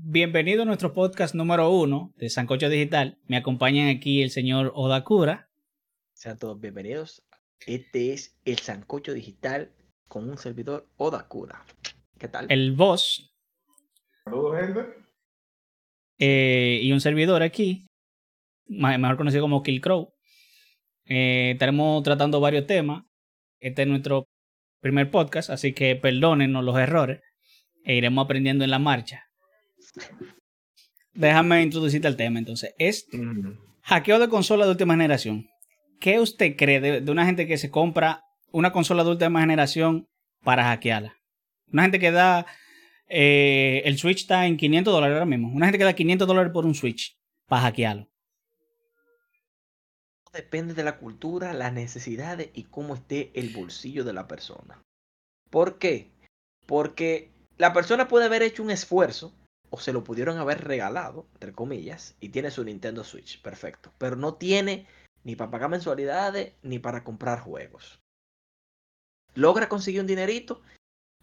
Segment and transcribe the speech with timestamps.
[0.00, 3.18] Bienvenido a nuestro podcast número uno de Sancocho Digital.
[3.26, 5.50] Me acompañan aquí el señor Odakura.
[6.12, 7.26] Sean todos bienvenidos.
[7.66, 9.72] Este es el Sancocho Digital
[10.06, 11.64] con un servidor Odakura.
[12.16, 12.46] ¿Qué tal?
[12.48, 13.34] El boss.
[14.22, 14.80] Saludos, gente.
[16.20, 17.88] Eh, y un servidor aquí,
[18.68, 20.14] mejor conocido como Kill Crow.
[21.06, 23.02] Eh, estaremos tratando varios temas.
[23.58, 24.28] Este es nuestro
[24.80, 27.20] primer podcast, así que perdónennos los errores
[27.82, 29.27] e iremos aprendiendo en la marcha.
[31.14, 32.74] Déjame introducirte al tema entonces.
[32.78, 33.08] Es
[33.82, 35.48] hackeo de consola de última generación.
[36.00, 38.22] ¿Qué usted cree de, una gente que se compra
[38.52, 40.06] una consola de última generación
[40.44, 41.16] para hackearla?
[41.72, 42.46] Una gente que da...
[43.08, 45.48] Eh, el Switch está en 500 dólares ahora mismo.
[45.48, 47.16] Una gente que da 500 dólares por un Switch
[47.48, 48.06] para hackearlo.
[50.32, 54.82] Depende de la cultura, las necesidades y cómo esté el bolsillo de la persona.
[55.50, 56.12] ¿Por qué?
[56.66, 59.34] Porque la persona puede haber hecho un esfuerzo
[59.70, 63.92] o se lo pudieron haber regalado, entre comillas, y tiene su Nintendo Switch, perfecto.
[63.98, 64.86] Pero no tiene
[65.24, 68.00] ni para pagar mensualidades ni para comprar juegos.
[69.34, 70.62] Logra conseguir un dinerito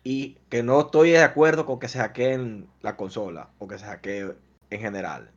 [0.03, 3.86] y que no estoy de acuerdo con que se hackeen la consola o que se
[3.86, 4.36] hackee
[4.69, 5.31] en general.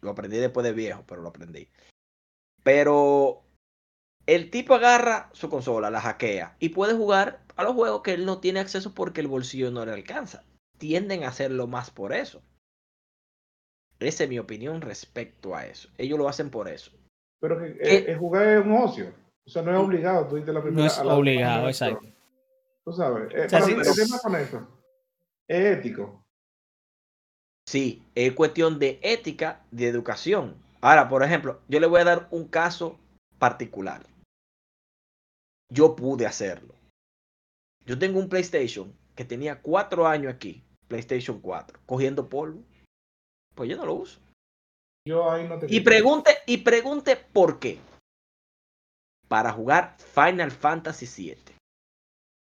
[0.00, 1.68] Lo aprendí después de viejo, pero lo aprendí.
[2.62, 3.44] Pero
[4.26, 8.24] el tipo agarra su consola, la hackea y puede jugar a los juegos que él
[8.24, 10.44] no tiene acceso porque el bolsillo no le alcanza.
[10.78, 12.42] Tienden a hacerlo más por eso.
[14.00, 15.88] Esa es mi opinión respecto a eso.
[15.98, 16.90] Ellos lo hacen por eso.
[17.40, 19.12] Pero que eh, jugar es un ocio.
[19.46, 20.26] O sea, no es obligado.
[20.26, 22.06] Tú la primera, no es obligado, exacto.
[22.84, 23.32] Tú sabes.
[23.32, 24.68] Eh, el tema con eso
[25.48, 26.24] es ético.
[27.66, 30.56] Sí, es cuestión de ética, de educación.
[30.80, 32.98] Ahora, por ejemplo, yo le voy a dar un caso
[33.38, 34.06] particular.
[35.70, 36.74] Yo pude hacerlo.
[37.86, 42.62] Yo tengo un PlayStation que tenía cuatro años aquí, PlayStation 4, cogiendo polvo.
[43.54, 44.20] Pues yo no lo uso.
[45.06, 47.78] Yo ahí no te y pregunte, y pregunte por qué.
[49.28, 51.54] Para jugar Final Fantasy VII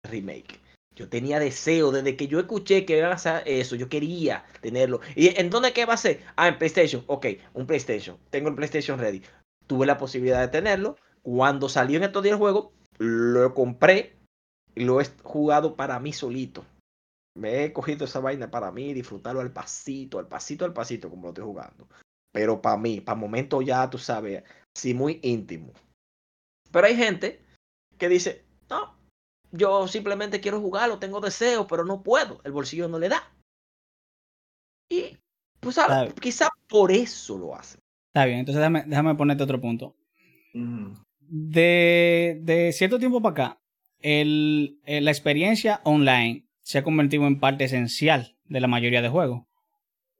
[0.05, 0.61] Remake.
[0.95, 5.01] Yo tenía deseo, desde que yo escuché que iban a hacer eso, yo quería tenerlo.
[5.15, 6.23] ¿Y en dónde qué va a ser?
[6.37, 7.05] Ah, en PlayStation.
[7.07, 8.19] Ok, un PlayStation.
[8.29, 9.23] Tengo el PlayStation ready.
[9.67, 10.97] Tuve la posibilidad de tenerlo.
[11.23, 14.17] Cuando salió en estos días el juego, lo compré
[14.75, 16.65] y lo he jugado para mí solito.
[17.35, 21.25] Me he cogido esa vaina para mí, disfrutarlo al pasito, al pasito, al pasito, como
[21.25, 21.89] lo estoy jugando.
[22.33, 24.43] Pero para mí, para momento ya, tú sabes,
[24.75, 25.73] sí, muy íntimo.
[26.71, 27.45] Pero hay gente
[27.99, 28.97] que dice, no,
[29.53, 33.33] yo simplemente quiero jugarlo, tengo deseo, pero no puedo, el bolsillo no le da.
[34.89, 35.17] Y,
[35.61, 35.79] pues,
[36.21, 37.79] quizá por eso lo hace.
[38.09, 39.97] Está bien, entonces déjame, déjame ponerte otro punto.
[40.53, 43.61] de, de, cierto tiempo para acá,
[44.01, 49.45] el, la experiencia online se ha convertido en parte esencial de la mayoría de juegos.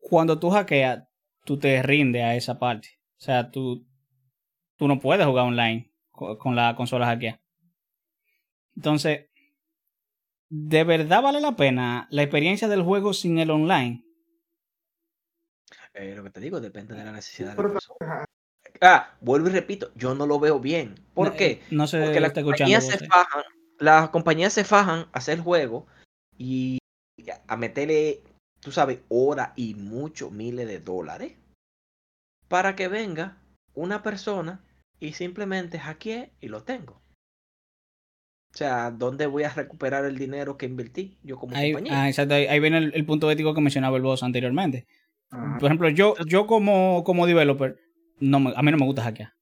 [0.01, 1.05] Cuando tú hackeas,
[1.45, 2.99] tú te rindes a esa parte.
[3.19, 3.87] O sea, tú,
[4.77, 7.41] tú no puedes jugar online con, la consola hackeada.
[8.75, 9.27] Entonces,
[10.49, 14.05] ¿de verdad vale la pena la experiencia del juego sin el online?
[15.95, 18.25] Eh, lo que te digo depende de la necesidad de la persona.
[18.81, 20.97] Ah, vuelvo y repito, yo no lo veo bien.
[21.15, 21.63] ¿Por qué?
[21.71, 23.45] No sé, Porque las compañías, se fajan,
[23.79, 25.87] las compañías se fajan a hacer juego
[26.41, 26.79] y
[27.47, 28.23] a meterle,
[28.61, 31.35] tú sabes, horas y muchos miles de dólares
[32.49, 33.37] para que venga
[33.75, 34.65] una persona
[34.99, 37.03] y simplemente hackee y lo tengo.
[38.55, 42.03] O sea, ¿dónde voy a recuperar el dinero que invertí yo como compañía?
[42.03, 42.35] Ah, exacto.
[42.35, 44.87] Ahí, viene el, punto ético que mencionaba el boss anteriormente.
[45.29, 47.79] Por ejemplo, yo, yo como, como developer,
[48.19, 49.35] no a mí no me gusta hackear.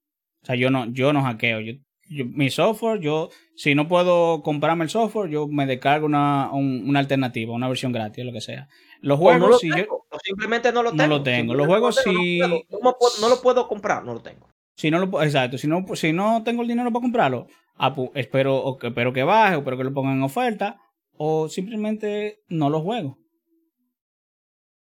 [0.42, 1.60] O sea, yo no, yo no hackeo.
[1.60, 1.74] Yo
[2.08, 7.52] mi software, yo, si no puedo comprarme el software, yo me descargo una, una alternativa,
[7.52, 8.68] una versión gratis, lo que sea.
[9.00, 10.06] Los juegos, si yo.
[10.24, 11.02] simplemente no lo tengo.
[11.02, 11.54] No lo tengo.
[11.54, 12.38] Los juegos, si.
[12.40, 14.48] No, lo puedo comprar, no lo tengo.
[14.74, 18.10] Si no lo, exacto, si no, si no tengo el dinero para comprarlo, ah, pues,
[18.14, 20.80] espero, espero que baje, espero que lo pongan en oferta,
[21.16, 23.18] o simplemente no lo juego.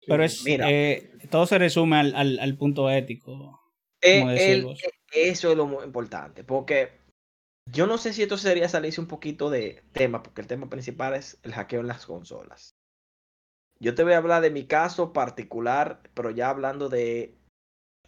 [0.06, 3.60] Pero es, Mira, eh, todo se resume al, al, punto ético.
[4.00, 4.64] Eh,
[5.12, 6.95] eso es lo muy importante, porque
[7.72, 11.14] yo no sé si esto sería salirse un poquito de tema, porque el tema principal
[11.14, 12.74] es el hackeo en las consolas.
[13.78, 17.34] Yo te voy a hablar de mi caso particular, pero ya hablando de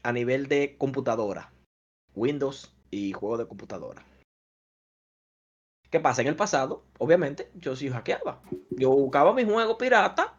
[0.03, 1.53] a nivel de computadora,
[2.15, 4.07] Windows y juego de computadora.
[5.91, 6.23] ¿Qué pasa?
[6.23, 8.41] En el pasado, obviamente, yo sí hackeaba.
[8.71, 10.39] Yo buscaba mi juego pirata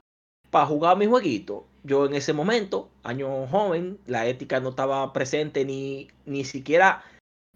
[0.49, 1.67] para jugar mi jueguito.
[1.83, 7.03] Yo en ese momento, año joven, la ética no estaba presente ni, ni siquiera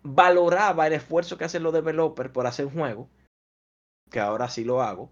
[0.04, 3.10] valoraba el esfuerzo que hacen los developers por hacer un juego,
[4.12, 5.12] que ahora sí lo hago,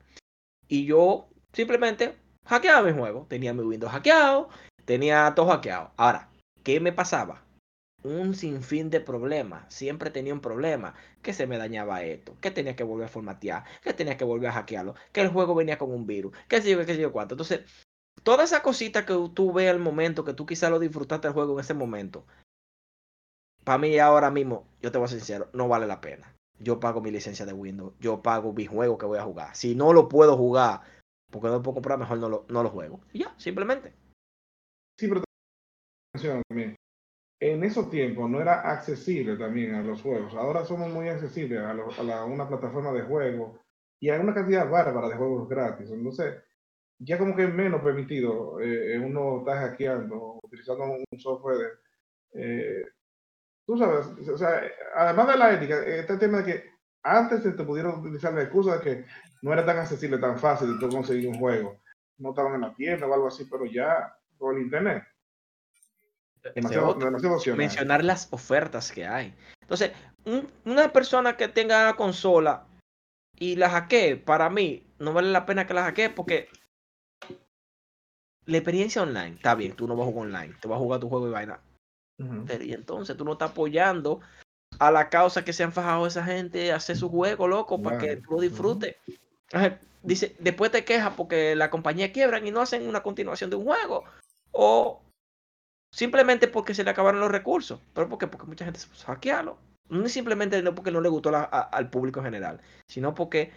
[0.68, 4.50] y yo simplemente hackeaba mi juego, tenía mi Windows hackeado,
[4.86, 5.92] tenía todo hackeado.
[5.98, 6.30] Ahora,
[6.64, 7.44] ¿qué me pasaba?
[8.04, 9.72] Un sinfín de problemas.
[9.74, 10.96] Siempre tenía un problema.
[11.22, 12.36] Que se me dañaba esto.
[12.42, 13.64] Que tenía que volver a formatear.
[13.84, 14.96] Que tenía que volver a hackearlo.
[15.12, 16.36] Que el juego venía con un virus.
[16.48, 17.36] Que sé yo, que sé yo cuánto.
[17.36, 17.62] Entonces,
[18.24, 21.54] toda esa cosita que tú ves al momento, que tú quizás lo disfrutaste el juego
[21.54, 22.26] en ese momento,
[23.64, 26.36] para mí ahora mismo, yo te voy a ser sincero, no vale la pena.
[26.60, 29.56] Yo pago mi licencia de Windows, yo pago mi juego que voy a jugar.
[29.56, 30.82] Si no lo puedo jugar
[31.32, 33.00] porque no lo puedo comprar, mejor no lo, no lo juego.
[33.14, 33.94] Ya, simplemente.
[35.00, 35.24] Sí, pero
[36.48, 36.76] también.
[37.40, 40.36] En esos tiempos no era accesible también a los juegos.
[40.36, 43.60] Ahora somos muy accesibles a, lo, a una plataforma de juegos
[44.00, 45.90] y hay una cantidad bárbara de juegos gratis.
[45.90, 46.36] Entonces,
[47.00, 51.80] ya como que es menos permitido eh, uno está hackeando, utilizando un software.
[52.34, 52.84] Eh,
[53.72, 54.62] tú sabes, o sea,
[54.98, 56.72] además de la ética, este tema de que
[57.04, 59.06] antes se te pudieron utilizar la excusa de que
[59.42, 61.80] no era tan accesible, tan fácil de conseguir un juego.
[62.18, 65.04] No estaban en la tienda o algo así, pero ya por el internet.
[66.54, 69.34] Demasiado, demasiado mencionar las ofertas que hay.
[69.62, 69.94] Entonces,
[70.66, 72.68] una persona que tenga consola
[73.38, 76.50] y la hackee, para mí, no vale la pena que la hackee porque
[78.48, 81.00] la experiencia online, está bien, tú no vas a jugar online, te vas a jugar
[81.00, 81.62] tu juego y vaina.
[82.48, 84.22] Pero y entonces tú no estás apoyando
[84.80, 87.98] a la causa que se han fajado esa gente a hacer su juego, loco, para
[87.98, 88.96] que tú lo disfrutes.
[90.04, 93.66] Dice, después te quejas porque la compañía quiebran y no hacen una continuación de un
[93.66, 94.04] juego.
[94.52, 95.04] O
[95.94, 97.80] simplemente porque se le acabaron los recursos.
[97.94, 99.58] Pero porque, porque mucha gente se puso a hackearlo.
[99.90, 103.52] No es simplemente no porque no le gustó al público en general, sino porque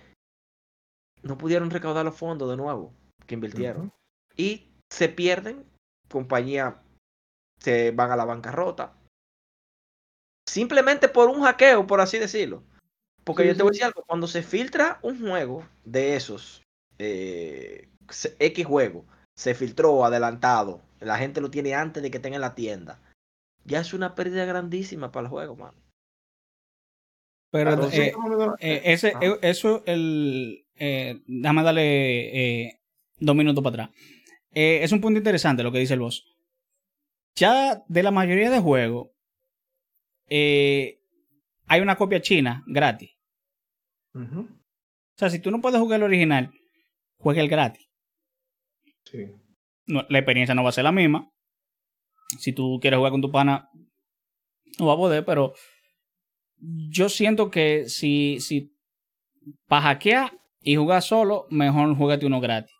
[1.22, 2.92] no pudieron recaudar los fondos de nuevo
[3.26, 3.92] que invirtieron.
[4.36, 5.64] Y se pierden,
[6.08, 6.82] compañía
[7.64, 8.92] se van a la bancarrota.
[10.46, 12.62] Simplemente por un hackeo, por así decirlo.
[13.24, 16.62] Porque yo te voy a decir algo, cuando se filtra un juego de esos,
[16.98, 17.88] eh,
[18.38, 22.54] X juego, se filtró adelantado, la gente lo tiene antes de que tenga en la
[22.54, 23.00] tienda,
[23.64, 25.78] ya es una pérdida grandísima para el juego, mano.
[27.50, 28.12] Pero eh,
[28.60, 32.82] eh, ese, eso, el, déjame darle
[33.18, 33.96] dos minutos para atrás.
[34.50, 36.33] es un punto interesante lo que dice el boss
[37.34, 39.08] ya de la mayoría de juegos,
[40.28, 41.00] eh,
[41.66, 43.10] hay una copia china gratis.
[44.14, 44.46] O
[45.16, 46.52] sea, si tú no puedes jugar el original,
[47.16, 47.88] juega el gratis.
[49.04, 49.26] Sí.
[49.86, 51.30] la experiencia no va a ser la misma.
[52.38, 53.68] Si tú quieres jugar con tu pana,
[54.78, 55.52] no va a poder, pero
[56.56, 58.74] yo siento que si, si
[59.66, 62.74] para hackear y jugar solo, mejor juegate uno gratis.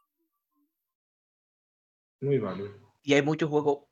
[2.21, 2.71] Muy válido.
[3.03, 3.85] Y hay muchos juegos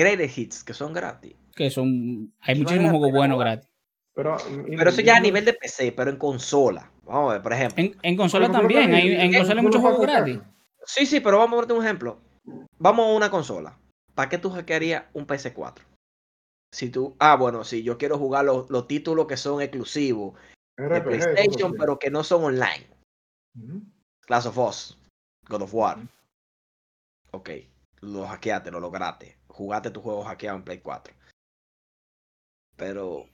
[0.00, 1.34] credit hits que son gratis.
[1.54, 2.32] Que son.
[2.40, 3.70] Hay muchísimos juegos buenos gratis.
[4.14, 4.36] Pero,
[4.66, 6.90] pero eso ya a nivel de PC, pero en consola.
[7.04, 7.84] Vamos a ver, por ejemplo.
[8.02, 10.40] En, consola también, hay, en, consola hay muchos juegos gratis.
[10.84, 12.18] Sí, sí, pero vamos a verte un ejemplo.
[12.78, 13.78] Vamos a una consola.
[14.14, 15.82] ¿Para qué tú hackearías un PS4?
[16.72, 20.34] Si tú, ah, bueno, si yo quiero jugar los, títulos que son exclusivos
[20.76, 22.86] de PlayStation, pero que no son online.
[24.20, 24.98] Class of Us,
[25.48, 25.98] God of War.
[27.32, 27.50] Ok,
[28.00, 31.14] lo hackeaste, lo lograste jugaste tu juego hackeado en Play 4.
[32.76, 33.26] Pero.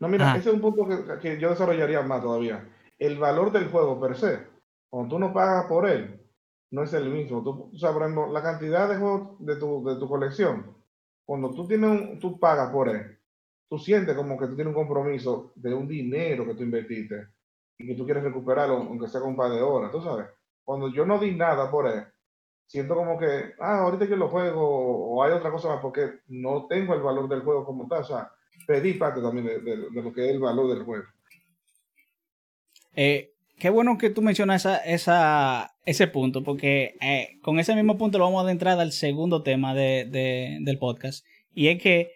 [0.00, 0.88] No, mira, ese es un punto
[1.20, 2.68] que, yo desarrollaría más todavía.
[2.98, 4.48] El valor del juego per se,
[4.90, 6.20] cuando tú no pagas por él,
[6.72, 7.44] no es el mismo.
[7.44, 10.76] Tú, o sea, por ejemplo, la cantidad de juegos de tu, de tu colección,
[11.24, 13.16] cuando tú tienes un, tú pagas por él,
[13.68, 17.28] tú sientes como que tú tienes un compromiso de un dinero que tú invertiste
[17.78, 20.26] y que tú quieres recuperarlo, aunque sea con un par de horas, tú sabes.
[20.64, 22.04] Cuando yo no di nada por él,
[22.70, 26.66] siento como que, ah, ahorita que lo juego, o hay otra cosa más, porque no
[26.68, 28.02] tengo el valor del juego como tal.
[28.02, 28.30] O sea,
[28.64, 31.04] pedí parte también de, lo que es el valor del juego.
[32.94, 37.98] Eh, qué bueno que tú mencionas esa, esa, ese punto, porque eh, con ese mismo
[37.98, 41.26] punto lo vamos a adentrar al segundo tema de, del podcast.
[41.52, 42.12] Y es que,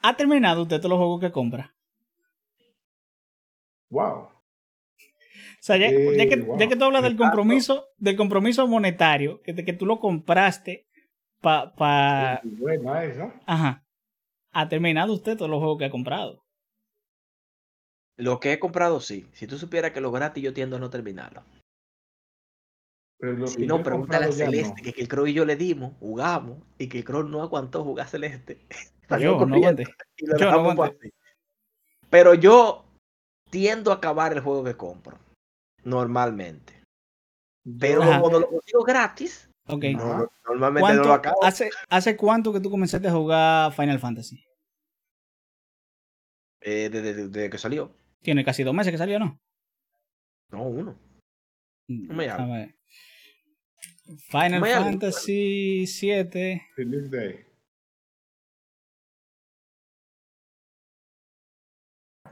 [0.00, 1.74] ¿ha terminado usted todos los juegos que compra?
[3.90, 4.28] Wow.
[5.68, 10.00] O sea, ya, que, tú hablas del compromiso, del compromiso monetario, que, que tú lo
[10.00, 10.86] compraste
[11.42, 11.74] para...
[11.74, 12.40] Pa...
[13.44, 13.84] Ajá.
[14.52, 16.42] ¿Ha terminado usted todos los juegos que ha comprado?
[18.16, 19.28] Lo que he comprado, sí.
[19.34, 21.42] Si tú supieras que lo gratis, yo tiendo a no terminarlo.
[23.44, 27.00] si no, pregúntale a Celeste, que, el Crow y yo le dimos, jugamos, y que
[27.00, 28.58] el Crow no aguantó jugar Celeste.
[29.20, 29.84] Yo no aguanté.
[30.16, 31.12] Yo no aguanté.
[32.08, 32.84] Pero yo
[33.48, 35.18] tiendo a acabar el juego que compro
[35.88, 36.84] normalmente.
[37.78, 41.44] Pero cuando lo consigo gratis, normalmente no lo acabo.
[41.44, 44.44] Hace, ¿Hace cuánto que tú comenzaste a jugar Final Fantasy?
[46.60, 47.94] Eh, desde, que salió.
[48.22, 49.38] Tiene casi dos meses que salió, ¿no?
[50.50, 50.98] No, uno.
[51.88, 52.08] Mm,
[54.30, 56.62] Final Vaya, Fantasy 7.
[56.76, 57.44] Release Day.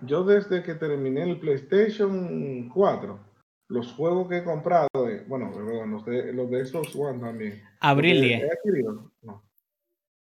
[0.02, 3.25] Yo desde que terminé el PlayStation 4,
[3.68, 7.62] los juegos que he comprado, eh, bueno, perdón, los de, los de Xbox One también.
[7.80, 8.42] Abril Porque 10.
[8.42, 9.42] he adquirido, no.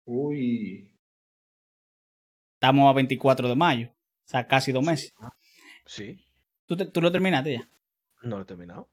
[0.05, 0.87] Uy,
[2.55, 3.87] Estamos a 24 de mayo.
[3.89, 5.11] O sea, casi dos meses.
[5.85, 6.23] Sí,
[6.67, 7.69] ¿Tú, te- tú lo terminaste ya?
[8.23, 8.87] no lo he terminado.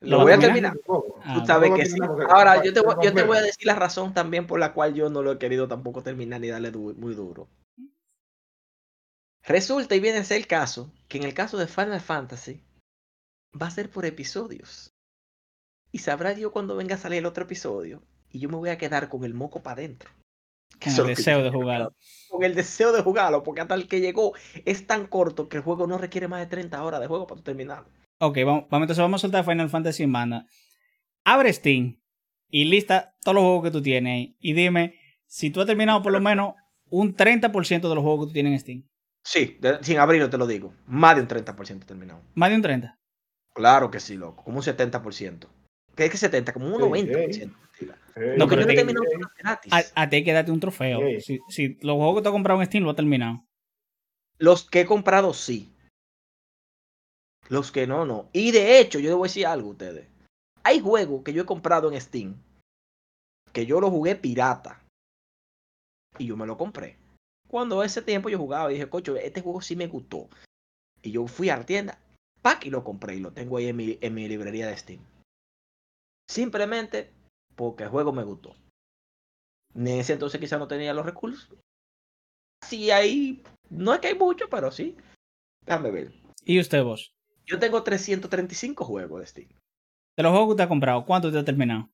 [0.00, 0.74] ¿Lo voy a terminar?
[0.74, 1.02] terminar.
[1.24, 1.98] Ah, Tú sabes que sí.
[2.28, 4.72] Ahora, yo te, voy, pa- yo te voy a decir la razón también por la
[4.72, 7.48] cual yo no lo he querido tampoco terminar ni darle du- muy duro.
[9.48, 12.60] Resulta y viene a ser el caso que en el caso de Final Fantasy
[13.60, 14.92] va a ser por episodios.
[15.90, 18.02] Y sabrá Dios cuando venga a salir el otro episodio.
[18.28, 20.10] Y yo me voy a quedar con el moco para adentro.
[20.78, 21.92] Con Eso el deseo yo de quiero, jugar.
[22.28, 24.34] Con el deseo de jugarlo, porque hasta el que llegó
[24.66, 27.40] es tan corto que el juego no requiere más de 30 horas de juego para
[27.40, 27.88] terminarlo.
[28.20, 30.46] Ok, vamos, vamos, entonces vamos a soltar Final Fantasy en banda.
[31.24, 31.98] Abre Steam
[32.50, 34.36] y lista todos los juegos que tú tienes ahí.
[34.40, 36.52] Y dime si tú has terminado por lo menos
[36.90, 38.88] un 30% de los juegos que tú tienes en Steam.
[39.30, 40.72] Sí, de- sin abrirlo te lo digo.
[40.86, 42.22] Más de un 30% terminado.
[42.34, 42.94] Más de un 30%.
[43.54, 44.42] Claro que sí, loco.
[44.42, 45.48] Como un 70%.
[45.94, 46.52] ¿Qué es que 70?
[46.54, 47.56] Como un Ey, 90%.
[47.58, 47.98] mentira.
[48.16, 49.72] Ey, No, pero yo no te- gratis.
[49.72, 51.00] A, a ti hay que darte un trofeo.
[51.20, 53.44] Si, si los juegos que tú has comprado en Steam lo has terminado.
[54.38, 55.70] Los que he comprado, sí.
[57.48, 58.28] Los que no, no.
[58.32, 60.08] Y de hecho, yo a decir algo a ustedes.
[60.62, 62.36] Hay juegos que yo he comprado en Steam
[63.52, 64.80] que yo lo jugué pirata.
[66.18, 66.96] Y yo me lo compré.
[67.48, 70.28] Cuando ese tiempo yo jugaba y dije, cocho, este juego sí me gustó.
[71.02, 71.98] Y yo fui a la tienda,
[72.42, 73.16] pack, y lo compré.
[73.16, 75.00] Y lo tengo ahí en mi, en mi librería de Steam.
[76.28, 77.10] Simplemente
[77.56, 78.54] porque el juego me gustó.
[79.74, 81.56] En ese entonces quizá no tenía los recursos.
[82.66, 84.96] Sí hay, no es que hay mucho, pero sí.
[85.64, 86.12] Déjame ver.
[86.44, 87.14] ¿Y usted, vos?
[87.46, 89.48] Yo tengo 335 juegos de Steam.
[90.16, 91.88] De los juegos que te has comprado, ¿cuántos te has terminado?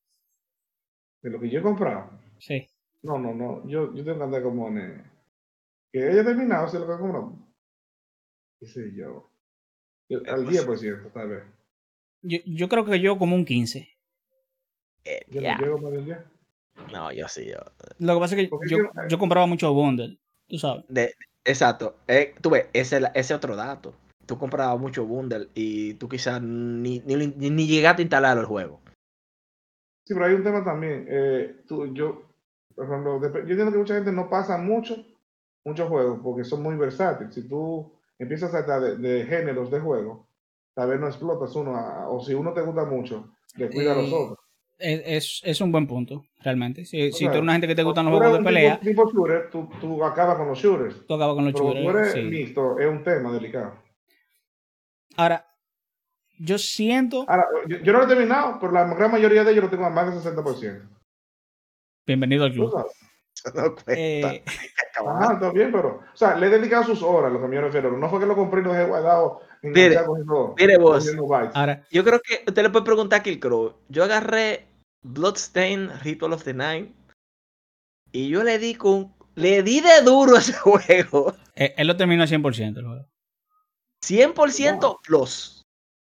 [1.23, 2.11] De lo que yo he comprado.
[2.39, 2.67] Sí.
[3.03, 3.67] No, no, no.
[3.69, 5.14] Yo, yo tengo que andar como en.
[5.95, 7.39] Que haya terminado, si es lo comprado.
[8.59, 9.31] ¿Qué sé yo?
[10.27, 11.45] Al pues- 10%, tal vez.
[12.23, 13.89] Yo, yo creo que yo como un 15.
[15.05, 16.19] Eh, Yo no llego más del 10.
[16.93, 17.47] No, yo sí.
[17.47, 17.59] Yo.
[18.01, 20.19] Lo que pasa es que yo, yo- yo compraba mucho bundle.
[20.49, 20.85] Tú sabes.
[20.89, 21.99] De- exacto.
[22.09, 23.95] Eh, tú ves, ese, ese es otro dato.
[24.27, 28.47] Tú comprabas mucho bundle y tú quizás ni, ni, ni- ni llegaste a instalar el
[28.47, 28.81] juego.
[30.07, 31.07] Sí, pero hay un tema también.
[31.09, 32.33] Eh, tú, yo,
[32.75, 34.97] por ejemplo, yo entiendo que mucha gente no pasa mucho,
[35.65, 37.35] muchos juegos porque son muy versátiles.
[37.35, 40.27] Si tú empiezas a tratar de, de géneros de juego,
[40.75, 44.11] tal vez no explotas uno, a- o si uno te gusta mucho, descuida a los
[44.11, 44.39] Eh, otros.
[44.77, 46.85] Es, es, un buen punto, realmente.
[46.85, 49.07] Si, si sea, tú eres una gente que te gustan los juegos de pelea, Tipo,
[49.07, 51.07] tipo shooter, tú, tú acabas con los shooters.
[51.07, 51.97] tú acabas con los Pero tú shooters.
[51.97, 52.23] eres sí.
[52.23, 53.79] mixto, es un tema delicado.
[55.17, 55.47] Ahora,
[56.39, 57.25] yo siento.
[57.29, 59.85] Ahora, yo, yo no lo he terminado, pero la gran mayoría de ellos lo tengo
[59.87, 60.89] a más del 60%.
[62.05, 62.87] Bienvenido al ¿Tú club.
[63.55, 63.75] no.
[63.89, 64.43] Eh,
[64.97, 67.97] Ajá, está bien, pero, o sea, le he dedicado sus horas, lo que me refiero.
[67.97, 71.07] No fue que lo compré y lo dejé guardado Mire, cogiendo, mire vos.
[71.55, 73.77] ahora, Yo creo que usted le puede preguntar a Killcrow.
[73.89, 74.67] Yo agarré
[75.03, 76.95] Bloodstained Ritual of the Night
[78.13, 79.13] y yo le di con.
[79.37, 81.35] Le di de duro a ese juego.
[81.57, 83.07] eh, él lo terminó al 100% el juego.
[84.05, 85.63] 100% plus.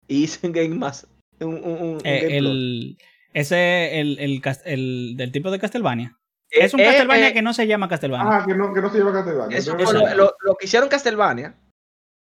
[0.06, 1.06] Y hice un game más.
[1.40, 2.50] Un, un- un- un Eh, game plus.
[2.50, 2.98] el,
[3.34, 6.17] ese, el, el, el del tipo de Castlevania.
[6.50, 8.36] Eh, Es un eh, Castlevania eh, que no se llama Castlevania.
[8.38, 9.58] Ajá, que no, que no se lleva a Castlevania.
[9.58, 11.54] Eso lo, que- lo- lo que hicieron Castlevania,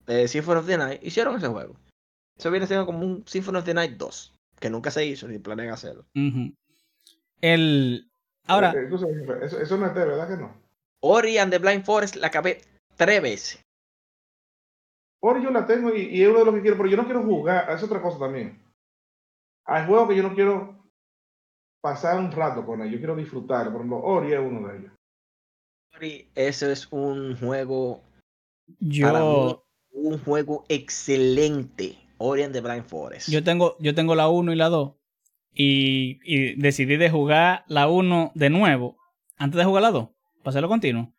[0.07, 1.77] eh, Symphony of the Night, hicieron ese juego.
[2.37, 5.39] Eso viene siendo como un Symphony of the Night 2, que nunca se hizo ni
[5.39, 6.05] planean hacerlo.
[7.41, 8.11] El,
[8.47, 8.73] ahora,
[9.43, 10.53] eso, eso no es de verdad que no.
[11.01, 12.61] Ori and the Blind Forest la acabé
[12.97, 13.63] tres veces.
[15.21, 17.05] Ori yo la tengo y, y es uno de los que quiero, pero yo no
[17.05, 18.61] quiero jugar, es otra cosa también.
[19.65, 20.78] Hay juegos que yo no quiero
[21.89, 23.67] pasar un rato con ellos, yo quiero disfrutar.
[23.67, 24.93] Por ejemplo, Ori es uno de ellos.
[25.97, 28.03] Ori, ese es un juego,
[29.01, 31.97] para mí, yo, un juego excelente.
[32.19, 33.29] Ori and the Blind Forest.
[33.29, 34.93] yo tengo, yo tengo la 1 y la 2.
[35.55, 38.97] Y, y decidí de jugar la 1 de nuevo.
[39.37, 40.09] Antes de jugar la 2.
[40.43, 41.15] Para hacerlo continuo.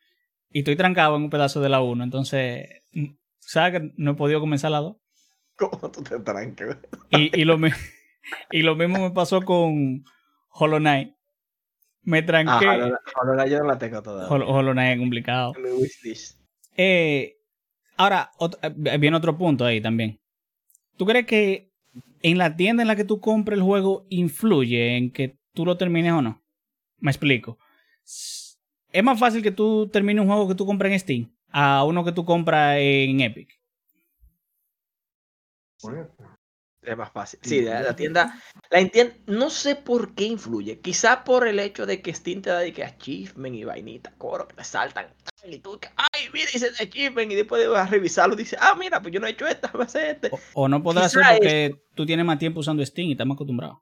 [0.52, 2.04] Y estoy trancado en un pedazo de la 1.
[2.04, 4.98] Entonces, mm, ¿sabes que no he podido comenzar la 2?
[5.58, 6.78] ¿Cómo tú te trancas?
[7.12, 7.58] Y, y, lo,
[8.52, 10.04] y lo mismo me pasó con
[10.50, 11.14] Hollow Knight.
[12.04, 12.66] Me tranqué.
[12.68, 14.28] Ah, Hollow- Hollow Knight yo no la tengo todavía.
[14.34, 15.54] Hollow, Hollow Knight es complicado.
[15.56, 16.40] En mi wishlist.
[16.78, 17.38] Eh,
[17.98, 20.20] ahora, ot- eh, viene otro punto ahí también.
[20.98, 21.72] ¿Tú crees que
[22.22, 25.78] en la tienda en la que tú compres el juego influye en que tú lo
[25.78, 26.42] termines o no?
[27.00, 27.58] Me explico.
[28.04, 32.04] Es más fácil que tú termines un juego que tú compras en Steam a uno
[32.04, 33.50] que tú compras en Epic.
[36.82, 37.40] Es más fácil.
[37.44, 38.90] Sí, la, la tienda, la
[39.28, 40.80] no sé por qué influye.
[40.80, 44.48] Quizá por el hecho de que Steam te da de que achievement y vainita, coro,
[44.48, 45.14] que te saltan.
[45.44, 49.02] Y tú, ay, mira, dice achievement y después vas a revisarlo y dices, ah, mira,
[49.02, 50.30] pues yo no he hecho esta, voy a hacer este.
[50.32, 53.28] O, o no podrá ser Quizá porque tú tienes más tiempo usando Steam y estás
[53.28, 53.82] más acostumbrado.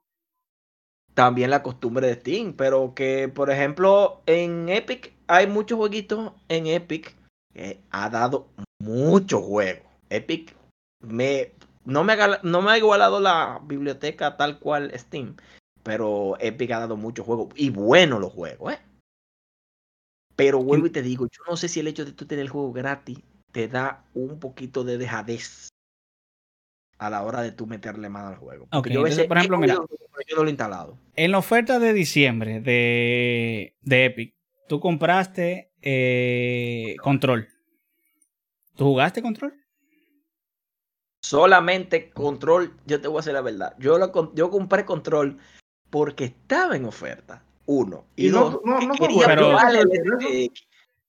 [1.14, 6.66] También la costumbre de Steam, pero que, por ejemplo, en Epic hay muchos jueguitos en
[6.66, 7.14] Epic
[7.52, 8.48] que ha dado
[8.80, 9.84] mucho juego.
[10.10, 10.54] Epic
[11.00, 11.52] me
[11.88, 15.36] no me, ha, no me ha igualado la biblioteca tal cual Steam,
[15.82, 18.78] pero Epic ha dado mucho juego y bueno los juegos, ¿eh?
[20.36, 22.50] Pero vuelvo y te digo, yo no sé si el hecho de tú tener el
[22.50, 23.18] juego gratis
[23.52, 25.70] te da un poquito de dejadez
[26.98, 28.68] a la hora de tú meterle mano al juego.
[28.70, 29.74] Porque Ok, yo a entonces, por ejemplo, mira.
[29.74, 30.98] yo no lo he instalado.
[31.16, 34.34] En la oferta de diciembre de, de Epic,
[34.68, 37.48] tú compraste eh, Control.
[38.76, 39.57] ¿Tú jugaste Control?
[41.28, 43.74] Solamente control, yo te voy a decir la verdad.
[43.78, 45.38] Yo, lo, com- yo compré control
[45.90, 47.42] porque estaba en oferta.
[47.66, 48.06] Uno.
[48.16, 49.58] Y, Y no- dos, no- no quería el Pero-.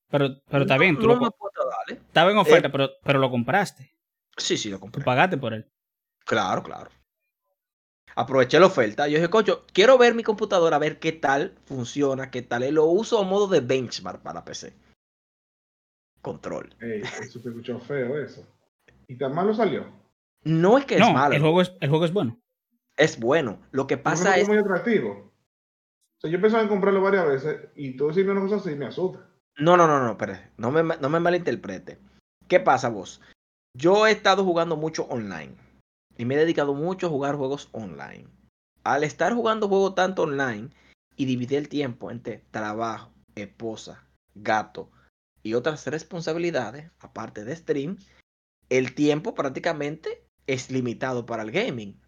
[0.10, 1.54] Pero, pero está No- bien, tú no lo, me puedo
[1.90, 1.94] ¿eh?
[1.94, 3.94] estaba en oferta, pero, pero lo compraste.
[4.36, 5.06] Sí, sí, lo Tú compré.
[5.06, 5.66] pagaste por él.
[6.26, 6.90] Claro, claro.
[8.16, 9.08] Aproveché la oferta.
[9.08, 12.70] Yo dije, coño, quiero ver mi computadora, a ver qué tal funciona, qué tal.
[12.74, 14.74] Lo uso a modo de benchmark para PC.
[16.22, 16.76] Control.
[16.82, 18.46] Ey, eso se escuchó feo eso.
[19.08, 19.98] ¿Y tan malo salió?
[20.44, 22.40] No es que es malo, el juego es, el juego es bueno.
[22.98, 23.60] es bueno.
[23.72, 25.32] Lo que Pasa es es muy atractivo.
[26.18, 28.86] O sea, yo pensaba en comprarlo varias veces y tú decirme una cosa así me
[28.86, 29.26] asusta.
[29.58, 30.52] No, no, no, no, espérate.
[30.58, 32.00] No me, no me malinterprete.
[32.48, 33.22] ¿Qué pasa vos?
[33.74, 35.56] Yo he estado jugando mucho online.
[36.18, 38.28] Y me he dedicado mucho a jugar juegos online.
[38.84, 40.70] Al estar jugando juegos tanto online
[41.16, 44.06] y dividir el tiempo entre trabajo, esposa,
[44.36, 44.92] gato
[45.44, 47.98] y otras responsabilidades, aparte de stream,
[48.70, 52.00] el tiempo prácticamente es limitado para el gaming.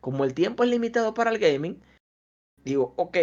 [0.00, 1.80] Como el tiempo es limitado para el gaming,
[2.64, 3.16] digo, ok,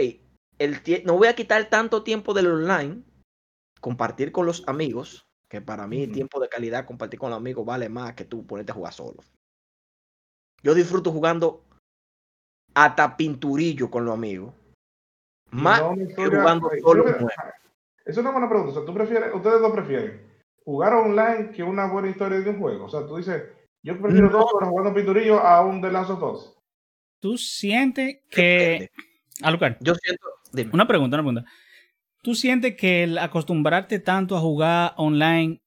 [0.59, 3.03] el no voy a quitar tanto tiempo del online
[3.81, 6.13] compartir con los amigos, que para mí Ujú.
[6.13, 9.21] tiempo de calidad compartir con los amigos vale más que tú ponerte a jugar solo.
[10.63, 11.65] Yo disfruto jugando
[12.73, 14.53] hasta pinturillo con los amigos.
[15.51, 17.03] Más no que jugando Ey, solo.
[17.03, 17.27] muero.
[18.03, 18.71] Es una buena pregunta.
[18.71, 20.27] O sea, ¿tú prefieres, ustedes dos prefieren
[20.65, 22.85] jugar online que una buena historia de un juego?
[22.85, 23.43] O sea, tú dices,
[23.83, 24.39] yo prefiero No.
[24.39, 26.57] dos horas jugando pinturillo a un The Last of Us.
[27.19, 28.89] ¿Tú sientes que...
[29.41, 30.27] Alucard, Yo siento.
[30.51, 30.71] dime.
[30.73, 31.51] una pregunta, una pregunta.
[32.23, 35.61] ¿Tú sientes que el acostumbrarte tanto a jugar online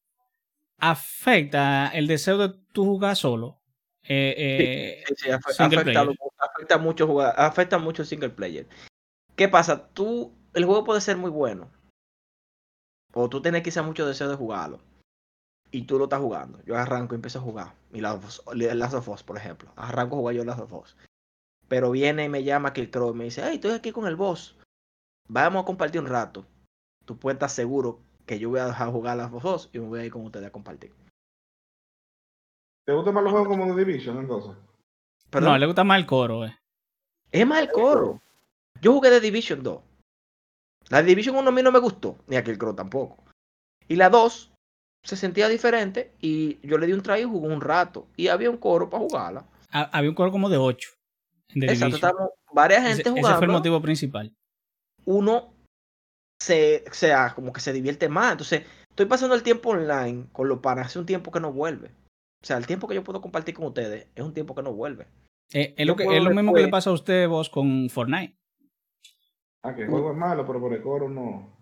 [0.79, 3.61] afecta el deseo de tú jugar solo?
[4.03, 8.69] Eh, eh, Sí, sí, afecta, lo- afecta mucho jugar, afecta mucho el single player.
[9.35, 9.89] ¿Qué pasa?
[9.89, 11.71] Tú, el juego puede ser muy bueno.
[13.15, 14.81] O tú tienes quizá mucho deseo de jugarlo.
[15.75, 16.63] Y tú lo estás jugando.
[16.65, 17.75] Yo arranco y empiezo a jugar.
[17.93, 19.73] Y Last of Us- Last of Us, por ejemplo.
[19.75, 20.97] Arranco a jugar yo Last of Us.
[21.67, 24.57] Pero viene y me llama Killcrow y me dice, hey, estoy aquí con el boss.
[25.29, 26.47] Vamos a compartir un rato.
[27.05, 29.89] Tú puedes estar seguro que yo voy a dejar jugar Last of Us y me
[29.89, 30.95] voy a ir con ustedes a compartir.
[32.87, 34.53] ¿Te gustan más los juegos como The Division entonces?
[35.41, 36.45] No, le gusta más el coro.
[36.45, 36.57] eh.
[37.33, 38.21] Es más el coro.
[38.81, 39.83] Yo jugué The Division 2.
[40.91, 43.25] La Division 1 a mí no me gustó, ni a Killcrow tampoco.
[43.89, 44.53] Y la 2
[45.05, 48.09] se sentía diferente y yo le di un try y jugué un rato.
[48.17, 49.47] Y había un coro para jugarla.
[49.71, 50.91] Ha- Había un coro como de 8.
[51.51, 53.39] En The Exacto, estábamos varias Ese, gente ese jugando.
[53.39, 54.35] fue el motivo principal.
[55.05, 55.55] Uno
[56.41, 58.33] se, o sea, como que se divierte más.
[58.33, 60.87] Entonces, estoy pasando el tiempo online con los panas.
[60.87, 61.89] Hace un tiempo que no vuelve.
[62.43, 64.73] O sea, el tiempo que yo puedo compartir con ustedes es un tiempo que no
[64.73, 65.07] vuelve.
[65.53, 67.89] Eh, es lo, que, puedo es lo mismo que le pasa a usted, vos, con
[67.91, 68.37] Fortnite.
[69.63, 71.55] Ah, que el juego es malo, pero por el coro no.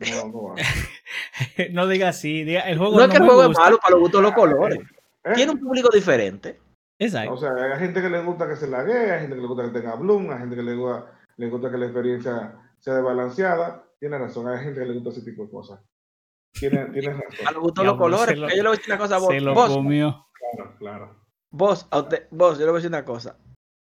[0.00, 0.54] No, no va.
[1.72, 2.44] no diga así.
[2.44, 4.22] Diga, el juego No no, es que el juego es malo para los gustos de
[4.22, 4.78] los colores.
[5.24, 5.32] ¿Eh?
[5.34, 6.60] Tiene un público diferente.
[6.98, 7.32] Exacto.
[7.32, 9.64] O sea, hay gente que le gusta que se laguee, hay gente que le gusta
[9.64, 13.84] que tenga bloom, hay gente que le gusta, le gusta que la experiencia sea desbalanceada.
[13.98, 15.80] Tiene razón, hay gente que le gusta ese tipo de cosas.
[16.52, 17.54] Tiene, tiene A razón.
[17.54, 18.38] los gustos de los colores.
[18.38, 19.28] lo- yo le voy a decir una cosa a vos.
[19.30, 20.26] Se lo Vos, comió.
[20.52, 21.24] Claro, claro.
[21.50, 23.36] vos, a usted, vos, yo le voy a decir una cosa.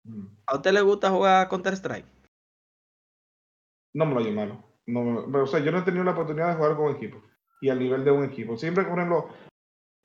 [0.06, 0.26] Mm.
[0.46, 2.06] ¿A usted le gusta jugar Counter Strike?
[3.94, 4.64] No me lo llamaron.
[4.86, 7.22] No, o sea, yo no he tenido la oportunidad de jugar con equipo
[7.64, 8.56] y al nivel de un equipo.
[8.58, 9.28] Siempre, por ejemplo,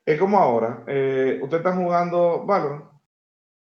[0.06, 0.84] es como ahora.
[0.88, 2.86] Eh, usted está jugando Valorant.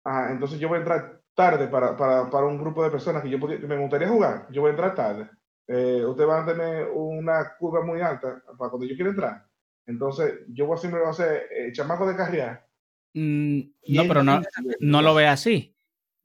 [0.05, 3.29] Ajá, entonces yo voy a entrar tarde para, para, para un grupo de personas que
[3.29, 4.47] yo podía- que me gustaría jugar.
[4.51, 5.29] Yo voy a entrar tarde.
[5.67, 9.45] Eh, usted va a tener una curva muy alta para cuando yo quiera entrar.
[9.85, 12.65] Entonces, yo voy a siempre voy a hacer eh, chamaco de carrera.
[13.13, 14.41] Mm, no, pero no,
[14.79, 15.75] no lo ve así.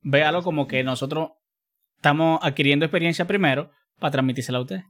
[0.02, 1.32] Véalo como que nosotros
[1.96, 4.80] estamos adquiriendo experiencia primero para transmitírsela a usted.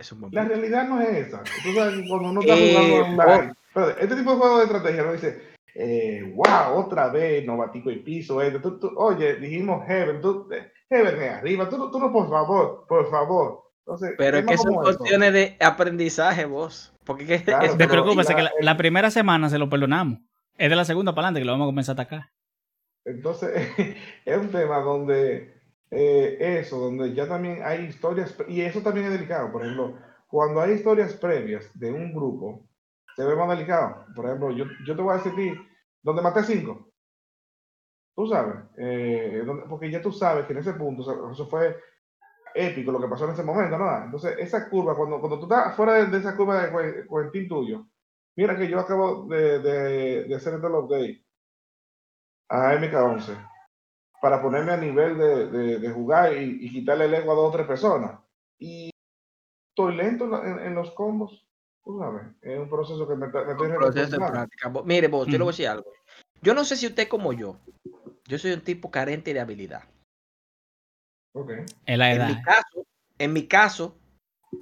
[0.00, 1.42] Es un buen La realidad no es esa.
[1.42, 4.64] Tú sabes que cuando uno está Eh, jugando online, espérate, este tipo de juegos de
[4.64, 5.12] estrategia, ¿no?
[5.12, 5.42] Dice,
[5.74, 8.58] eh, wow, otra vez, novatico y piso, eh,
[8.96, 10.48] oye, dijimos Heaven, tú,
[10.88, 13.64] Heaven es arriba, tú, tú no, por favor, por favor.
[13.80, 16.94] Entonces, pero es que son cuestiones de aprendizaje, vos.
[17.04, 20.20] Porque que claro, te preocupes, que la, la, primera semana se lo perdonamos.
[20.56, 22.30] Es de la segunda para adelante que lo vamos a comenzar a atacar.
[23.04, 23.50] Entonces,
[24.24, 25.59] es un tema donde
[25.90, 29.50] eh, eso, donde ya también hay historias, y eso también es delicado.
[29.50, 29.98] Por ejemplo,
[30.28, 32.68] cuando hay historias previas de un grupo,
[33.16, 34.06] se ve más delicado.
[34.14, 35.58] Por ejemplo, yo, yo te voy a decir,
[36.02, 36.88] donde maté cinco.
[38.14, 41.76] Tú sabes, eh, porque ya tú sabes que en ese punto, eso fue
[42.54, 44.04] épico lo que pasó en ese momento, ¿no?
[44.04, 47.86] Entonces, esa curva, cuando, cuando tú estás fuera de, esa curva de Quentin tuyo,
[48.36, 51.24] mira que yo acabo de, de, de hacer el update
[52.48, 53.50] a MK11
[54.20, 57.66] para ponerme a nivel de, de, jugar y, quitarle el ego a dos o tres
[57.66, 58.20] personas.
[58.58, 58.90] Y
[59.70, 61.46] estoy lento en, los combos.
[61.82, 64.72] Tú sabes, es un proceso que me, me estoy proceso de práctica.
[64.84, 65.90] Mire, vos, yo le voy a decir algo.
[66.42, 67.58] Yo no sé si usted como yo.
[68.26, 69.84] Yo soy un tipo carente de habilidad.
[71.32, 71.64] Okay.
[71.86, 72.28] En la edad.
[72.28, 72.86] En mi caso,
[73.18, 73.98] en mi caso,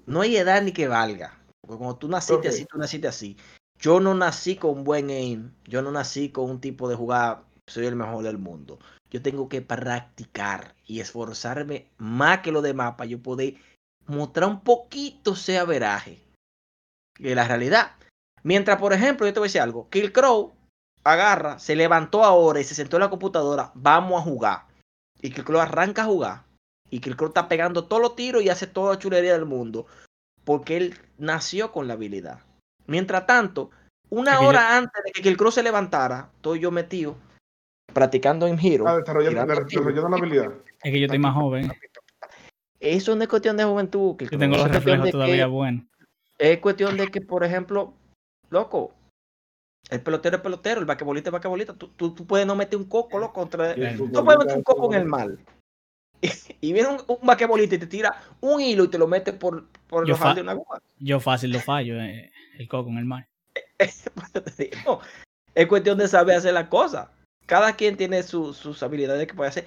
[0.07, 1.37] no hay edad ni que valga.
[1.61, 3.37] Porque cuando tú naciste así, tú naciste así.
[3.79, 5.53] Yo no nací con buen aim.
[5.65, 8.79] Yo no nací con un tipo de jugar, soy el mejor del mundo
[9.11, 13.55] yo tengo que practicar y esforzarme más que lo demás para yo poder
[14.07, 16.23] mostrar un poquito ese averaje
[17.19, 17.93] de la realidad.
[18.43, 20.55] Mientras, por ejemplo, yo te voy a decir algo, Kill Crow
[21.05, 24.67] agarra, se levantó ahora y se sentó en la computadora, vamos a jugar.
[25.21, 26.45] Y Kill Crow arranca a jugar.
[26.91, 29.87] Y Kill Crow está pegando todos los tiros y hace toda la chulería del mundo.
[30.45, 32.41] Porque él nació con la habilidad.
[32.87, 33.71] Mientras tanto,
[34.09, 37.17] una hora antes de que Kill Crow se levantara, estoy yo metido
[37.99, 38.87] practicando en Hero.
[38.87, 39.45] Ah, desarrollando,
[40.09, 40.53] la habilidad.
[40.83, 41.73] Es que yo estoy más joven.
[42.79, 44.17] Eso no es cuestión de juventud.
[44.17, 45.85] Que yo tengo los reflejos todavía buenos.
[46.39, 47.95] Es cuestión de que, por ejemplo,
[48.51, 48.95] loco,
[49.91, 51.75] el pelotero es pelotero, el vaquebolista es vaquebolista.
[51.75, 53.33] Tú, tú, tú, puedes no meter un coco, loco.
[53.33, 53.75] Contra...
[53.75, 55.39] Tú puedes meter un coco en el mal.
[56.61, 59.69] Y, viene un, un vaquebolista y te tira un hilo y te lo mete por,
[59.87, 60.83] por yo de una goma.
[60.99, 63.29] Yo fácil lo fallo, eh, el coco en el mar.
[65.55, 67.07] es cuestión de saber hacer las cosas
[67.49, 69.67] cada quien tiene sus habilidades que puede hacer.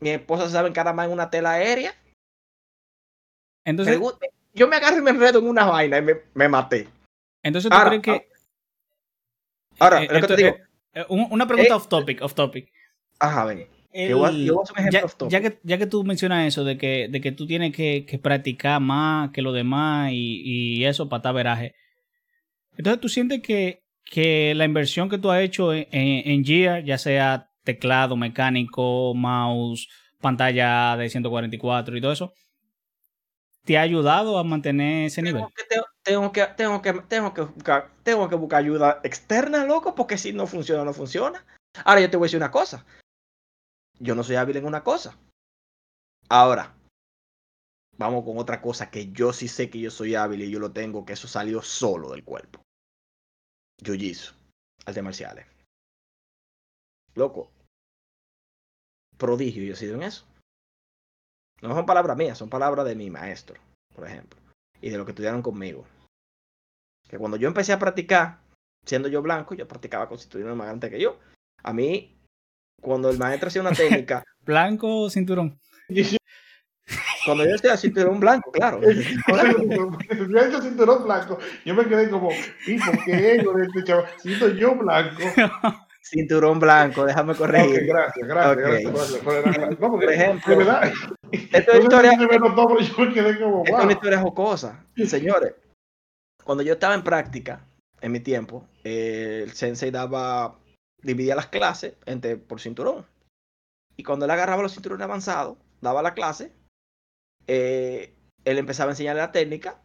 [0.00, 1.94] Mi esposa sabe encaramar en una tela aérea.
[3.64, 4.00] Entonces,
[4.54, 6.02] yo me agarro y me enredo en una vaina y
[6.34, 6.88] me, maté.
[7.42, 8.28] Entonces, ¿tú crees que.
[9.78, 10.56] Ahora, eh, te digo.
[10.94, 12.72] Eh, una pregunta eh, off topic, off topic.
[13.18, 13.68] Ajá, ven.
[13.92, 18.80] ya, que, ya que tú mencionas eso de que, de que tú tienes que, practicar
[18.80, 21.74] más que lo demás y, y eso para estar veraje.
[22.78, 26.96] Entonces, ¿tú sientes que que la inversión que tú has hecho en, en, Gear, ya
[26.96, 29.88] sea teclado mecánico, mouse,
[30.20, 32.32] pantalla de 144 y todo eso,
[33.64, 35.44] te ha ayudado a mantener ese nivel.
[36.04, 40.32] tengo, que, tengo, que, tengo, que buscar, tengo que buscar ayuda externa, loco, porque si
[40.32, 41.44] no funciona, no funciona.
[41.84, 42.86] Ahora yo te voy a decir una cosa.
[43.98, 45.18] Yo no soy hábil en una cosa.
[46.28, 46.76] Ahora,
[47.96, 50.70] vamos con otra cosa que yo sí sé que yo soy hábil y yo lo
[50.70, 52.65] tengo, que eso salió solo del cuerpo.
[53.82, 54.32] Jiu-Jitsu,
[54.84, 55.46] artes marciales.
[57.14, 57.50] Loco.
[59.16, 60.26] Prodigio yo he sido en eso.
[61.62, 63.60] No son palabras mías, son palabras de mi maestro,
[63.94, 64.38] por ejemplo.
[64.80, 65.86] Y de lo que estudiaron conmigo.
[67.08, 68.40] Que cuando yo empecé a practicar,
[68.84, 71.18] siendo yo blanco, yo practicaba con cinturón más grande que yo.
[71.62, 72.18] A mí,
[72.82, 74.22] cuando el maestro hacía una técnica.
[74.44, 75.58] ¿Blanco o cinturón?
[77.26, 78.80] Cuando yo decía cinturón blanco, claro.
[79.26, 82.30] Cuando yo hecho cinturón blanco, yo me quedé como,
[82.66, 84.06] ¿y por qué ego de este chaval?
[84.18, 85.22] Siento yo blanco.
[86.08, 87.74] Cinturón blanco, déjame corregir.
[87.74, 88.84] Okay, gracias, gracias, okay.
[88.84, 89.24] gracias.
[89.24, 89.80] gracias.
[89.80, 90.92] No, por ejemplo, de verdad.
[91.32, 93.64] Esta es historia, wow.
[93.66, 94.84] Es una historia jocosa.
[95.04, 95.54] Señores,
[96.44, 97.66] cuando yo estaba en práctica,
[98.00, 100.56] en mi tiempo, eh, el sensei daba,
[101.02, 103.04] dividía las clases entre, por cinturón.
[103.96, 106.52] Y cuando él agarraba los cinturones avanzados, daba la clase,
[107.46, 109.80] eh, él empezaba a enseñarle la técnica,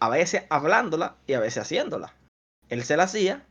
[0.00, 2.14] a veces hablándola y a veces haciéndola.
[2.68, 3.46] Él se la hacía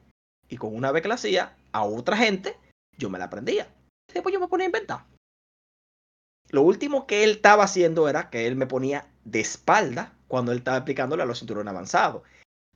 [0.50, 2.58] y con una vez que la hacía a otra gente,
[2.98, 3.68] yo me la aprendía.
[4.14, 5.06] Después yo me ponía a inventar.
[6.50, 10.60] Lo último que él estaba haciendo era que él me ponía de espalda cuando él
[10.60, 12.24] estaba explicándole a los cinturones avanzados.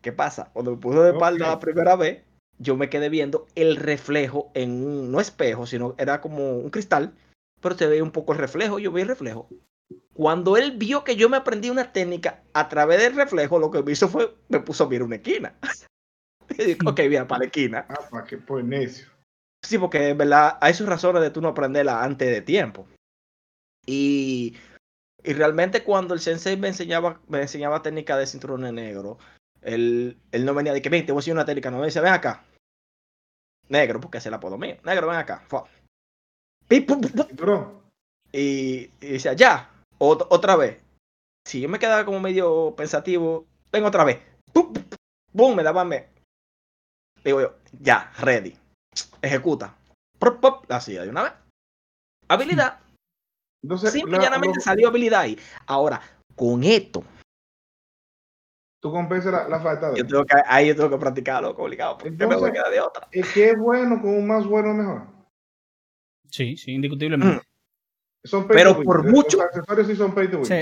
[0.02, 0.52] ¿Qué pasa?
[0.54, 2.24] Cuando me puso de espalda la primera vez,
[2.58, 7.14] yo me quedé viendo el reflejo en un, no espejo, sino era como un cristal,
[7.60, 9.50] pero se veía un poco el reflejo, yo vi el reflejo.
[10.16, 13.84] Cuando él vio que yo me aprendí una técnica a través del reflejo, lo que
[13.84, 15.54] me hizo fue, me puso a mirar una esquina.
[16.58, 17.86] y ok, mira, para la esquina.
[17.90, 19.08] Ah, para que pues necio.
[19.62, 22.88] Sí, porque en verdad hay sus razones de tú no aprenderla antes de tiempo.
[23.86, 24.56] Y,
[25.22, 29.18] y realmente cuando el sensei me enseñaba, me enseñaba técnica de cinturón negro,
[29.62, 31.88] él, él no venía de que, ven, te voy a enseñar una técnica, no me
[31.88, 32.46] decía, ven acá,
[33.68, 34.78] Negro, porque es el apodo mío.
[34.84, 35.44] Negro, ven acá.
[38.32, 40.80] Y, y decía, ya, ot- otra vez.
[41.48, 44.20] Si yo me quedaba como medio pensativo, ven otra vez.
[44.54, 46.08] Pum, me daba me.
[47.24, 48.58] Digo yo, ya, ready.
[49.22, 49.76] Ejecuta.
[50.18, 51.34] Prop, pop, hacía de una vez.
[52.30, 52.80] Habilidad.
[53.64, 55.38] entonces, Simple y la- llanamente lo- salió habilidad ahí.
[55.68, 56.02] Ahora,
[56.36, 57.04] con esto,
[58.82, 59.98] tú compensas la, la falta de.
[60.00, 62.72] yo tengo que, ahí yo tengo que practicarlo, obligado, porque me voy a Entonces- quedar
[62.72, 63.08] de otra.
[63.12, 65.08] ¿Es que es bueno con un más bueno mejor?
[66.30, 67.45] Sí, sí, indiscutiblemente.
[68.26, 68.86] Son pay Pero to win.
[68.86, 69.42] por Los mucho.
[69.42, 70.46] accesorios sí son pay to win.
[70.46, 70.56] Sí.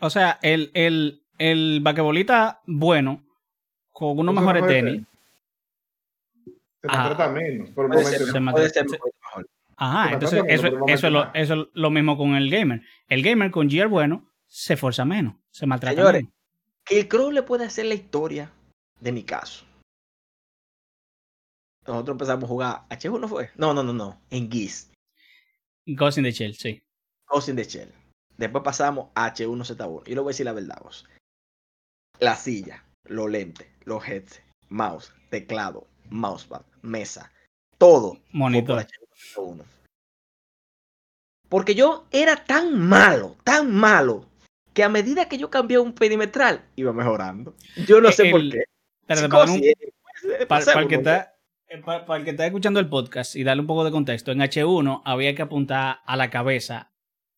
[0.00, 3.22] O sea, el, el, el basquetbolista bueno,
[3.90, 5.02] con unos mejores tenis.
[6.44, 6.96] Se Ah.
[7.08, 7.70] maltrata menos.
[7.70, 9.46] Por Puede ser, se puede ser se- mejor.
[9.76, 12.82] Ajá, Se entonces eso, es lo, eso es lo mismo con el gamer.
[13.08, 16.34] El gamer con gear bueno se esfuerza menos, se maltrata Señores, menos.
[16.84, 18.50] Que el Crow le puede hacer la historia
[19.00, 19.64] de mi caso.
[21.86, 22.80] Nosotros empezamos a jugar.
[22.90, 23.50] ¿H1 fue?
[23.56, 24.20] No, no, no, no.
[24.30, 24.90] En Geese.
[25.86, 26.82] Ghost in the Shell, sí.
[27.30, 27.92] Ghost in the Shell.
[28.36, 30.02] Después pasamos a H1Z1.
[30.06, 31.06] Y le voy a decir la verdad, vos.
[32.18, 37.30] La silla, los lentes, los headsets, mouse, teclado, mousepad, mesa,
[37.78, 38.14] todo.
[38.14, 38.86] por Monitor.
[38.86, 39.62] H1Z1.
[41.48, 44.26] Porque yo era tan malo, tan malo,
[44.72, 47.54] que a medida que yo cambiaba un perimetral, iba mejorando.
[47.88, 48.64] Yo no sé por qué.
[49.28, 49.74] Para, un- eh,
[50.46, 51.34] para- para el que está,
[51.68, 54.38] eh, para el que está escuchando el podcast y darle un poco de contexto, en
[54.40, 56.89] H1 había que apuntar a la cabeza.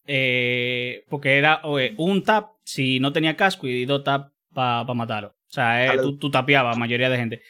[0.06, 5.28] Eh, porque era oye, un tap si no tenía casco y dos tap para matarlo.
[5.30, 7.42] O sea, eh, tú, tú tapeabas a mayoría de gente.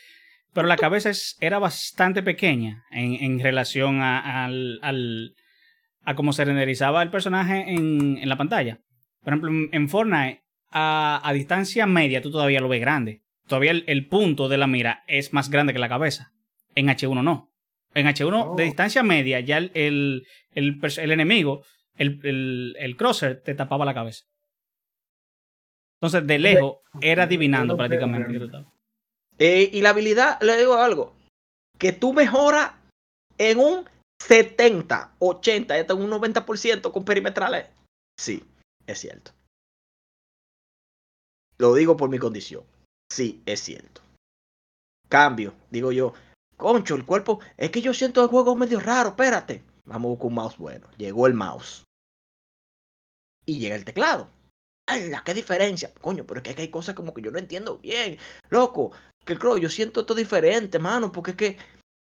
[0.53, 5.35] Pero la cabeza es- era bastante pequeña en, en relación a, al, al-
[6.05, 8.81] a cómo se renderizaba el personaje en, en la pantalla.
[9.23, 13.23] Por ejemplo, en, Fortnite, a, a distancia media, tú todavía lo ves grande.
[13.47, 16.33] Todavía el, el punto de la mira es más grande que la cabeza.
[16.75, 17.51] En H1 no.
[17.95, 18.55] En H1, Oh.
[18.57, 21.63] de distancia media, ya el, el, el enemigo,
[21.97, 24.25] el, el, el crosser, te tapaba la cabeza.
[26.01, 28.51] Entonces, de lejos, era adivinando prácticamente.
[29.39, 31.15] Eh, y la habilidad, le digo algo,
[31.79, 32.73] que tú mejoras
[33.39, 33.89] en un
[34.21, 37.69] 70, 80, hasta un 90% con perimetrales.
[38.19, 38.45] Sí,
[38.87, 39.33] es cierto.
[41.59, 42.65] Lo digo por mi condición.
[43.11, 44.01] Sí, es cierto.
[45.09, 46.15] Cambio, digo yo,
[46.57, 49.63] concho, el cuerpo, es que yo siento el juego medio raro, espérate.
[49.85, 50.89] Vamos a buscar un mouse bueno.
[50.97, 51.85] Llegó el mouse.
[53.45, 54.29] Y llega el teclado.
[54.87, 55.93] ¡Ay, qué diferencia!
[56.01, 58.19] Coño, pero es que hay cosas como que yo no entiendo bien.
[58.51, 58.93] Loco,
[59.25, 61.57] que creo, yo siento esto diferente, mano, porque es que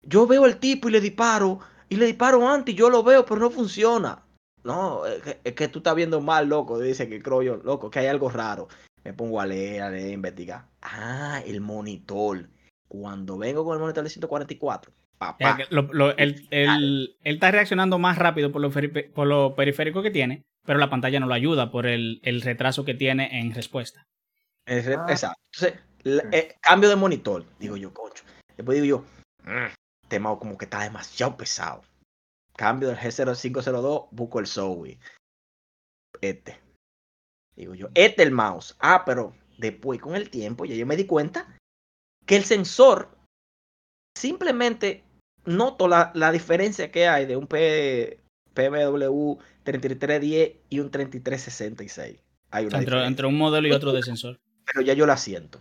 [0.04, 1.60] yo veo al tipo y le disparo,
[1.90, 4.24] y le disparo antes y yo lo veo, pero no funciona.
[4.64, 6.80] No, es que, es que tú estás viendo mal, loco.
[6.80, 8.68] Dice que creo yo, loco, que hay algo raro.
[9.04, 10.66] Me pongo a leer, a leer, a investigar.
[10.82, 12.50] Ah, el monitor.
[12.88, 15.58] Cuando vengo con el monitor de 144, Ya papá.
[15.58, 19.56] que lo- lo- él, él- él está reaccionando más rápido por lo, feri- por lo
[19.56, 23.40] periférico que tiene, pero la pantalla no lo ayuda por el, el retraso que tiene
[23.40, 24.06] en respuesta.
[24.66, 25.06] Es- Ah.
[25.10, 25.40] Exacto.
[25.54, 25.82] Entonces,
[26.32, 27.46] eh, cambio de monitor.
[27.60, 28.24] Digo yo, concho.
[28.56, 28.98] Después digo
[29.44, 29.68] yo, "Mm,
[30.04, 31.84] este mouse como que está demasiado pesado.
[32.56, 35.00] Cambio del G0502, busco el Zoe.
[36.22, 36.60] Este.
[37.56, 38.76] Digo yo, este el mouse.
[38.80, 41.56] Ah, pero después con el tiempo ya yo me di cuenta
[42.26, 43.10] que el sensor
[44.18, 45.04] simplemente
[45.48, 48.20] noto la, la diferencia que hay de un P,
[48.54, 52.20] PBW 3310 y un 3366.
[52.52, 54.40] Hay una Entre, entre un modelo y otro de sensor.
[54.66, 55.60] pero ya yo la siento.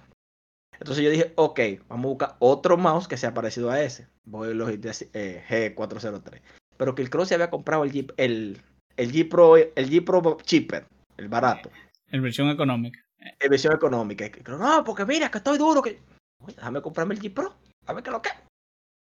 [0.79, 4.09] Entonces yo dije, ok, vamos a buscar otro mouse que sea parecido a ese.
[4.25, 5.43] Voy a Logitech eh,
[5.75, 6.41] G403.
[6.77, 8.61] Pero que el Cross se había comprado el G, el,
[8.97, 11.71] el G Pro, el G Pro Cheaper, el barato,
[12.11, 13.01] En versión económica.
[13.19, 14.31] en versión económica.
[14.49, 15.81] No, porque mira, que estoy duro.
[15.81, 15.99] Que...
[16.45, 17.55] Oye, déjame comprarme el G Pro,
[17.87, 18.29] a ver qué lo que.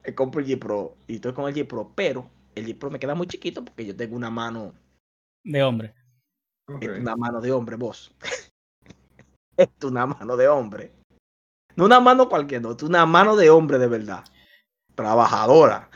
[0.04, 0.14] Es.
[0.14, 2.98] compro el G Pro y estoy con el G Pro, pero el G Pro me
[2.98, 4.74] queda muy chiquito porque yo tengo una mano,
[5.44, 5.94] De hombre.
[6.68, 6.82] Ok.
[6.82, 8.14] es una mano de hombre, vos.
[9.56, 10.92] es una mano de hombre.
[11.76, 14.24] No una mano cualquiera, no, es una mano de hombre de verdad.
[14.94, 15.88] Trabajadora.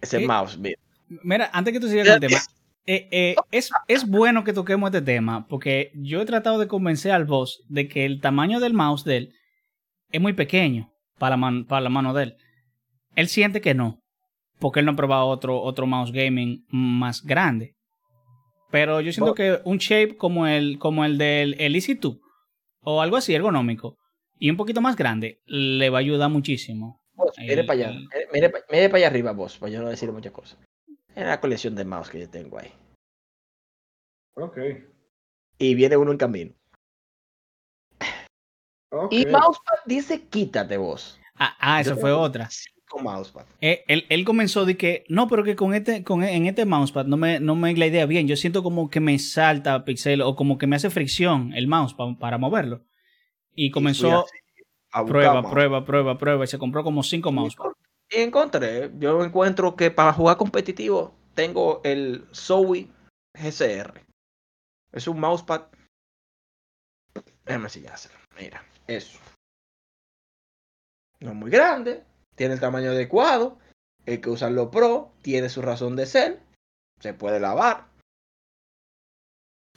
[0.00, 0.26] Ese ¿Qué?
[0.26, 0.78] mouse, mira.
[1.22, 2.40] Mira, antes que tú sigas con el tema,
[2.86, 7.12] eh, eh, es, es bueno que toquemos este tema, porque yo he tratado de convencer
[7.12, 9.34] al boss de que el tamaño del mouse de él
[10.12, 12.36] es muy pequeño para la, man- para la mano de él.
[13.16, 14.00] Él siente que no,
[14.58, 17.74] porque él no ha probado otro, otro mouse gaming más grande.
[18.70, 22.18] Pero yo siento que un shape como el, como el del el Easy 2
[22.82, 23.96] o algo así ergonómico
[24.38, 27.02] y un poquito más grande le va a ayudar muchísimo.
[27.14, 27.90] Vos, mire El- para allá.
[27.90, 30.58] el- Mire, mire, pa- mire para allá arriba, vos, para yo no decir muchas cosas.
[31.14, 32.72] Es la colección de mouse que yo tengo ahí.
[34.34, 34.56] Ok.
[35.58, 36.54] Y viene uno en camino.
[39.10, 41.18] Y mousepad dice quítate vos.
[41.36, 42.48] Ah, ah, eso Yo fue tengo otra.
[42.90, 43.46] Con mousepad.
[43.60, 47.06] Eh, él, él, comenzó de que, no, pero que con este, con, en este mousepad
[47.06, 48.28] no me, no me la idea bien.
[48.28, 51.94] Yo siento como que me salta pixel o como que me hace fricción el mouse
[51.94, 52.84] para moverlo.
[53.54, 54.26] Y comenzó
[54.92, 56.44] a prueba, prueba, prueba, prueba.
[56.44, 57.76] Y se compró como cinco mousepads.
[58.10, 62.88] Y encontré, yo encuentro que para jugar competitivo tengo el Zoe
[63.34, 64.02] GCR.
[64.92, 65.66] Es un mousepad.
[67.44, 68.16] Déjame enseñárselo.
[68.38, 69.18] Mira, eso.
[71.20, 72.02] No es muy grande,
[72.40, 73.58] tiene el tamaño adecuado.
[74.06, 76.40] El que usarlo Pro tiene su razón de ser.
[76.98, 77.88] Se puede lavar.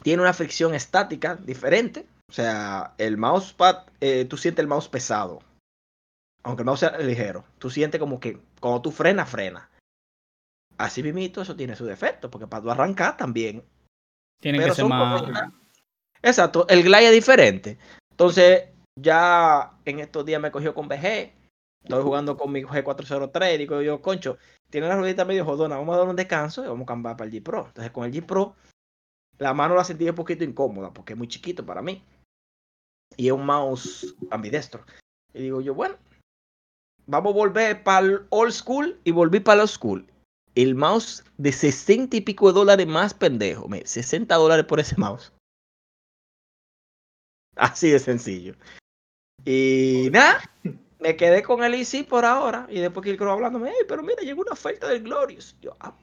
[0.02, 2.06] Tiene una fricción estática diferente.
[2.30, 5.42] O sea, el mousepad, eh, tú sientes el mouse pesado.
[6.42, 7.44] Aunque el mouse sea ligero.
[7.58, 9.68] Tú sientes como que cuando tú frenas, frena.
[10.78, 12.30] Así mismo, eso tiene su defecto.
[12.30, 13.62] Porque para tú arrancar también.
[14.40, 15.22] Tiene que ser más.
[16.22, 17.76] Exacto, el glide es diferente.
[18.10, 21.43] Entonces, ya en estos días me cogió con VG.
[21.84, 24.38] Estoy jugando con mi G403 y digo yo, concho,
[24.70, 27.28] tiene la ruedita medio jodona, vamos a dar un descanso y vamos a cambiar para
[27.28, 27.66] el G Pro.
[27.66, 28.56] Entonces con el G Pro,
[29.36, 32.02] la mano la sentí un poquito incómoda porque es muy chiquito para mí.
[33.18, 34.84] Y es un mouse ambidestro.
[35.34, 35.96] Y digo yo, bueno,
[37.06, 40.06] vamos a volver para el old school y volví para el old school.
[40.54, 43.68] El mouse de 60 y pico de dólares más pendejo.
[43.84, 45.34] 60 dólares por ese mouse.
[47.56, 48.54] Así de sencillo.
[49.44, 50.40] Y nada,
[51.04, 52.66] me quedé con el IC por ahora.
[52.70, 55.54] Y después que el creo hablándome, pero mira, llegó una oferta del Glorious.
[55.60, 55.94] Yo, ah,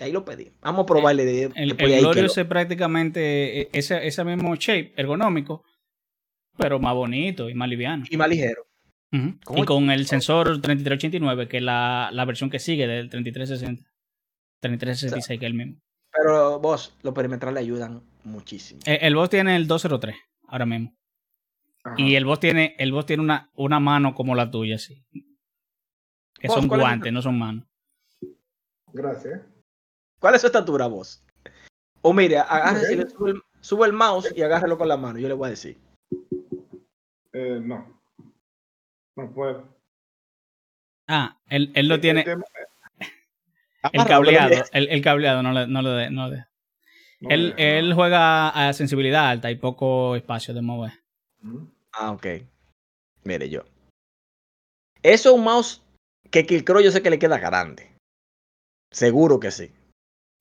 [0.00, 0.52] ahí lo pedí.
[0.60, 1.50] Vamos a probarle.
[1.54, 5.64] el, Glorious es prácticamente e, ese, ese mismo shape ergonómico,
[6.58, 8.04] pero más bonito y más liviano.
[8.10, 8.66] Y más ligero.
[9.10, 13.90] Y con el sensor 3389, que es la, la versión que sigue del 3360.
[14.60, 15.80] 3366, que es el mismo.
[16.12, 18.80] Pero vos, los perimetrales ayudan muchísimo.
[18.84, 20.14] El, el boss tiene el 203
[20.48, 20.97] ahora mismo.
[21.96, 25.04] Y el boss tiene, el boss tiene una, una mano como la tuya, sí.
[26.38, 27.64] Que son guantes, no son manos.
[28.92, 29.40] Gracias.
[30.18, 31.24] ¿Cuál es su estatura, vos?
[32.02, 33.08] O mire, agárrese,
[33.60, 35.78] sube, el, mouse y agárrelo con la mano, yo le voy a decir.
[37.32, 38.00] Eh, no.
[39.16, 39.76] No puedo.
[41.06, 42.24] Ah, él, él lo tiene.
[43.92, 46.46] El, cableado, el, el, cableado no le, no le, no le.
[47.20, 50.92] él, él, juega a sensibilidad alta y poco espacio de mover.
[51.92, 52.26] Ah, ok.
[53.24, 53.64] Mire yo.
[55.02, 55.82] Eso es un mouse
[56.30, 57.90] que Killcrow yo sé que le queda grande.
[58.90, 59.70] Seguro que sí.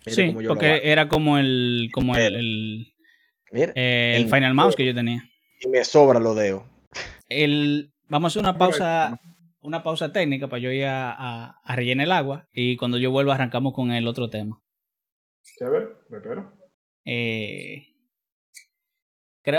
[0.05, 2.93] sí, porque era como el como el,
[3.51, 5.29] el, Final Mouse que yo tenía.
[5.59, 6.63] Y me sobra lo dedos.
[7.29, 9.19] El, vamos a hacer una pausa
[9.61, 13.35] una pausa técnica para yo ir a, a, rellenar el agua y cuando yo vuelva
[13.35, 14.61] arrancamos con el otro tema.
[15.59, 16.53] A ver, me espero.
[17.03, 17.96] Eh,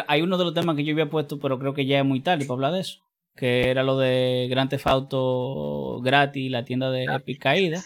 [0.06, 2.20] hay uno de los temas que yo había puesto, pero creo que ya es muy
[2.20, 3.00] tarde para hablar de eso.
[3.34, 7.82] Que era lo de Grand Theft Auto gratis, la tienda de Epic Caída.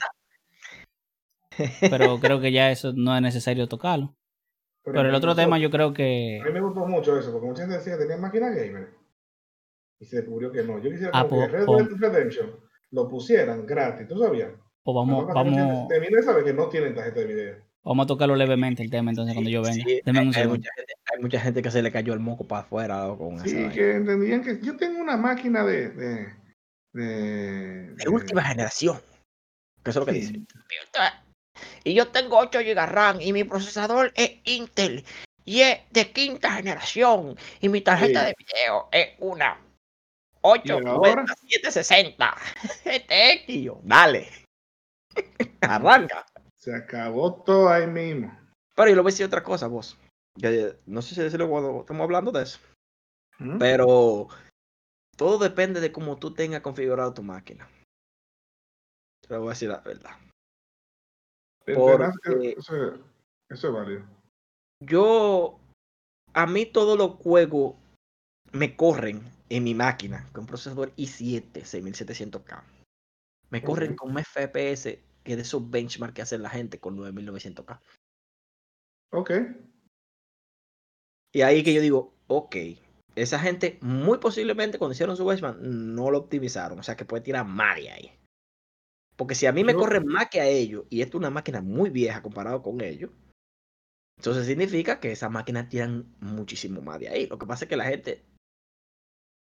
[1.80, 4.14] Pero creo que ya eso no es necesario tocarlo.
[4.84, 6.40] Pero, el otro tema yo creo que...
[6.42, 8.88] A mí me gustó mucho eso, porque mucha gente decía que tenía máquina gamer.
[10.00, 10.82] Y se descubrió que no.
[10.82, 12.50] Yo quisiera ah, que Red Dead Redemption
[12.90, 14.50] lo pusieran gratis, ¿tú sabías?
[14.82, 15.88] Pues vamos, vamos...
[15.88, 17.71] Termina de saber que no tienen tarjeta de video.
[17.84, 19.84] Vamos a tocarlo levemente el tema entonces cuando yo venga.
[19.84, 24.42] hay, mucha gente, que se le cayó el moco para afuera con Sí, que entendían
[24.42, 25.90] que yo tengo una máquina de.
[25.90, 26.32] de,
[26.92, 29.00] de, última generación.
[29.82, 30.40] Que eso es lo que dice.
[31.82, 35.04] Y yo tengo 8 GB RAM y mi procesador es Intel
[35.44, 39.58] y es de quinta generación y mi tarjeta de video es una
[40.42, 42.36] 8760
[42.84, 43.46] GTX.
[43.46, 44.28] Tío, dale.
[45.60, 46.24] Arranca.
[46.62, 48.38] Se acabó todo ahí mismo.
[48.76, 49.98] Pero yo lo voy a decir otra cosa, vos.
[50.86, 52.60] no sé si decirlo cuando estamos hablando de eso.
[53.40, 53.58] ¿Mm?
[53.58, 54.28] Pero
[55.16, 57.68] todo depende de cómo tú tengas configurado tu máquina.
[59.26, 60.16] Te voy a decir la verdad.
[61.64, 62.94] Porque eso,
[63.48, 64.06] eso es válido.
[64.80, 65.58] Yo,
[66.32, 67.74] a mí todos los juegos
[68.52, 72.62] me corren en mi máquina con procesador i7 6700K.
[73.50, 77.80] Me corren con un FPS que de esos benchmarks que hacen la gente con 9900K.
[79.12, 79.30] Ok.
[81.34, 82.56] Y ahí que yo digo, ok,
[83.14, 87.22] esa gente muy posiblemente cuando hicieron su benchmark no lo optimizaron, o sea que puede
[87.22, 88.12] tirar más de ahí.
[89.16, 91.60] Porque si a mí me corre más que a ellos, y esto es una máquina
[91.60, 93.10] muy vieja comparado con ellos,
[94.18, 97.26] entonces significa que esas máquinas tiran muchísimo más de ahí.
[97.26, 98.24] Lo que pasa es que la gente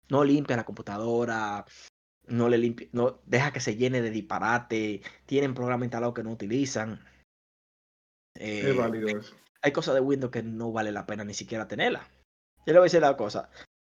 [0.08, 1.64] no limpia la computadora,
[2.28, 6.30] no le limpia, no deja que se llene de disparate, tienen programas instalados que no
[6.30, 7.04] utilizan.
[8.34, 9.34] es eh, válido eso.
[9.62, 12.08] Hay cosas de Windows que no vale la pena ni siquiera tenerla.
[12.66, 13.50] Yo le voy a decir la cosa.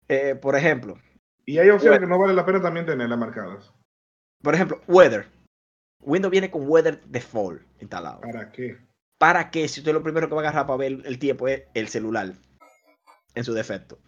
[0.07, 0.97] Eh, por ejemplo.
[1.45, 3.71] Y hay opciones que no vale la pena también tenerlas marcadas.
[4.41, 5.27] Por ejemplo, Weather.
[6.01, 8.21] Windows viene con Weather Default instalado.
[8.21, 8.77] ¿Para qué?
[9.19, 9.67] ¿Para qué?
[9.67, 12.33] Si usted lo primero que va a agarrar para ver el tiempo es el celular,
[13.35, 13.99] en su defecto.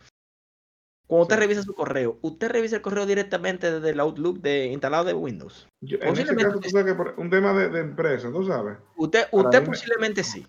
[1.07, 1.41] Cuando usted Sí.
[1.41, 5.67] revisa su correo, usted revisa el correo directamente desde el Outlook de, instalado de Windows.
[5.81, 8.43] Yo- en ese Posiblemente caso, tú sabes que por- un tema de, de empresa, tú
[8.45, 8.77] sabes.
[8.97, 10.45] Usted, usted me- posiblemente sí.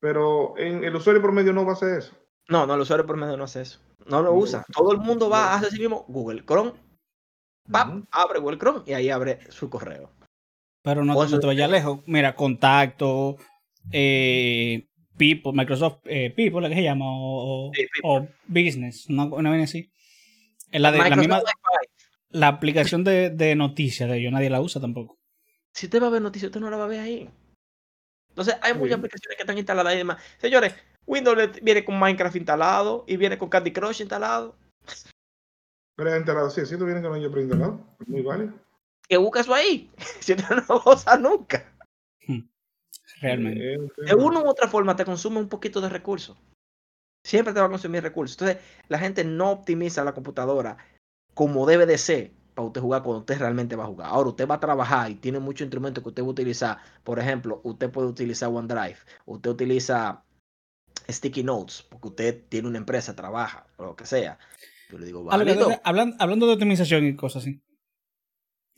[0.00, 2.14] Pero en el usuario promedio no va a hacer eso.
[2.48, 3.78] No, no, el usuario por medio no hace eso.
[4.06, 4.64] No lo usa.
[4.74, 6.72] Todo el mundo va a hacer sí mismo Google Chrome,
[7.70, 10.10] pap, abre Google Chrome y ahí abre su correo.
[10.82, 12.00] Pero no, no te vayas lejos.
[12.06, 13.36] Mira, contacto,
[13.92, 17.04] eh, People, Microsoft eh, People, ¿qué se llama?
[17.08, 17.86] O, Sí,
[18.46, 19.90] Business, una, una vaina así.
[20.70, 21.42] Es la, de, la, misma,
[22.30, 25.18] la aplicación de, de noticias de ellos, nadie la usa tampoco.
[25.74, 27.30] Si usted va a ver noticias, usted no la va a ver ahí.
[28.30, 30.22] Entonces, hay muchas aplicaciones que están instaladas y demás.
[30.38, 30.74] Señores,
[31.06, 34.56] Windows viene con Minecraft instalado y viene con Candy Crush instalado.
[35.96, 37.96] Preinstalado, sí, sí, tú vienes con ello preinstalado.
[38.06, 38.54] Muy válido.
[39.08, 39.90] Que busca eso ahí.
[40.20, 41.70] Si usted no lo usa nunca.
[43.22, 43.78] Realmente.
[44.04, 46.36] De una u otra forma te consume un poquito de recursos.
[47.24, 48.36] Siempre te va a consumir recursos.
[48.40, 50.76] Entonces, la gente no optimiza la computadora
[51.34, 54.08] como debe de ser para usted jugar cuando usted realmente va a jugar.
[54.10, 56.78] Ahora, usted va a trabajar y tiene muchos instrumentos que usted va a utilizar.
[57.04, 58.96] Por ejemplo, usted puede utilizar OneDrive,
[59.26, 60.24] usted utiliza
[61.08, 64.38] Sticky Notes, porque usted tiene una empresa, trabaja, o lo que sea.
[64.90, 65.68] Yo le digo, Ah, lo que válido.
[65.68, 67.62] te- hablan- hablando de optimización y cosas así.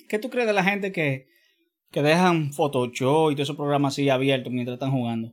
[0.09, 1.29] ¿Qué tú crees de la gente que,
[1.95, 5.33] que dejan Photoshop y todos esos programas así abiertos mientras están jugando?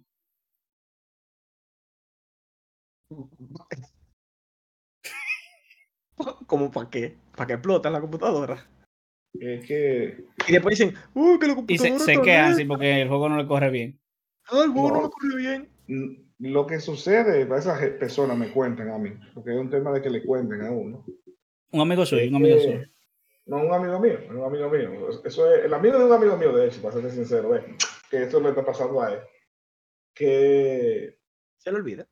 [6.45, 7.18] ¿Cómo para qué?
[7.36, 8.68] Para que explote la computadora.
[9.34, 12.66] Es que Y después dicen, uy, que la Y computadora se, se está quedan así
[12.66, 13.99] porque el juego no le corre bien.
[14.51, 15.01] ah, el juego no No.
[15.03, 15.70] me corre bien.
[16.39, 20.01] lo que sucede, para esas personas me cuentan a mí, porque es un tema de
[20.01, 21.05] que le cuenten a uno.
[21.72, 22.80] Un amigo suyo, Es un amigo que- suyo.
[23.45, 25.09] No, un amigo mío, es un amigo mío.
[25.23, 27.63] Eso es el amigo de un amigo mío, de hecho, para ser sincero, es
[28.09, 29.19] que eso le está pasando a él.
[30.13, 31.17] Que
[31.57, 32.07] Se le olvida.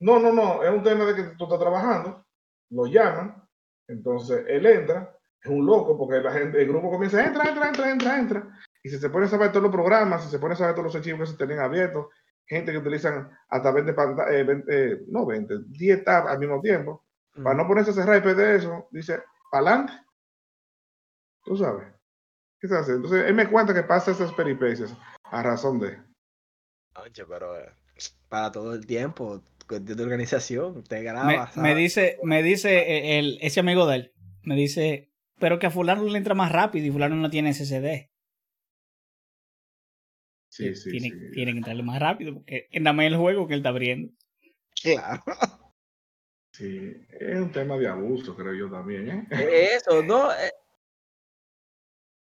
[0.00, 2.24] no, no, no, es un tema de que tú estás trabajando,
[2.70, 3.42] lo llaman,
[3.88, 7.90] entonces él entra, es un loco porque la gente, el grupo comienza, entra, entra, entra,
[7.90, 10.56] entra, entra, y si se pone a saber todos los programas, si se pone a
[10.56, 12.06] saber todos los archivos que se tenían abiertos,
[12.46, 14.46] gente que utilizan hasta 20 pantallas,
[15.08, 17.04] no 20, 10 tabs al mismo tiempo,
[17.42, 19.92] para no ponerse a cerrar y perder eso, dice, para adelante.
[21.44, 21.88] Tú sabes.
[22.60, 22.92] ¿Qué se hace?
[22.92, 25.98] Entonces, él me cuenta que pasa esas peripecias a razón de.
[26.94, 27.72] Oye, pero eh,
[28.28, 31.50] para todo el tiempo, cuestión de organización, usted graba.
[31.56, 34.12] Me, dice, me dice eh, el, ese amigo de él,
[34.42, 38.10] me dice, pero que a fulano le entra más rápido y fulano no tiene SSD.
[40.48, 41.30] Sí, sí, tiene, sí.
[41.32, 44.12] tiene que entrarle más rápido porque más el juego que él está abriendo.
[44.82, 45.22] Claro.
[46.52, 49.70] Sí, es un tema de abuso, creo yo también, ¿eh?
[49.74, 50.28] Eso, ¿no?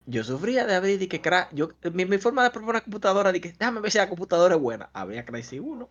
[0.06, 2.80] Eh, Yo sufría de abrir y que cra- yo mi, mi forma de probar una
[2.82, 4.90] computadora de que déjame ver si la computadora es buena.
[4.92, 5.88] Abría Crysis 1.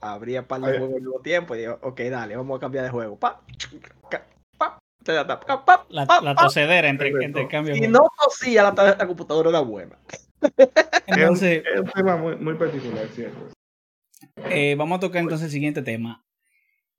[0.00, 0.78] Abría par de Ay.
[0.78, 3.18] juegos al mismo tiempo y digo, ok, dale, vamos a cambiar de juego.
[3.18, 3.40] Pa,
[4.58, 4.78] pa,
[5.64, 6.42] pa, La, pa, la pa.
[6.44, 7.72] tosedera entre, entre cambio.
[7.74, 8.02] de Si juego.
[8.02, 9.98] no tosía, la, la computadora era buena.
[11.06, 13.48] Entonces, Es un tema muy, muy particular, ¿cierto?
[14.50, 16.24] eh, vamos a tocar entonces el siguiente tema.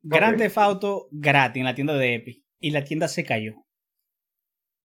[0.04, 0.40] Grand Ok.
[0.40, 3.66] Theft Auto gratis en la tienda de Epic y la tienda se cayó.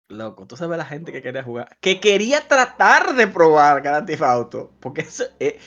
[0.07, 4.21] Loco, tú sabes la gente que quería jugar, que quería tratar de probar Grand Theft
[4.21, 5.59] Auto, porque eso, eh,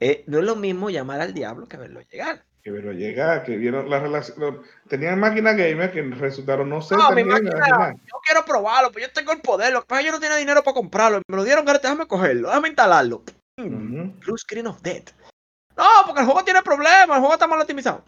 [0.00, 2.44] eh, no es lo mismo llamar al diablo que verlo llegar.
[2.62, 4.62] Que verlo llegar, que vieron la relación.
[4.88, 9.12] Tenían máquinas gamer que resultaron no ser No, mi máquina, yo quiero probarlo, pues yo
[9.12, 11.36] tengo el poder, lo que pasa es que yo no tenía dinero para comprarlo, me
[11.36, 13.22] lo dieron gratis, déjame cogerlo, déjame instalarlo.
[13.58, 14.20] Mm, Ujú.
[14.20, 15.10] Blue Screen of Death.
[15.76, 18.04] No, porque el juego tiene problemas, el juego está mal optimizado.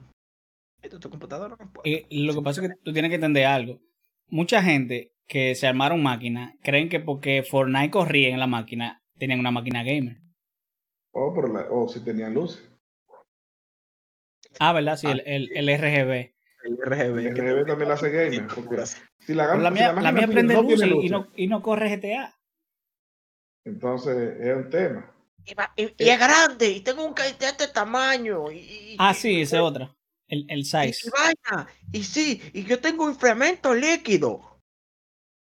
[0.83, 2.07] ¿Y tú, tu computadora no puede?
[2.09, 3.79] Y lo que pasa es que tú tienes que entender algo.
[4.29, 9.41] Mucha gente que se armaron máquinas creen que porque Fortnite corría en la máquina, tenían
[9.41, 10.19] una máquina gamer.
[11.13, 12.63] O, por la- o si tenían luz.
[14.59, 14.97] Ah, ¿verdad?
[14.97, 16.35] Sí, el, el, el RGB.
[16.65, 17.19] El RGB.
[17.19, 18.47] El RGB también la hace gamer.
[18.55, 18.77] Porque
[19.21, 21.11] si la, Pero la si mía, la mía prende no luz tiene y, y luces,
[21.11, 22.35] no, y no corre GTA.
[23.65, 25.13] Entonces, es un tema.
[25.45, 28.51] Y, va- y- y es grande, y tengo un de este tamaño.
[28.51, 29.95] Y, y- Ah, sí, esa es otra.
[30.29, 31.07] El, el size.
[31.07, 31.69] y vaina.
[31.93, 34.56] Y sí, y yo tengo un incremento líquido.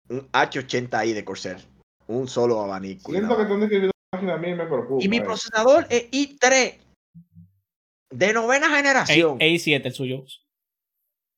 [0.10, 1.58] Un H80i de Corsair.
[2.08, 3.12] Un solo abanico.
[3.12, 5.04] y Siento que tú escribiendo la máquina a mí me preocupa.
[5.04, 5.22] Y mi eh.
[5.22, 6.80] procesador es i3
[8.12, 9.40] de novena A- generación.
[9.40, 10.24] A7 el suyo.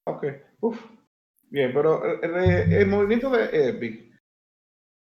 [0.08, 0.26] Ok,
[0.62, 0.80] uf.
[1.50, 4.10] Bien, pero el, el- el movimiento de Epic,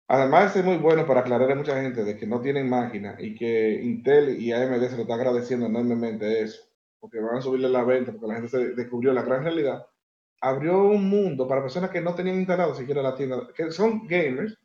[0.09, 3.16] además de ser muy bueno para aclarar a mucha gente de que no tienen máquina
[3.18, 6.61] y que Intel y AMD se lo está agradeciendo enormemente eso,
[6.99, 9.88] porque van a subirle la venta, porque la gente se descubrió la gran realidad.
[10.44, 14.58] Abrió un mundo para personas que no tenían instalado siquiera la tienda, que son gamers.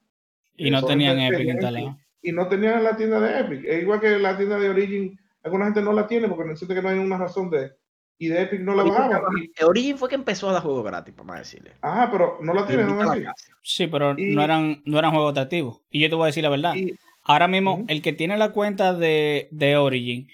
[0.56, 1.96] Y no son tenían Epic instalado.
[2.20, 3.64] Y no tenían la tienda de Epic.
[3.64, 6.82] Es igual que la tienda de Origin, alguna gente no la tiene porque necesita que
[6.82, 7.70] no hay una razón de.
[8.18, 9.22] Y de Epic no la bajaban.
[9.64, 11.74] Origin fue que empezó a dar juegos gratis, vamos a decirle.
[11.80, 13.34] ajá, pero no la tienen la casa.
[13.62, 15.80] Sí, pero Y- no eran, no eran juegos atractivos.
[15.90, 16.74] Y yo te voy a decir la verdad.
[16.74, 20.28] Y- Ahora mismo, el que tiene la cuenta de, de Origin,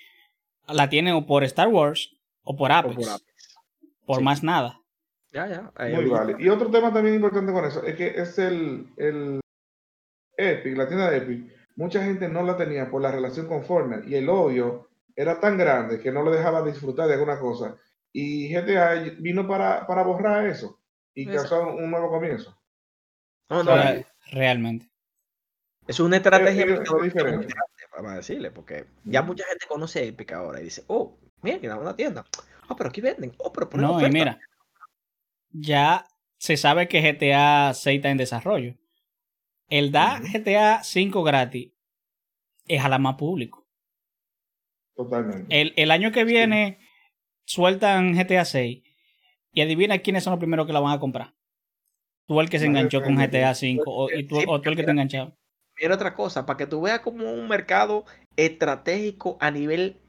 [0.68, 2.94] la tiene o por Star Wars o por O Apex.
[2.94, 4.16] por Por, Apex.
[4.18, 4.22] Sí.
[4.22, 4.80] más nada.
[5.34, 5.72] Ya, ya.
[5.74, 6.38] ahí Muy válido.
[6.38, 9.40] Y otro tema también importante con eso es que es el, el
[10.36, 11.52] Epic, la tienda de Epic.
[11.74, 15.58] Mucha gente no la tenía por la relación con Fortnite y el odio era tan
[15.58, 17.76] grande que no le dejaba disfrutar de alguna cosa.
[18.12, 20.80] Y GTA vino para, para borrar eso
[21.14, 22.56] y causar un nuevo comienzo.
[23.50, 23.74] No, no,
[24.30, 24.88] Realmente.
[25.88, 27.48] Es una estrategia Es- diferente.
[27.96, 31.68] vamos a decirle, porque ya mucha gente conoce Epic ahora y dice, oh, mira, que
[31.68, 32.24] una tienda.
[32.68, 33.34] Oh, pero aquí venden.
[33.38, 34.38] Oh, pero ponen No, y mira,
[35.54, 36.04] ya
[36.38, 38.74] se sabe que GTA 6 está en desarrollo.
[39.70, 40.20] El da.
[40.20, 41.72] GTA 5 gratis
[42.66, 43.66] es a la más público.
[44.94, 45.60] Totalmente.
[45.60, 46.78] El, el año que viene
[47.46, 48.82] sueltan GTA 6
[49.52, 51.34] y adivina quiénes son los primeros que la van a comprar.
[52.26, 54.76] Tú el que se enganchó con GTA 5 o, y tú, Sí, o tú el
[54.76, 55.36] que te enganchado.
[55.80, 58.04] Mira otra cosa, para que tú veas como un mercado
[58.36, 60.00] estratégico a nivel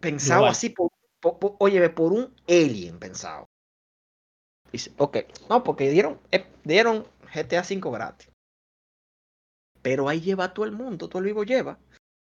[0.00, 0.50] pensado Global.
[0.52, 3.46] así, por, por- por- oye, por un alien pensado.
[4.72, 5.18] Dice, ok,
[5.50, 8.30] no, porque dieron, eh, dieron GTA 5 gratis.
[9.82, 11.78] Pero ahí lleva todo el mundo, todo el vivo lleva.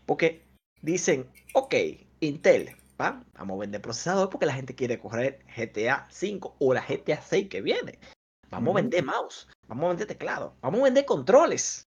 [0.06, 0.44] Porque
[0.80, 1.74] dicen, ok,
[2.20, 3.22] Intel, ¿va?
[3.34, 7.48] vamos a vender procesador porque la gente quiere correr GTA 5 o la GTA 6
[7.48, 7.98] que viene.
[8.50, 11.88] Vamos a vender mouse, vamos a vender teclado, vamos a vender controles,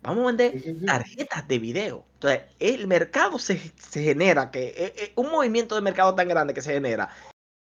[0.00, 2.06] vamos a vender tarjetas de video.
[2.14, 6.54] Entonces, el mercado se, se genera, que eh, eh, un movimiento de mercado tan grande
[6.54, 7.10] que se genera,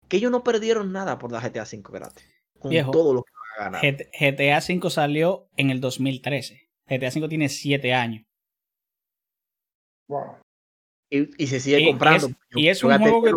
[0.07, 2.25] que ellos no perdieron nada por dar GTA 5 gratis.
[2.59, 4.09] Con Viejo, todo lo que van a ganar.
[4.19, 6.69] GTA 5 salió en el 2013.
[6.87, 8.25] GTA 5 tiene 7 años.
[10.07, 10.37] Wow.
[11.09, 12.27] Y, y se sigue y- y comprando.
[12.27, 13.33] es- Yo- y es un juego que-.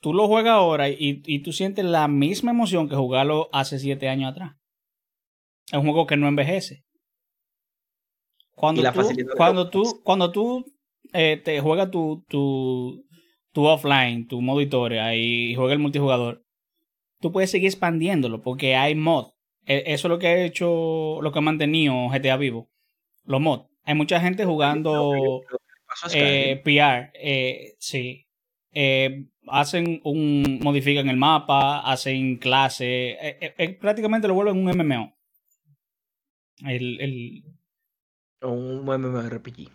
[0.00, 4.08] Tú lo juegas ahora y, y tú sientes la misma emoción que jugarlo hace 7
[4.08, 4.52] años atrás.
[5.68, 6.84] Es un juego que no envejece.
[8.54, 10.64] Cuando Y la tú, cuando tú, cuando tú
[11.12, 13.03] eh, te juegas tu, tu,
[13.54, 16.44] tu offline, tu modo historia y juegas el multijugador,
[17.20, 19.28] tú puedes seguir expandiéndolo porque hay mod.
[19.64, 22.68] E- Eso es lo que ha hecho, lo que ha mantenido GTA vivo.
[23.24, 23.64] Los mods.
[23.84, 25.40] Hay mucha gente jugando
[26.08, 28.26] Skyrim, eh, PR, eh, sí.
[28.72, 30.58] Eh, hacen un.
[30.62, 33.16] modifican el mapa, hacen clase.
[33.20, 35.14] eh, prácticamente lo vuelven un MMO.
[36.66, 37.00] El.
[37.00, 37.44] el
[38.42, 39.70] un MMORPG.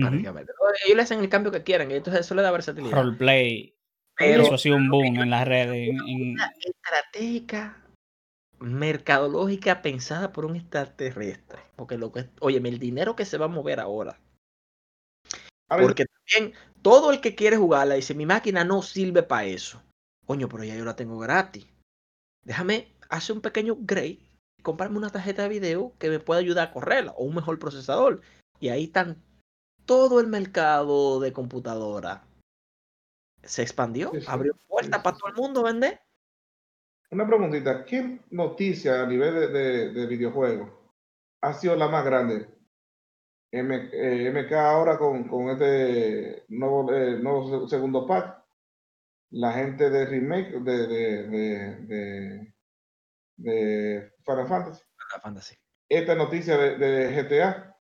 [0.00, 0.52] Prácticamente.
[0.84, 2.96] Ellos le hacen el cambio que quieran, entonces eso le da versatilidad.
[2.96, 3.74] roleplay.
[4.16, 5.88] Pero Eso ha sido un boom en las redes.
[5.88, 6.00] en-
[6.32, 7.78] una estratégica
[8.60, 11.58] mercadológica pensada por un extraterrestre.
[11.76, 14.18] Porque lo que, óyeme, el dinero que se va a mover ahora.
[15.68, 19.82] A Porque también todo el que quiere jugarla dice, mi máquina no sirve para eso.
[20.26, 21.66] Coño, pero ya yo la tengo gratis.
[22.44, 24.18] Déjame hacer un pequeño upgrade
[24.58, 27.58] y comprarme una tarjeta de video que me pueda ayudar a correrla o un mejor
[27.58, 28.20] procesador.
[28.60, 29.16] Y ahí están
[29.86, 32.24] todo el mercado de computadora.
[33.42, 34.26] Se expandió, Sí, sí.
[34.28, 36.00] abrió puertas Sí, para todo el mundo vender.
[37.10, 40.70] Una preguntita, ¿qué noticia a nivel de, de, de videojuegos
[41.42, 42.48] ha sido la más grande?
[43.50, 48.42] M, eh, MK ahora con, con este nuevo, eh, nuevo se- segundo pack,
[49.32, 52.54] la gente de remake de, de,
[53.36, 54.82] de, Final Fantasy,
[55.14, 55.54] La fantasy.
[55.90, 57.71] esta noticia de GTA.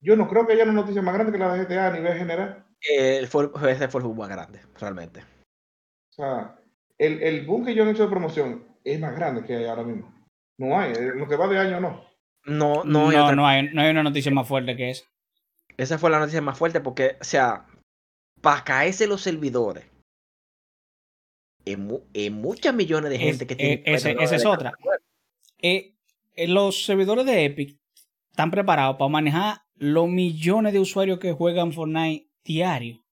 [0.00, 2.16] Yo no creo que haya una noticia más grande que la de GTA a nivel
[2.18, 2.66] general.
[2.90, 5.20] Eh, fue, ese fue el juego más grande, realmente.
[5.20, 6.56] O sea,
[6.98, 9.82] el, el boom que yo han hecho de promoción es más grande que hay ahora
[9.84, 10.12] mismo.
[10.58, 12.04] No hay, eh, lo que va de año no.
[12.46, 15.04] No, no, No, hay no, otra- hay, no hay una noticia más fuerte que esa.
[15.76, 17.66] Esa fue la noticia más fuerte porque, o sea,
[18.40, 19.84] para caerse los servidores.
[21.66, 23.82] En, mu- en muchas millones de Es- gente que eh, tiene.
[23.96, 24.72] ese- esa es otra.
[25.60, 25.94] Eh,
[26.34, 27.78] eh, los servidores de Epic
[28.30, 33.02] están preparados para manejar los millones de usuarios que juegan Fortnite diario.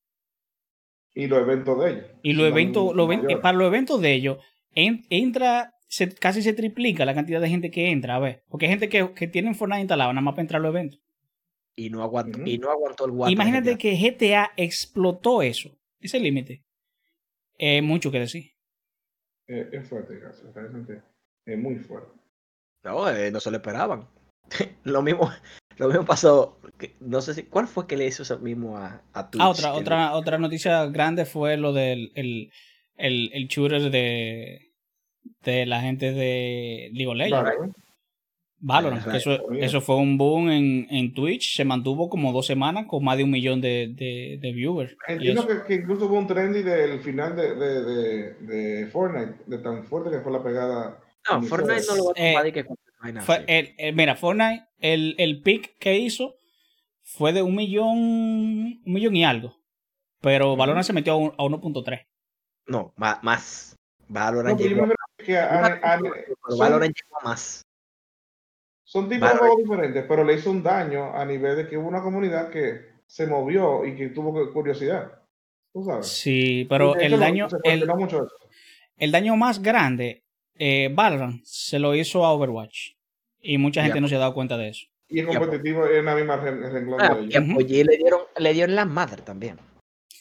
[1.14, 2.10] Y los eventos de ellos.
[2.22, 3.08] Y los eventos, los
[3.40, 4.38] para los eventos de ellos,
[4.74, 8.44] en- entra, se- casi se triplica la cantidad de gente que entra, a ver.
[8.48, 11.00] Porque hay gente que, que tienen Fortnite instalado nada más para entrar a los eventos.
[11.74, 13.32] Y no aguantó, y no aguantó el guante.
[13.32, 16.64] Imagínate de que GTA explotó eso, ese límite.
[17.56, 18.52] Es mucho que decir.
[19.46, 20.44] Eh, es fuerte, caso,
[21.46, 22.12] es muy fuerte.
[22.84, 24.06] No, eh, no se lo esperaban.
[24.84, 25.30] lo mismo,
[25.84, 26.58] lo mismo pasó.
[26.78, 27.42] que- no sé si.
[27.44, 29.42] ¿Cuál fue que le hizo eso mismo a, a Twitch?
[29.42, 32.50] Ah, otra, Que otra, otra noticia grande fue lo del el,
[32.96, 34.72] el, el shooter de,
[35.44, 37.36] de la gente de League of Legends.
[37.42, 37.76] Valorant.
[38.60, 42.86] Valorant, que eso, eso fue un boom en, en Twitch, se mantuvo como dos semanas
[42.88, 44.96] con más de un millón de, de, de viewers.
[45.08, 48.34] Y Entiendo que, que incluso hubo un trendy del final de, de, de,
[48.80, 50.98] de Fortnite, de tan fuerte que fue la pegada.
[51.30, 51.42] No.
[51.44, 54.16] Fortnite no lo va a Eh, tomar de que con vaina Fue el, el- mira,
[54.16, 56.34] Fortnite, el, el pick que hizo
[57.02, 59.54] fue de un millón, un millón y algo.
[60.20, 62.06] Pero Valorant se metió a, un- a 1.3.
[62.66, 63.22] No, más.
[63.22, 63.76] más.
[64.08, 66.14] Valorant No, llegó a- a- a- pero
[66.48, 67.62] son- Valorant llegó a más.
[68.84, 71.88] Son tipos de juegos diferentes, pero le hizo un daño a nivel de que hubo
[71.88, 75.12] una comunidad que se movió y que tuvo cu- curiosidad.
[75.72, 76.06] ¿Tú sabes?
[76.08, 78.26] Sí, pero el lo- daño, el, mucho
[78.96, 80.24] el daño más grande,
[80.54, 82.92] eh, Valorant se lo hizo a Overwatch.
[83.40, 84.00] Y mucha gente Ya.
[84.00, 84.86] no se ha dado cuenta de eso.
[85.08, 87.36] Y en Ya, competitivo es la misma ren- renglón Ah, de y ellos.
[87.36, 87.54] a Ujú.
[87.54, 89.58] PUBG le dieron, le dieron la madre también.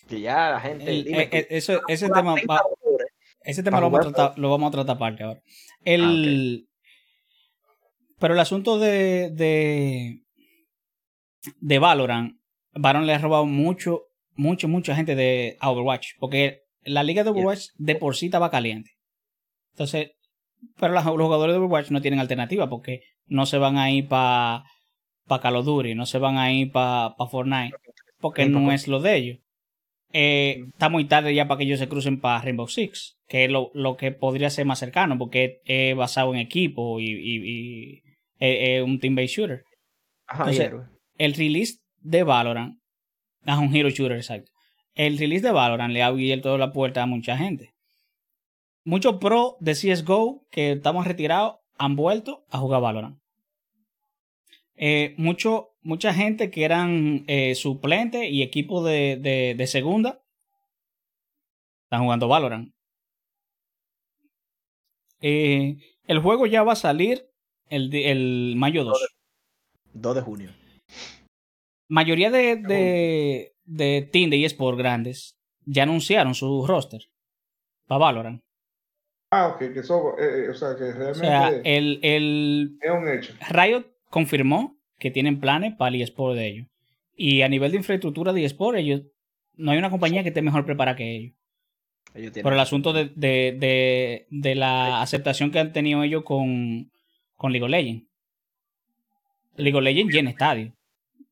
[0.08, 0.90] Que ya la gente.
[0.90, 3.08] El- dime eh, eh, eso, ese cobra tema, 30 va- dólares.
[3.42, 5.42] ese tema lo vamos, a tratar, lo vamos a tratar aparte ahora.
[5.84, 6.68] El,
[8.20, 10.22] Pero el asunto de, de,
[11.60, 12.40] de Valorant,
[12.74, 14.06] Valorant le ha robado mucho,
[14.36, 16.14] mucho, mucha gente de Overwatch.
[16.20, 18.92] Porque la liga de Overwatch de por sí estaba caliente.
[19.74, 20.12] Entonces,
[20.80, 24.64] pero los jugadores de Overwatch no tienen alternativa porque no se van a ir para
[25.28, 27.76] pa Call of Duty, no se van a ir para pa Fortnite,
[28.20, 29.40] porque no es lo de ellos.
[30.14, 33.52] Eh, está muy tarde ya para que ellos se crucen para Rainbow Six, que es
[33.52, 37.98] lo, lo que podría ser más cercano, porque es basado en equipo y, y- y
[38.40, 39.64] es es un team-based shooter.
[40.28, 40.72] Ajá, Entonces.
[41.18, 42.78] El release de Valorant,
[43.46, 44.52] es un hero shooter, exacto.
[44.96, 47.72] El release de Valorant le ha abierto la puerta a mucha gente.
[48.88, 53.20] Muchos pro de CSGO que estamos retirados han vuelto a jugar Valorant.
[54.76, 60.24] Eh, mucho, mucha gente que eran eh, suplentes y equipo de, de, de segunda
[61.84, 62.74] están jugando Valorant.
[65.20, 65.76] Eh,
[66.06, 67.30] el juego ya va a salir
[67.70, 69.06] el, mayo 2.
[69.96, 70.56] 2 de junio.
[71.90, 77.02] Mayoría de, de, de team de eSport grandes ya anunciaron su roster
[77.86, 78.47] para Valorant.
[79.32, 82.92] Ah, ok, que eso, eh, eh, o sea, que O realmente sea, el, el es
[82.92, 83.34] un hecho.
[83.50, 86.68] Riot confirmó que tienen planes para el eSport de ellos.
[87.16, 89.02] Y a nivel de infraestructura de eSport, ellos
[89.56, 91.34] no hay una compañía que esté mejor preparada que ellos.
[92.14, 96.24] Ellos tienen- Por el asunto de, de, de, de la aceptación que han tenido ellos
[96.24, 96.90] con,
[97.36, 98.06] con League of Legends.
[99.58, 100.72] League of Legends llena estadio,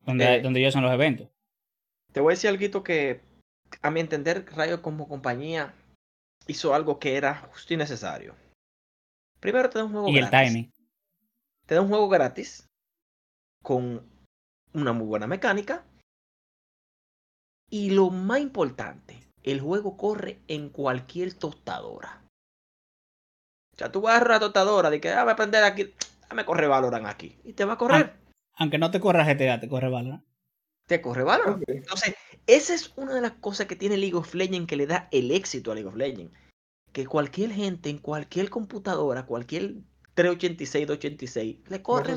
[0.06, 0.42] donde, Eh.
[0.42, 1.30] donde ellos hacen los eventos.
[2.12, 3.22] Te voy a decir algo que,
[3.82, 5.74] a mi entender, Rayo como compañía
[6.48, 8.36] hizo algo que era justo y necesario.
[9.40, 10.48] Primero te da un juego Y el gratis.
[10.48, 10.74] timing.
[11.66, 12.68] Te da un juego gratis
[13.64, 14.08] con
[14.74, 15.86] una muy buena mecánica.
[17.70, 22.22] Y lo más importante, el juego corre en cualquier tostadora.
[23.74, 25.94] O sea, tú vas a una tostadora de que ah, voy a aprender aquí,
[26.30, 27.38] dame corre Valorant aquí.
[27.44, 28.16] Y te va a correr.
[28.54, 30.24] Aunque no te corra GTA, te corre Valorant.
[30.88, 31.64] Te corre Valorant.
[31.64, 31.70] Ok.
[31.70, 32.16] Entonces,
[32.48, 35.32] esa es una de las cosas que tiene League of Legends que le da el
[35.32, 36.34] éxito a League of Legends.
[36.92, 39.76] Que cualquier gente en cualquier computadora, cualquier
[40.14, 42.16] 386, 286, le corre,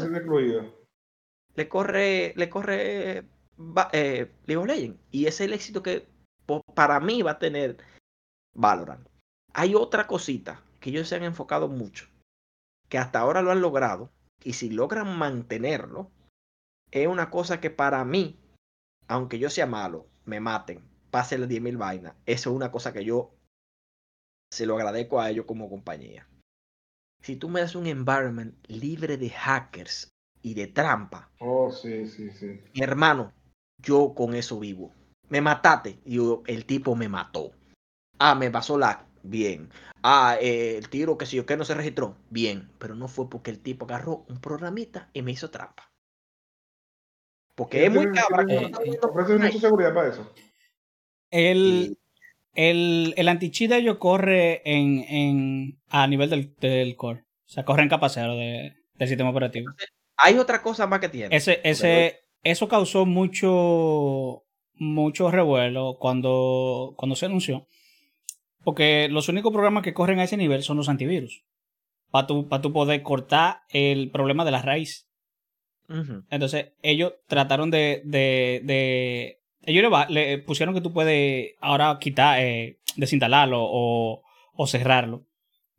[1.55, 3.25] le corre, le corre
[3.93, 5.01] eh, League of Legends.
[5.11, 6.07] Y ese es el éxito que
[6.75, 7.79] para mí va a tener
[8.55, 9.07] Valorant.
[9.55, 12.07] Hay otra cosita que ellos se han enfocado mucho,
[12.89, 14.11] que hasta ahora lo han logrado,
[14.45, 16.11] y si logran mantenerlo,
[16.91, 18.39] es una cosa que para mí,
[19.09, 23.05] aunque yo sea malo, me maten, pase las 10.000 vainas, eso es una cosa que
[23.05, 23.35] yo
[24.53, 26.29] se lo agradezco a ellos como compañía.
[27.23, 30.09] Si tú me das un environment libre de hackers
[30.43, 32.61] y de trampa, Oh, sí, sí, sí.
[32.75, 33.33] mi hermano,
[33.83, 34.93] yo con eso vivo.
[35.29, 35.99] Me mataste.
[36.05, 37.53] Y yo, el tipo me mató.
[38.19, 39.05] Ah, me pasó la.
[39.23, 39.69] Bien.
[40.03, 42.17] Ah, eh, el tiro que si yo que no se registró.
[42.31, 42.71] Bien.
[42.79, 45.91] Pero no fue porque el tipo agarró un programita y me hizo trampa.
[47.59, 50.33] Porque es muy está viendo Ofrecen mucha seguridad para eso.
[51.31, 51.99] El,
[52.55, 57.25] el, el anti-cheat de ellos corre en, en, a nivel del, del core.
[57.47, 59.71] O sea, corre en capa cero de- del sistema operativo.
[60.17, 61.35] Hay otra cosa más que tiene.
[61.37, 64.45] Ese, ese, eso causó mucho,
[64.75, 67.67] mucho revuelo cuando, cuando se anunció.
[68.63, 71.45] Porque los únicos programas que corren a ese nivel son los antivirus.
[72.11, 75.08] Para tu, pa tu poder cortar el problema de la raíz.
[76.31, 78.03] Entonces, ellos trataron de.
[78.05, 84.23] de, de- ellos le, pusieron que tú puedes ahora quitar, eh, desinstalarlo o,
[84.55, 85.27] o cerrarlo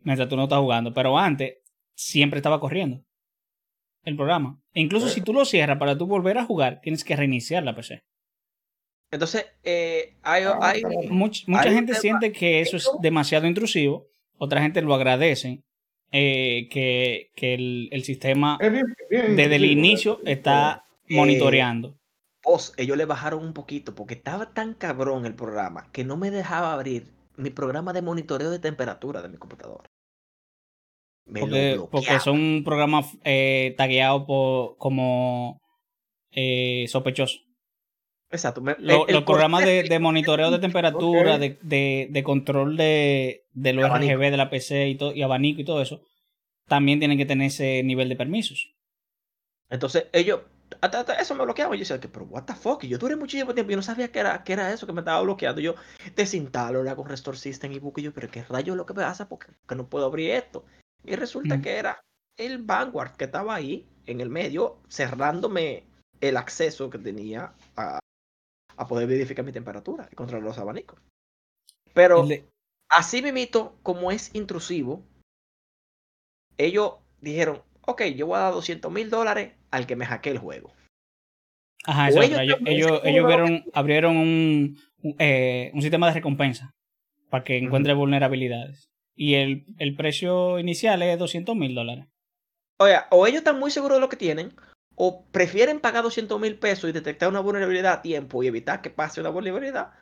[0.02, 0.94] mientras tú no estás jugando.
[0.94, 1.56] Pero antes,
[1.96, 3.04] siempre estaba corriendo
[4.04, 4.60] el programa.
[4.74, 7.76] E incluso si tú lo cierras para tú volver a jugar, tienes que reiniciar la
[7.76, 8.04] PC.
[9.12, 14.08] Entonces, eh, hay, Ah, hay- mucha Hay gente siente que eso es demasiado intrusivo.
[14.38, 15.64] Otra gente lo agradece
[16.12, 21.96] eh, que, que el, el sistema Es bien- bien desde el inicio está Eh, monitoreando.
[22.78, 26.74] Ellos le bajaron un poquito porque estaba tan cabrón el programa que no me dejaba
[26.74, 27.08] abrir
[27.38, 29.90] mi programa de monitoreo de temperatura de mi computadora.
[31.26, 35.60] Me Porque, lo porque son programas eh, tagueados por, como
[36.32, 37.49] eh, sospechosos.
[38.32, 38.62] Exacto.
[38.62, 43.46] me- Lo- el- el los programas de, monitoreo de temperatura, de, de- de control de,
[43.54, 44.14] de los Abanico.
[44.14, 46.02] RGB de la PC y, todo, y abanico y todo eso,
[46.68, 48.74] también tienen que tener ese nivel de permisos.
[49.70, 50.42] Entonces, ellos,
[50.82, 51.74] hasta, hasta eso me bloqueaban.
[51.76, 53.78] Y yo decía, que, pero what the fuck, y yo duré muchísimo tiempo y yo
[53.78, 55.62] no sabía que era, que era eso que me estaba bloqueando.
[55.62, 55.76] Yo
[56.16, 58.94] desinstalo, le hago restore system y busco y yo, pero qué rayos es lo que
[58.94, 60.66] me pasa porque que no puedo abrir esto.
[61.04, 61.62] Y resulta Mm.
[61.62, 62.02] que era
[62.38, 65.84] el Vanguard que estaba ahí en el medio, cerrándome
[66.22, 68.00] el acceso que tenía a,
[68.80, 71.00] a poder verificar mi temperatura y controlar los abanicos.
[71.94, 72.24] Pero
[72.90, 75.04] así mismito, como es intrusivo,
[76.58, 80.38] ellos dijeron, ok, yo voy a dar 200 mil dólares al que me hackee el
[80.40, 80.74] juego.
[81.86, 82.58] Ajá, eso ellos.
[82.66, 86.72] Ellos, vieron- abrieron un, un, eh, un sistema de recompensa
[87.30, 88.90] para que encuentre vulnerabilidades.
[89.16, 92.06] Y el, el precio inicial es 200 mil dólares.
[92.80, 94.54] Oye, o ellos están muy seguros de lo que tienen,
[95.02, 98.90] o prefieren pagar 200 mil pesos y detectar una vulnerabilidad a tiempo y evitar que
[98.90, 99.94] pase una vulnerabilidad.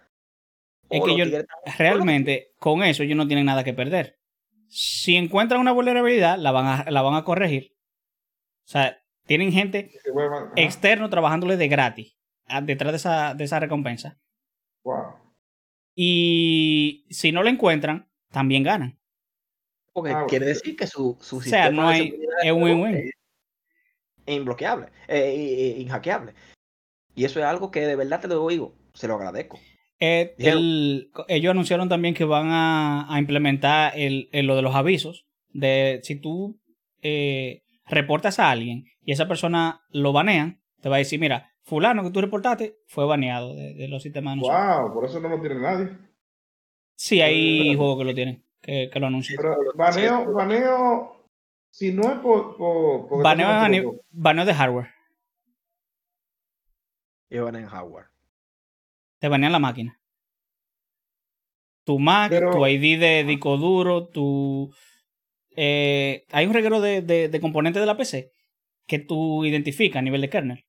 [0.89, 1.25] Es que yo-
[1.77, 4.17] Realmente, con eso ellos no tienen nada que perder.
[4.69, 7.75] Si encuentran una vulnerabilidad, la van a, la van a corregir.
[8.65, 10.51] O sea, tienen gente ajá.
[10.55, 12.17] externo trabajándole de gratis
[12.63, 14.17] detrás de esa, de esa recompensa.
[14.83, 15.13] Wow.
[15.95, 18.99] Y si no la encuentran, también ganan.
[19.93, 20.57] Porque Ah, quiere bueno.
[20.57, 23.11] decir que su, su O sea, sistema no hay- es win-win.
[24.27, 26.33] Es imbloqueable, eh, inhackeable.
[27.15, 29.59] Y eso es algo que de verdad te lo digo, se lo agradezco.
[29.99, 34.75] Eh, el- ellos anunciaron también que van a, a implementar el, el- lo de los
[34.75, 35.25] avisos.
[35.51, 36.59] De si tú
[37.01, 42.03] eh, reportas a alguien y esa persona lo banean, te va a decir, mira, fulano
[42.03, 44.41] que tú reportaste fue baneado de, de los sistemas de.
[44.41, 45.89] Wow, por eso no lo tiene nadie.
[46.95, 49.37] Sí, hay Pero- juegos que lo tienen, que, que lo anuncian.
[49.41, 51.16] Pero baneo, baneo,
[51.77, 52.57] si no es por...
[52.57, 54.87] por porque Baneo, de hardware.
[57.29, 58.07] Y van en Howard.
[59.19, 59.99] Te banean la máquina.
[61.85, 64.73] Tu Mac, Pero- tu ID de disco duro, tu...
[65.55, 68.33] eh, hay un reguero de, de, de componentes de la PC
[68.87, 70.65] que tú identificas a nivel de kernel.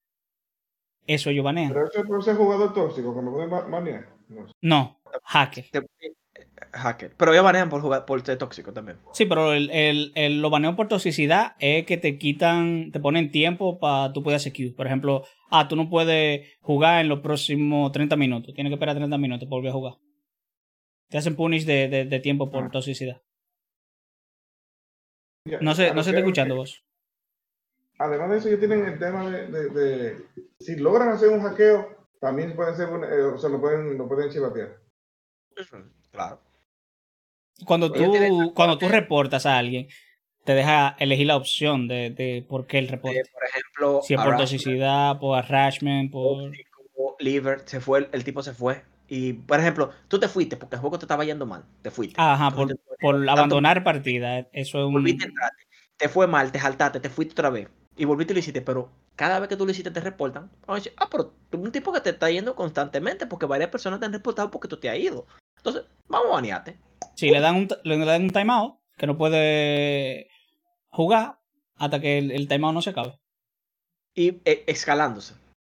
[1.07, 1.73] Eso ellos banean.
[1.73, 4.15] Pero eso es por ser jugador tóxico, que me pueden ba- banear.
[4.29, 4.53] No sé.
[4.61, 5.71] No, hacker.
[5.71, 5.87] Te-
[6.72, 7.14] hacker.
[7.16, 8.99] Pero ellos banean por jugar por ser tóxico también.
[9.12, 13.30] Sí, pero el, el, el- lo baneo por toxicidad es que te quitan, te ponen
[13.30, 14.72] tiempo para tú puedas hacer queue.
[14.72, 18.55] Por ejemplo, ah, tú no puedes jugar en los próximos 30 minutos.
[18.55, 19.95] Tienes que esperar 30 minutos para volver a jugar.
[21.09, 22.70] Te hacen punish de, de, de tiempo por Ah.
[22.70, 23.22] toxicidad.
[25.47, 26.84] Ya, No sé, no se está escuchando que- vos.
[28.01, 30.16] Además de eso, ellos tienen el tema de, de- de-
[30.61, 34.07] si logran hacer un hackeo, también pueden ser, un- eh, o sea, lo pueden, lo
[34.07, 34.76] pueden chivatear.
[36.11, 36.41] Claro.
[37.65, 39.89] Cuando Ellos tú, cuando tú reportas a alguien,
[40.45, 43.23] te deja elegir la opción de, de por qué el Eh, reporte.
[43.33, 46.53] por ejemplo, Si es por toxicidad, por harassment, por...
[47.19, 48.85] liver, se fue, el, el tipo se fue.
[49.09, 51.65] Y, por ejemplo, tú te fuiste porque el juego te estaba yendo mal.
[51.83, 52.15] Te fuiste.
[52.19, 54.41] Ajá, por, por abandonar partida.
[54.53, 54.93] Eso es un...
[54.93, 55.51] Volviste a entrar,
[55.97, 57.69] te fue mal, te saltaste, te fuiste otra vez.
[57.97, 60.51] Y volviste y lo hiciste, pero cada vez que tú lo hiciste te reportan.
[60.67, 63.71] Vamos a decir, ah, pero tú un tipo que te está yendo constantemente porque varias
[63.71, 65.27] personas te han reportado porque tú te has ido.
[65.59, 66.79] Entonces, vamos a banearte.
[67.15, 70.29] Si le dan un, le dan un timeout, que no puede
[70.89, 71.39] jugar
[71.77, 73.19] hasta que el, el timeout no se acabe.
[74.15, 75.35] Y eh, escalándose.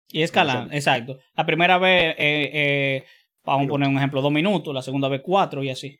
[0.09, 1.17] Y escalan, exacto.
[1.35, 3.05] La primera vez, eh, eh,
[3.43, 5.99] vamos a poner un ejemplo, dos minutos, la segunda vez cuatro y así.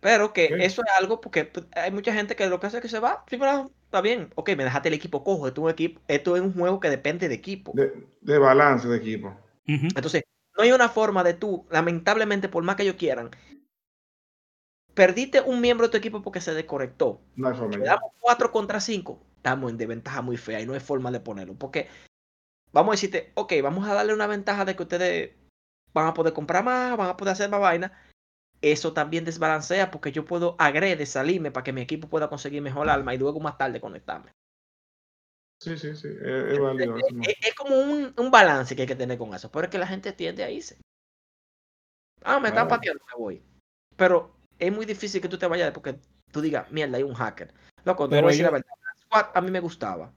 [0.00, 2.82] Pero que eso es algo porque pues, hay mucha gente que lo que hace es
[2.82, 3.24] que se va.
[3.28, 4.30] Sí, pero está bien.
[4.34, 5.48] Ok, me dejaste el equipo cojo.
[5.48, 7.72] Esto es un, equipo, esto es un juego que depende de equipo.
[7.74, 9.34] De, de balance de equipo.
[9.64, 10.24] Entonces,
[10.58, 13.30] no hay una forma de tú, lamentablemente, por más que ellos quieran,
[14.92, 17.20] perdiste un miembro de tu equipo porque se desconectó.
[17.36, 17.76] No hay forma.
[17.78, 19.22] Quedamos 4 contra 5.
[19.36, 21.54] Estamos en desventaja muy fea y no hay forma de ponerlo.
[21.54, 21.88] Porque
[22.72, 25.36] vamos a decirte, ok, vamos a darle una ventaja de que ustedes
[25.94, 27.92] van a poder comprar más, van a poder hacer más vaina.
[28.60, 32.90] Eso también desbalancea porque yo puedo agrede, salirme para que mi equipo pueda conseguir mejor
[32.90, 34.32] arma y luego más tarde conectarme.
[35.60, 36.08] Sí, sí, sí.
[36.08, 36.96] Es, es válido.
[36.96, 39.50] Es, es- es como un, un balance que hay que tener con eso.
[39.50, 40.76] Pero es que la gente tiende a irse.
[42.24, 43.42] Ah, me están pateando, me voy.
[43.96, 45.98] Pero es muy difícil que tú te vayas porque
[46.30, 47.52] tú digas, mierda, hay un hacker.
[47.84, 48.66] Loco, te Pero voy a decir la verdad.
[48.80, 50.12] Black Squad a mí me gustaba.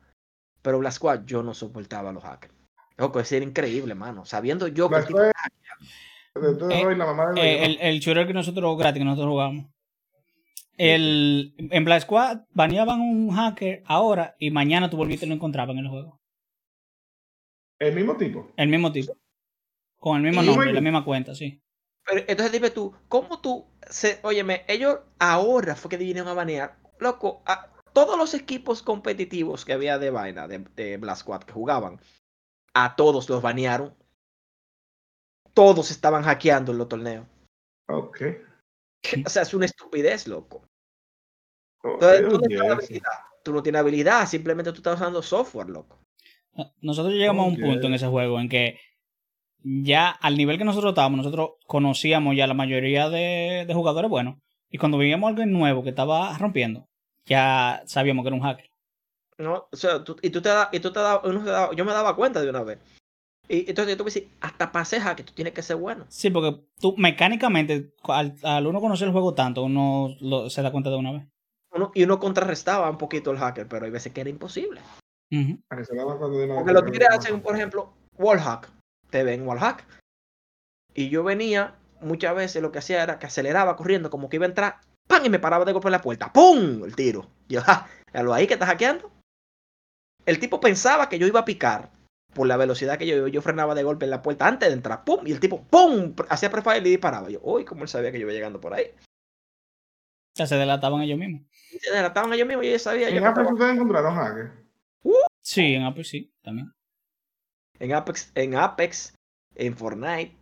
[0.62, 2.54] Pero Black Squad yo no soportaba a los hackers.
[2.98, 4.26] Loco, ese era increíble, mano.
[4.26, 6.84] Sabiendo yo que el Black Squad- Eh,
[7.38, 9.66] Eh, el, el shooter que nosotros, gratis, que nosotros jugamos.
[10.84, 15.78] El, en Black Squad baneaban un hacker ahora y mañana tú volviste y lo encontraban
[15.78, 16.20] en el juego.
[17.78, 18.52] ¿El mismo tipo?
[18.58, 19.16] El mismo tipo.
[20.00, 21.62] Con el mismo Y nombre, la misma cuenta, sí.
[22.04, 26.80] Pero entonces dime tú, ¿cómo tú, se, óyeme, ellos ahora fue que vinieron a banear,
[26.98, 31.54] loco, a todos los equipos competitivos que había de vaina, de, de Blast Squad que
[31.54, 32.02] jugaban,
[32.74, 33.96] a todos los banearon.
[35.54, 37.28] Todos estaban hackeando en los torneos.
[37.88, 38.22] Ok.
[39.26, 40.71] O sea, es una estupidez, loco.
[41.84, 43.12] Oh, Entonces, oh, tú no tienes habilidad.
[43.44, 46.00] Tú no tienes habilidad, simplemente tú estás usando software, loco.
[46.82, 48.78] Nosotros llegamos a un punto en ese juego en que
[49.64, 54.36] ya al nivel que nosotros estábamos, nosotros conocíamos ya la mayoría de, de jugadores buenos.
[54.70, 56.88] Y cuando veíamos alguien nuevo que estaba rompiendo,
[57.26, 58.70] ya sabíamos que era un hacker.
[59.38, 59.68] ¿no?
[59.72, 61.84] O sea, tú- y tú te das, y tú te das, uno se da- yo
[61.86, 62.78] me daba cuenta de una vez.
[63.50, 66.06] Y entonces tú me dices, hasta para ser hacker tú tienes que ser bueno.
[66.10, 70.72] Sí, porque tú mecánicamente, al, al uno conocer el juego tanto, uno lo- se da
[70.72, 71.24] cuenta de una vez.
[71.74, 74.82] Uno- y uno contrarrestaba un poquito el hacker, pero hay veces que era imposible.
[76.56, 78.70] Porque los tigres hacen, por ejemplo, wallhack.
[79.10, 79.86] Te ven wallhack.
[80.94, 84.46] Y yo venía, muchas veces lo que hacía era que aceleraba corriendo, como que iba
[84.46, 85.26] a entrar, ¡pam!
[85.26, 86.34] Y me paraba de golpe en la puerta.
[86.34, 86.84] ¡Pum!
[86.84, 87.30] El tiro.
[87.48, 87.88] Y yo, ¡ja!
[88.12, 89.10] ¿A lo ahí que está hackeando?
[90.26, 91.92] El tipo pensaba que yo iba a picar
[92.34, 93.30] por la velocidad que yo iba.
[93.30, 95.06] Yo frenaba de golpe en la puerta antes de entrar.
[95.06, 95.26] ¡Pum!
[95.26, 96.14] Y el tipo, ¡pum!
[96.30, 97.30] Hacía prefire y disparaba.
[97.30, 98.94] Yo, uy, ¿cómo él sabía que yo iba llegando por ahí?
[100.34, 101.42] O sea, se delataban ellos mismos.
[101.82, 103.10] Se delataban ellos mismos y yo ya sabía.
[103.10, 104.52] Yo En que Apex estaba- ustedes encontraron hackers.
[105.42, 106.72] Sí, en Apple sí, también.
[107.80, 109.16] en Apex, en Apex,
[109.56, 110.38] en Fortnite.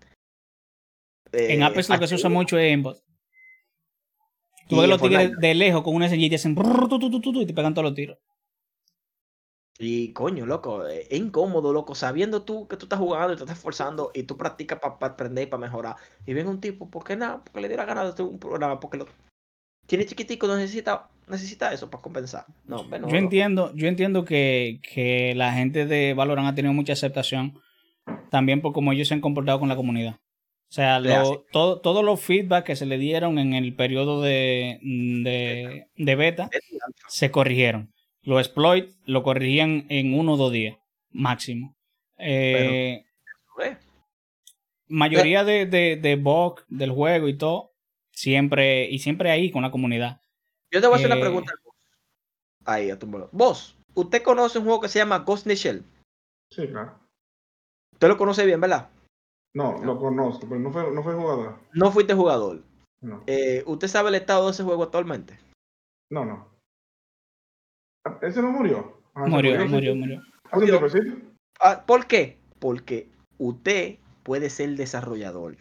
[1.32, 3.02] En eh, Apex lo que se usa H1, mucho es aimbot.
[4.68, 7.00] Tú ves en los tigres de lejos con una SG y te hacen brrr, tu,
[7.00, 8.18] tu, tu, tu, tu, y te pegan todos los tiros.
[9.82, 13.44] Y coño, loco, eh, es incómodo, loco, sabiendo tú que tú estás jugando y te
[13.44, 15.96] estás esforzando y tú practicas para aprender y para mejorar.
[16.26, 17.42] Y viene un tipo, ¿por qué nada?
[17.44, 19.08] Porque le dio la gana de hacer un programa, porque lo
[19.90, 22.46] tiene chiquitico, no necesita, necesita eso para compensar.
[22.66, 27.60] No, Yo entiendo, yo entiendo que, que la gente de Valorant ha tenido mucha aceptación
[28.30, 30.14] también por cómo ellos se han comportado con la comunidad.
[30.16, 34.22] O sea, Es lo- todo, todos los feedback que se le dieron en el periodo
[34.22, 36.50] de, de, de beta
[37.08, 37.92] se corrigieron.
[38.22, 40.78] Los exploits lo corrigían en uno o dos días,
[41.10, 41.76] máximo.
[42.20, 43.04] Eh,
[43.62, 43.78] Eh,
[44.88, 47.69] mayoría de, de, de bugs del juego y todo,
[48.20, 50.22] siempre, y siempre ahí con la comunidad.
[50.72, 51.54] Yo te voy a hacer Eh, una pregunta.
[52.66, 53.08] Ahí, a tu.
[53.32, 55.84] Vos, ¿usted conoce un juego que se llama Ghost in the Shell?
[56.52, 57.00] Sí, claro.
[57.94, 58.90] Usted lo conoce bien, ¿verdad?
[59.56, 61.60] No, lo conozco, pero no fue, no fue jugador.
[61.74, 62.62] No fuiste jugador.
[63.02, 65.40] No, Eh, ¿Usted sabe el estado de ese juego actualmente?
[66.12, 66.50] no, no.
[68.22, 69.02] ¿Ese no murió?
[69.14, 70.22] Ah, Murió, murió, murió.
[70.52, 71.16] Un tiempecito.
[71.60, 72.38] Ah, ¿Por qué?
[72.60, 75.56] Porque usted puede ser desarrollador.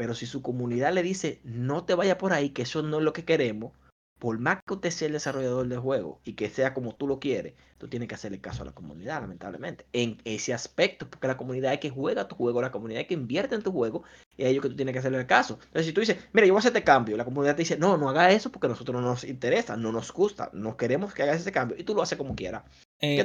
[0.00, 3.04] Pero si su comunidad le dice, no te vaya por ahí, que eso no es
[3.04, 3.72] lo que queremos,
[4.18, 7.20] por más que usted sea el desarrollador del juego y que sea como tú lo
[7.20, 9.84] quieres, tú tienes que hacerle caso a la comunidad, lamentablemente.
[9.92, 13.12] En ese aspecto, porque la comunidad es que juega tu juego, la comunidad es que
[13.12, 14.02] invierte en tu juego,
[14.38, 15.58] y a ellos que tú tienes que hacerle caso.
[15.64, 17.76] Entonces, si tú dices, mira, yo voy a hacer este cambio, la comunidad te dice,
[17.76, 21.12] no, no haga eso porque a nosotros no nos interesa, no nos gusta, no queremos
[21.12, 22.62] que hagas ese cambio, y tú lo haces como quieras.
[23.00, 23.24] Eh, ¿Qué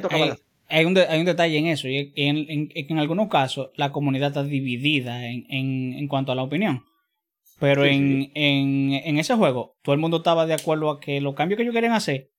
[0.68, 2.98] hay un de- hay un detalle en eso, y es que en, en- en- en
[2.98, 6.84] algunos casos la comunidad está dividida en, en- en cuanto a la opinión.
[7.58, 8.32] Pero Sí, en, sí.
[8.34, 11.62] En, en ese juego, todo el mundo estaba de acuerdo a que los cambios que
[11.62, 12.30] ellos querían hacer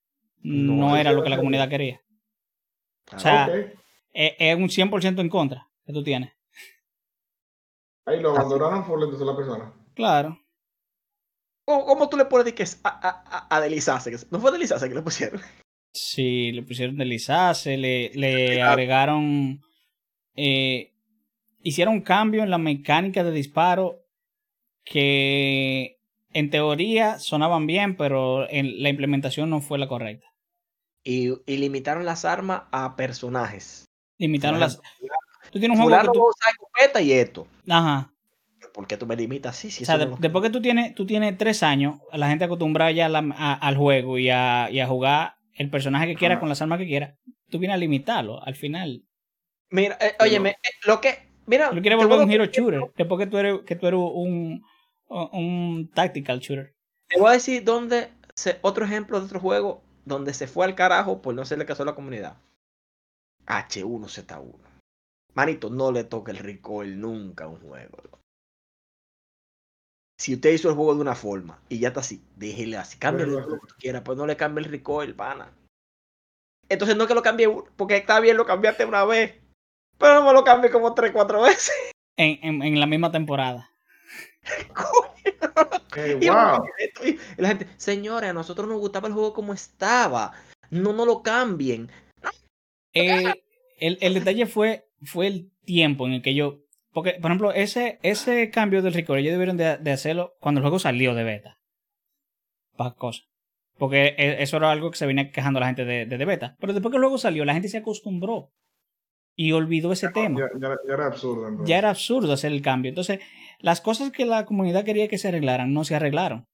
[0.43, 2.01] no, No, era lo que la comunidad quería.
[3.11, 3.47] Ah, O sea.
[4.13, 6.31] Es, es un 100% en contra que tú tienes.
[8.05, 9.73] Ahí lo abandonaron por entonces la persona.
[9.95, 10.39] Claro.
[11.65, 14.11] ¿Cómo, cómo tú le puedes decir que es a, a, a, a deslizarse?
[14.11, 15.41] Que No fue deslizarse que le pusieron.
[15.93, 19.61] Sí, le pusieron deslizarse, le, le agregaron.
[20.35, 20.93] eh,
[21.63, 24.03] hicieron un cambio en la mecánica de disparo
[24.83, 25.99] que
[26.33, 30.27] en teoría sonaban bien, pero en la implementación no fue la correcta.
[31.03, 33.85] Y, y limitaron las armas a personajes.
[34.17, 34.79] Limitaron las.
[35.51, 36.25] Tú tienes un juego que tú.
[36.49, 37.47] escopeta y esto.
[37.69, 38.11] Ajá.
[38.73, 39.71] ¿Por qué tú me limitas así?
[39.71, 42.45] Si O sea, de- no después que tú tienes, tú tienes tres años, la gente
[42.45, 46.15] acostumbrada ya a la- a- al juego y a, y a jugar el personaje que
[46.15, 46.39] quiera Ajá.
[46.39, 47.17] con las armas que quiera,
[47.49, 49.03] tú vienes a limitarlo al final.
[49.69, 51.27] Mira, eh, óyeme, eh, lo que.
[51.45, 54.63] Mira, Tú quieres volver un hero shooter, después que tú eres, que tú eres un,
[55.07, 56.73] un tactical shooter.
[57.07, 58.09] Te voy a decir dónde.
[58.35, 61.83] Se, otro ejemplo de otro juego donde se fue al carajo por no hacerle caso
[61.83, 62.37] a la comunidad.
[63.47, 64.55] H1Z1.
[65.33, 67.97] Manito, no le toque el recoil nunca a un juego.
[70.19, 72.97] Si usted hizo el juego de una forma y ya está así, déjele así.
[72.97, 75.53] Cámbiale lo que tú quieras, pues no le cambie el recoil, pana.
[76.69, 79.35] Entonces no es que lo cambie, porque está bien, lo cambiaste una vez.
[79.97, 81.73] Pero no me lo cambie como tres, cuatro veces.
[82.17, 83.69] En, en, en la misma temporada.
[85.95, 86.63] Eh, Y wow.
[87.03, 90.31] y la gente, señores, a nosotros nos gustaba el juego como estaba.
[90.69, 91.89] No nos lo cambien.
[92.93, 93.33] Eh,
[93.79, 96.59] el, el detalle fue, fue el tiempo en el que yo.
[96.97, 100.63] Porque, por ejemplo, ese, ese cambio del record, ellos debieron de, de hacerlo cuando el
[100.63, 101.59] juego salió de beta.
[102.75, 103.27] Para cosas.
[103.77, 106.55] Porque e- eso era algo que se venía quejando la gente de, de, de beta.
[106.59, 108.49] Pero después que el juego salió, la gente se acostumbró.
[109.35, 110.39] Y olvidó ese tema.
[110.39, 111.47] Ya, ya- ya era absurdo.
[111.47, 111.69] entonces.
[111.69, 112.89] Ya era absurdo hacer el cambio.
[112.89, 113.19] Entonces,
[113.59, 116.45] las cosas que la comunidad quería que se arreglaran no se arreglaron.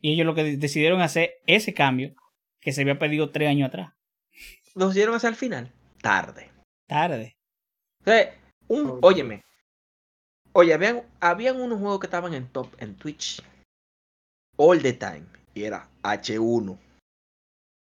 [0.00, 2.14] Y ellos lo que decidieron hacer ese cambio
[2.62, 3.92] que se había pedido tres años atrás.
[4.74, 5.70] Nos dieron hacia el final.
[6.00, 6.50] Tarde.
[6.86, 7.36] Tarde.
[8.00, 8.34] O sea,
[8.68, 9.42] un, óyeme.
[10.52, 13.42] Oye, habían, habían unos juegos que estaban en top en Twitch.
[14.56, 15.26] All the time.
[15.54, 16.78] Y era H1.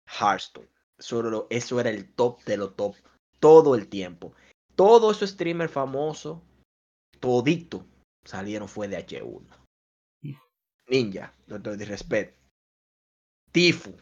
[0.07, 0.69] Hearthstone.
[0.99, 2.95] Eso era, lo- eso era el top de los top.
[3.41, 4.35] Todo el tiempo.
[4.77, 6.41] Todos esos streamers famosos.
[7.21, 7.85] Todito.
[8.25, 9.43] Salieron fue de H1.
[10.89, 11.33] Ninja.
[11.47, 12.37] Doctor Disrespect.
[13.51, 13.93] Tifu.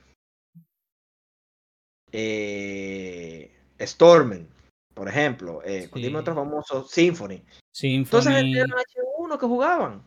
[2.13, 4.49] Eh, Stormen.
[5.01, 5.63] Por ejemplo.
[5.65, 6.03] Eh, Sí.
[6.03, 6.87] Dime otro famoso.
[6.87, 7.43] Symphony.
[7.73, 8.05] Symphony.
[8.05, 10.03] Entonces eran H1 que jugaban.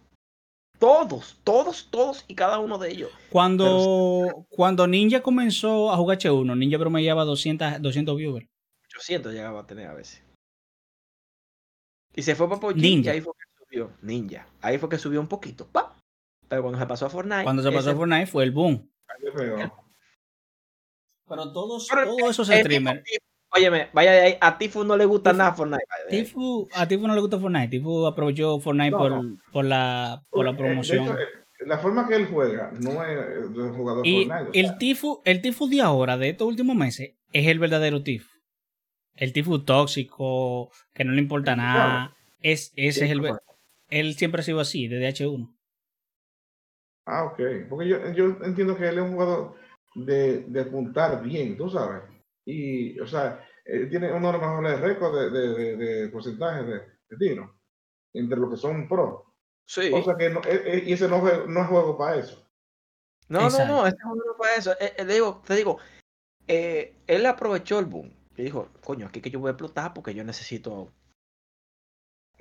[0.77, 3.09] Todos, todos, todos y cada uno de ellos.
[3.31, 8.45] Cuando, cuando Ninja comenzó a jugar H1, Ninja promediaba 200, 200 viewers.
[8.89, 10.21] 800 llegaba a tener a veces.
[12.15, 13.09] Y se fue para PUBG Ninja.
[13.09, 13.91] y ahí fue que subió.
[14.03, 14.47] Ninja.
[14.61, 15.65] Ahí fue que subió un poquito.
[15.65, 15.97] ¡pa!
[16.47, 17.45] Pero cuando se pasó a Fortnite.
[17.45, 18.87] Cuando se pasó a Fortnite fue el boom.
[21.27, 23.01] Pero todos, Pero todos esos el streamers.
[23.55, 24.37] Óyeme, vaya de ahí.
[24.41, 25.83] A Tifu no le gusta Tifu- nada Fortnite.
[26.09, 27.67] Tifu, a Tifu no le gusta Fortnite.
[27.67, 29.37] Tifu aprovechó Fortnite No, por, no.
[29.51, 31.03] por la, por la Eh, de promoción.
[31.05, 31.25] hecho, eh,
[31.67, 34.59] la forma que él juega no es de un jugador Y Fortnite.
[34.59, 38.29] el sea, Tifu, el Tifu de ahora, de estos últimos meses, es el verdadero Tifu.
[39.15, 42.15] El Tifu tóxico, que no le importa nada.
[42.41, 43.21] Es, ese es el.
[43.89, 45.53] Él siempre ha sido así, desde H1.
[47.05, 47.39] Ah, ok.
[47.69, 49.55] Porque yo, yo entiendo que él es un jugador
[49.95, 52.01] de, de apuntar bien, tú sabes.
[52.45, 56.63] Y, o sea, él tiene uno de los mejores récords de, de, de, de porcentaje
[56.63, 56.79] de,
[57.09, 57.59] de tiro
[58.13, 59.33] entre los que son pro.
[59.65, 59.89] Sí.
[59.93, 62.45] O sea que no, eh, eh, y ese no, no es juego para eso.
[63.29, 63.73] No, no, Exacto.
[63.73, 64.71] no, este juego no fue eso.
[64.79, 65.79] Eh, eh, digo, te digo,
[66.47, 68.13] eh, él aprovechó el boom.
[68.35, 70.91] Y dijo, coño, aquí que yo voy a explotar porque yo necesito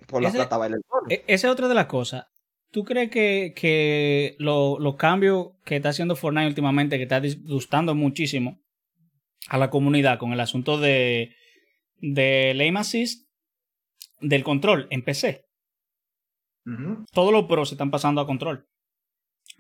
[0.09, 0.81] por la Ese- plata bailar.
[1.09, 2.27] E- Esa es otra de las cosas.
[2.71, 7.95] ¿Tú crees que, que lo- los cambios que está haciendo Fortnite últimamente, que está disgustando
[7.95, 8.59] muchísimo
[9.53, 11.35] a la comunidad con el asunto de,
[12.01, 13.29] de aim assist,
[14.21, 15.45] del control en PC?
[17.13, 18.67] Todos los pros se están pasando a control.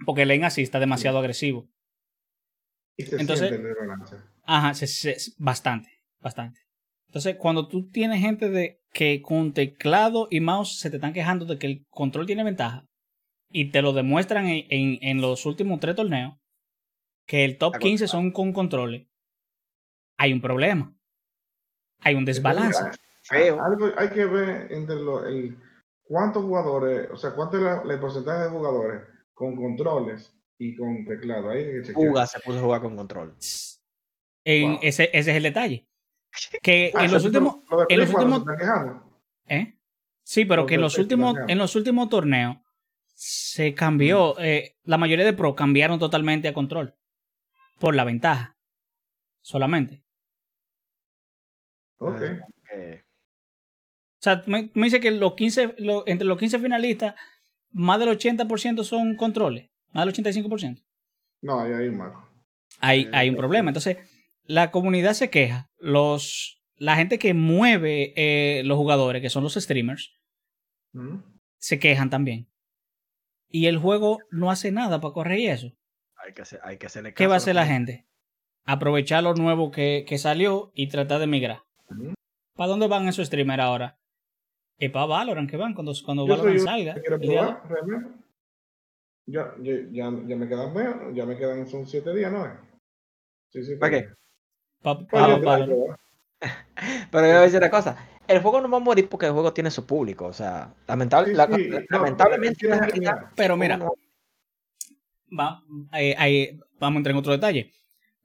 [0.06, 1.68] Porque el aim assist está demasiado agresivo.
[2.96, 3.68] Y se Entonces- siente.
[4.44, 5.90] Ajá, se- se- bastante,
[6.20, 6.60] bastante.
[7.08, 11.44] Entonces, cuando tú tienes gente de que con teclado y mouse se te están quejando
[11.44, 12.86] de que el control tiene ventaja
[13.50, 16.34] y te lo demuestran en, en- en los últimos tres torneos,
[17.26, 19.06] que el top Está 15 son con controles,
[20.22, 20.94] hay un problema.
[22.00, 22.80] Hay un desbalance.
[23.24, 23.60] Feo.
[23.62, 25.56] Algo hay que ver entre los el,
[26.04, 29.02] cuántos jugadores, o sea, cuánto es la- el porcentaje de jugadores
[29.34, 31.50] con controles y con teclado.
[31.50, 31.92] Ahí hay que se
[32.40, 33.34] puso a jugar con control.
[34.44, 34.78] En Wow.
[34.82, 35.86] ese, ese es el detalle.
[36.62, 38.44] Que Ah, en los últimos, lo en los últimos-.
[39.48, 39.74] ¿Eh?
[40.24, 42.56] Sí, pero que en los últimos, en los últimos torneos
[43.14, 44.38] se cambió.
[44.38, 46.94] eh, la mayoría de pro cambiaron totalmente a control.
[47.80, 48.56] Por la ventaja.
[49.40, 50.01] Solamente.
[52.08, 52.22] Ok.
[52.74, 53.02] Eh,
[54.18, 57.14] O sea, me, me dice que los 15, lo- entre los 15 finalistas,
[57.70, 59.70] más del 80% son controles.
[59.92, 60.82] Más del 85%.
[61.42, 62.28] No, ahí hay un marco.
[62.80, 63.70] Hay, Eh, hay un problema.
[63.70, 63.98] Entonces,
[64.44, 65.70] la comunidad se queja.
[65.78, 70.12] Los, la gente que mueve eh, los jugadores, que son los streamers,
[70.94, 71.22] Ujú.
[71.58, 72.48] se quejan también.
[73.48, 75.72] Y el juego no hace nada para corregir eso.
[76.16, 78.06] hay, que hacer, hay que hacerle ¿Qué va a caso hacer la gente?
[78.64, 81.62] Aprovechar lo nuevo que, que salió y tratar de migrar.
[82.54, 83.98] ¿Para dónde van esos streamers ahora?
[84.78, 86.94] Es para Valorant que van cuando, cuando Yo Valorant salga.
[86.94, 88.10] que probar, realmente.
[89.26, 92.44] Ya, ya, ya, ya me quedan menos, ya me quedan, son siete días, ¿no?
[93.50, 93.76] Sí, sí.
[93.76, 94.08] ¿Para qué?
[94.82, 95.96] Pa- pa- Valorant.
[97.12, 97.96] Pero yo voy a decir una cosa.
[98.26, 100.26] El juego no va a morir porque el juego tiene su público.
[100.26, 102.68] O sea, lamentable, Sí, la- sí, la- no, lamentablemente.
[103.36, 103.78] pero mira,
[105.38, 105.62] va-
[105.92, 107.72] eh, eh, vamos a entrar en otro detalle.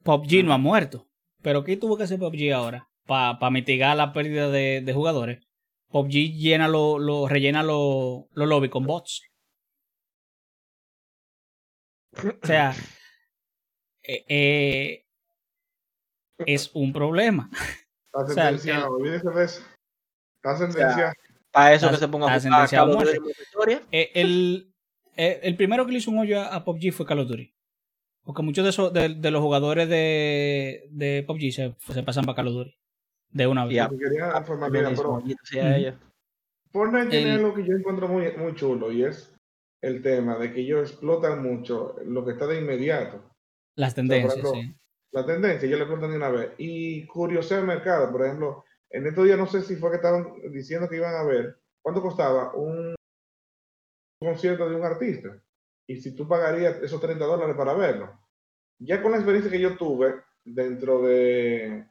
[0.02, 1.06] PUBG no ha muerto.
[1.42, 2.87] Pero ¿qué tuvo que hacer PUBG ahora?
[3.08, 5.42] Para mitigar la pérdida de, de jugadores.
[5.90, 9.22] PUBG llena lo, lo- rellena los lo lobbies con bots.
[12.42, 12.74] O sea,
[14.02, 15.06] eh, eh,
[16.46, 17.50] es un problema.
[18.12, 19.62] Está sea, sentenciado, el- olvídese de eso.
[20.42, 21.12] Está sentenciado.
[21.50, 23.18] Para eso Está- que se ponga a sentenciado a muerte.
[23.90, 24.74] Eh, el,
[25.16, 27.54] eh, el primero que le hizo un hoyo a, PUBG fue Call of Duty.
[28.22, 32.48] Porque muchos de, esos, de, los jugadores de, de PUBG se, se pasan para Call
[32.48, 32.78] of Duty.
[33.30, 33.74] De una vez.
[33.74, 33.88] Yeah.
[33.88, 34.42] Quería ah,
[36.70, 39.34] Fortnite tiene algo que yo encuentro muy, muy chulo y es
[39.80, 43.22] el tema de que ellos explotan mucho lo que está de inmediato.
[43.76, 44.74] Las tendencias, sí.
[45.12, 46.52] La tendencia, yo le explotan de una vez.
[46.58, 50.34] Y curiosidad el mercado, por ejemplo, en estos días no sé si fue que estaban
[50.50, 52.94] diciendo que iban a ver cuánto costaba un
[54.20, 55.40] concierto de un artista
[55.86, 58.20] y si tú pagarías esos 30 dólares para verlo.
[58.78, 61.86] Ya con la experiencia que yo tuve dentro de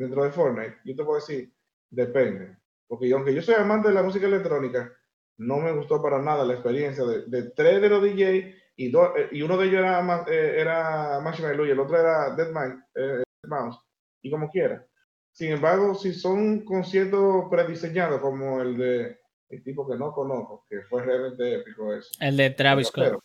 [0.00, 1.52] dentro de Fortnite, yo te puedo decir,
[1.90, 2.56] depende.
[2.88, 4.90] Porque aunque yo soy amante de la música electrónica,
[5.36, 9.28] no me gustó para nada la experiencia de, tres de los DJ y, dos, eh,
[9.32, 12.48] y uno de ellos era, eh, era Marshmallow y el otro era Dead,
[12.94, 13.78] eh, Mouse,
[14.22, 14.84] y como quiera.
[15.32, 19.20] Sin embargo, si son conciertos prediseñados como el de
[19.50, 22.10] el tipo que no conozco, que fue realmente épico eso.
[22.20, 23.20] El de Travis Scott.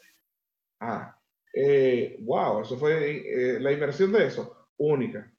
[0.80, 1.16] Ah,
[2.20, 5.32] wow, eso fue la inversión de eso, única.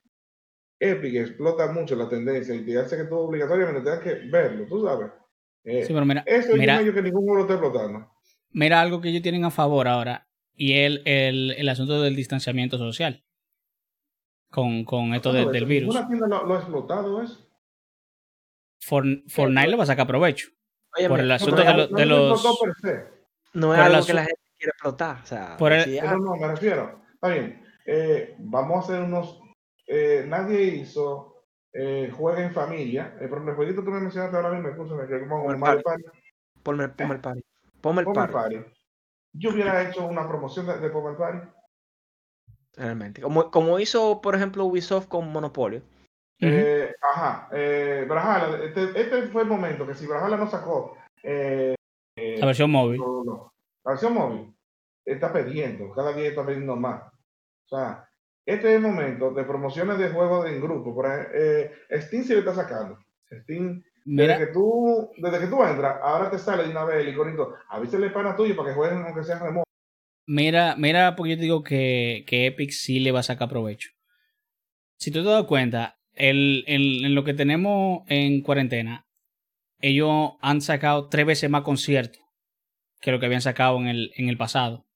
[0.79, 4.85] Epic explota mucho la tendencia y te hace que tú obligatoriamente tengas que verlo, tú
[4.85, 5.11] sabes.
[5.65, 8.11] Eh, sí, pero mira, eso es mira, que ningún juego está explotando.
[8.51, 12.79] Mira algo que ellos tienen a favor ahora y el, el, el asunto del distanciamiento
[12.79, 13.25] social
[14.51, 15.95] con, con esto del virus.
[15.95, 17.47] ¿Una tienda lo, ha explotado eso?
[18.81, 20.49] Fortnite le va a sacar provecho.
[21.09, 22.45] por el asunto de, los.
[23.53, 25.19] No es algo que la gente quiere explotar.
[25.23, 27.03] O sea, por el, no, no, me refiero.
[27.15, 27.63] Está bien.
[27.87, 29.41] Eh, vamos a hacer unos
[29.87, 33.17] eh, nadie hizo eh, Juega en Familia.
[33.21, 36.05] Eh, por el jueguito que me mencionaste ahora mismo, me que como el Mario Party.
[36.63, 37.45] Ponme, el party.
[37.81, 38.65] Ponme el party.
[39.33, 41.49] Yo hubiera hecho una promoción de, de Ponme el party.
[42.77, 43.23] Realmente.
[43.23, 45.83] Como, como hizo, por ejemplo, Ubisoft con Monopolio.
[46.41, 47.49] eh, ajá.
[47.53, 48.07] Eh,
[48.65, 51.77] este, este, fue el momento que si Brawlhalla no sacó eh,
[52.17, 53.01] la versión móvil.
[53.85, 54.55] La versión móvil
[55.05, 57.03] está perdiendo, cada día está perdiendo más.
[57.05, 58.06] O sea,
[58.47, 60.95] este es el momento de promociones de juegos en grupo.
[60.95, 62.99] Por ejemplo, eh, Steam se le está sacando.
[63.43, 67.13] Steam, desde que, tú, desde que tú entras, ahora te sale de una vez el
[67.13, 67.55] iconito.
[67.69, 69.65] Avísale pana tuyo para que jueguen aunque sea remoto.
[70.29, 73.91] Mira, mira, porque yo te digo que, que Epic sí le va a sacar provecho.
[74.97, 79.07] Si tú te das cuenta, el, en lo que tenemos en cuarentena,
[79.81, 82.23] ellos han sacado tres veces más conciertos
[83.01, 84.87] que lo que habían sacado en el, en el pasado.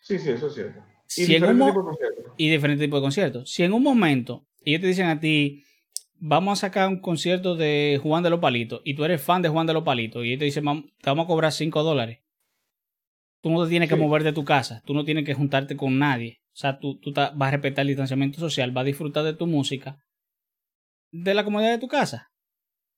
[0.00, 0.84] Sí, sí, eso es cierto.
[1.16, 3.50] Diferentes, tipos de y diferentes tipos de conciertos.
[3.50, 5.62] Si en un momento ellos te dicen a ti,
[6.14, 9.48] vamos a sacar un concierto de Juan de los Palitos, y tú eres fan de
[9.48, 12.20] Juan de los Palitos, y ellos te dicen, te vamos a cobrar 5 dólares.
[13.40, 15.98] Tú no te tienes que mover de tu casa, tú no tienes que juntarte con
[15.98, 16.40] nadie.
[16.52, 19.46] O sea, tú, tú vas a respetar el distanciamiento social, vas a disfrutar de tu
[19.46, 19.98] música,
[21.10, 22.30] de la comodidad de tu casa.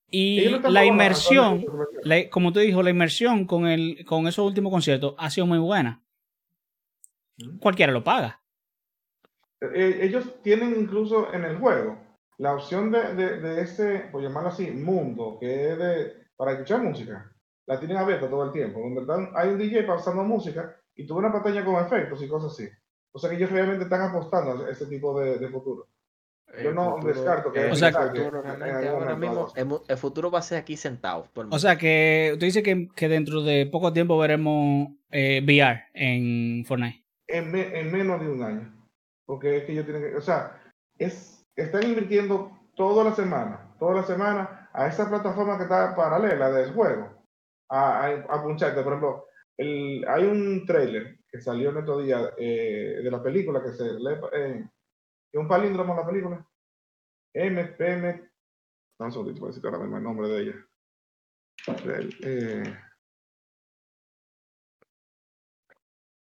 [0.09, 1.65] Y la inmersión,
[2.31, 6.07] como te dijo, la inmersión con, el, con esos últimos conciertos ha sido muy buena
[7.59, 8.41] cualquiera lo paga.
[9.61, 11.97] Eh, ellos tienen incluso en el juego
[12.37, 17.31] la opción de, de, ese, por llamarlo así, mundo, que es de, para escuchar música.
[17.65, 18.79] La tienen abierta todo el tiempo.
[18.79, 22.69] Donde hay un DJ pasando música y tuve una pantalla con efectos y cosas así.
[23.11, 25.87] O sea que ellos realmente están apostando a ese tipo de, futuro.
[26.63, 31.27] Yo no descarto que, o sea, ahora mismo el, futuro va a ser aquí sentado.
[31.49, 36.63] O sea que tú dices que, que, dentro de poco tiempo veremos eh, VR en
[36.65, 38.76] Fortnite en, en, menos de un año.
[39.27, 40.59] Porque es que ellos tienen que, o sea,
[40.97, 46.49] es, están invirtiendo toda la semana, toda la semana a esa plataforma que está paralela
[46.49, 47.23] del juego,
[47.69, 48.81] a, a, puncharte.
[48.81, 49.25] Por ejemplo,
[49.57, 53.83] el, hay un trailer que salió en estos días eh, de la película que se
[53.93, 54.65] lee, eh,
[55.33, 56.47] un palíndromo la película.
[57.33, 58.31] MPM,
[58.99, 60.67] no un segundito para decir ahora mismo el nombre de ella.
[62.23, 62.63] Eh,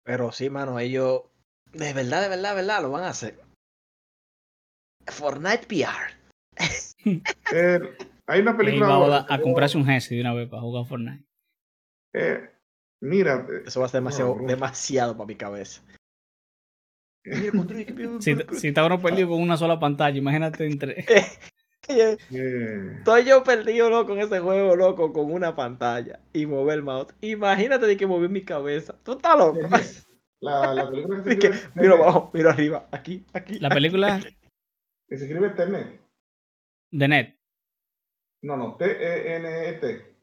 [0.08, 1.24] Pero sí, mano, ellos
[1.72, 3.40] de verdad, de verdad, de verdad lo van a hacer.
[5.06, 6.16] Fortnite PR.
[7.54, 7.80] Eh,
[8.26, 8.98] hay una película.
[8.98, 11.24] va a, comprarse un GS de una vez para jugar Fortnite.
[12.12, 12.50] Eh,
[13.00, 13.46] mira.
[13.64, 15.82] Eso va a ser demasiado, demasiado para mi cabeza.
[18.20, 21.06] si, si está uno perdido con una sola pantalla, imagínate entre.
[21.88, 27.14] Estoy yo perdido, loco, en ese juego, loco, con una pantalla y mover el mouse.
[27.22, 28.94] Imagínate de que moví mi cabeza.
[29.02, 29.60] Tú estás loco.
[30.40, 33.58] La, la película que se Miro abajo, miro arriba, aquí, aquí.
[33.58, 34.20] La película.
[35.08, 36.02] Que se escribe Tenet.
[36.90, 37.38] De Net.
[38.42, 40.16] No, no, T-E-N-E-T.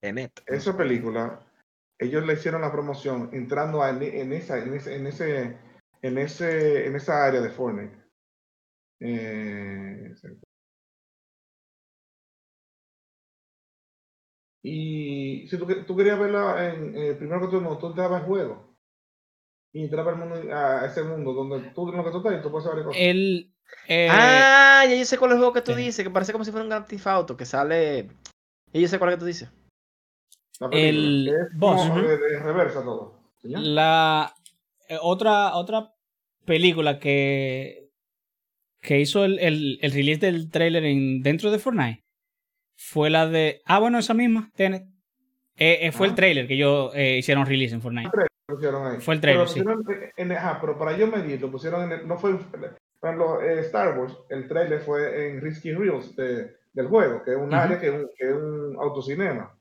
[0.00, 0.42] Tenet.
[0.44, 1.40] Esa película,
[2.00, 5.56] ellos le hicieron la promoción entrando en, esa, en ese, en ese
[6.04, 7.96] en, ese, en esa área de Fortnite.
[9.00, 10.14] Eh,
[14.66, 18.74] Y si tú, tú querías verla en, eh, primero que todo, tú entrabas al juego.
[19.74, 22.50] Y entrabas al mundo, a ese mundo donde tú, en lo que tú estás, tú
[22.50, 22.98] puedes saber cosas.
[22.98, 23.52] El,
[23.88, 25.82] eh, ah, ya yo sé cuál es el juego que tú sí.
[25.82, 28.08] dices, que parece como si fuera un Grand Theft Auto, que sale...
[28.72, 29.50] Y yo sé cuál es que tú dices.
[30.60, 31.86] la película, el es boss.
[31.86, 33.20] como de, de reversa todo.
[33.42, 33.60] ¿sí ya?
[33.60, 34.34] La
[34.88, 35.92] eh, otra, otra
[36.46, 37.90] película que,
[38.80, 42.03] que hizo el, el, el release del trailer en, dentro de Fortnite
[42.76, 43.60] fue la de.
[43.66, 44.84] Ah, bueno, esa misma, Tenet.
[45.56, 46.16] Eh, eh, fue el Ajá.
[46.16, 48.10] trailer que ellos eh, hicieron release en Fortnite.
[48.12, 48.26] Ahí.
[49.00, 52.08] Fue el trailer, pusieron en- en- ajá, pero para yo medir, lo pusieron en el,
[52.08, 52.32] no fue,
[53.02, 57.36] ejemplo, eh, Star Wars, el trailer fue en Risky Reels de- del juego, que es
[57.36, 57.54] un Ujú.
[57.54, 59.56] área que es un, que es un autocinema.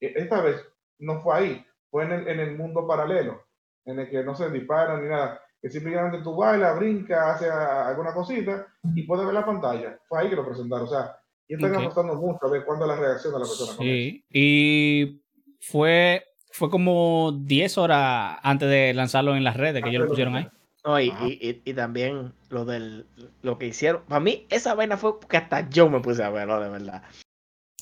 [0.00, 0.62] E- Esta vez
[1.00, 3.42] no fue ahí, fue en el, en el mundo paralelo,
[3.86, 8.12] en el que no se disparan ni nada, que simplemente tú bailas, brincas, haces alguna
[8.14, 9.98] cosita y puedes ver la pantalla.
[10.08, 11.16] Fue ahí que lo presentaron, o sea,
[11.48, 11.80] y están Ok.
[11.82, 13.76] apostando mucho a ver cuándo es la reacción de la persona.
[13.76, 13.94] con eso.
[13.94, 14.24] Sí.
[14.30, 15.22] Y
[15.60, 20.36] fue, fue como 10 horas antes de lanzarlo en las redes que ellos lo pusieron
[20.36, 20.48] ahí.
[20.84, 21.26] No, y, Ajá.
[21.26, 23.06] y, y- y también lo del
[23.42, 24.02] lo que hicieron.
[24.06, 27.02] Para mí, esa vaina fue porque hasta yo me puse a verlo, de verdad.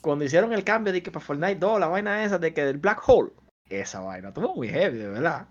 [0.03, 2.79] Cuando hicieron el cambio de que para Fortnite 2, la vaina esa de que del
[2.79, 3.33] Black Hole,
[3.69, 5.49] esa vaina estuvo muy heavy, de verdad.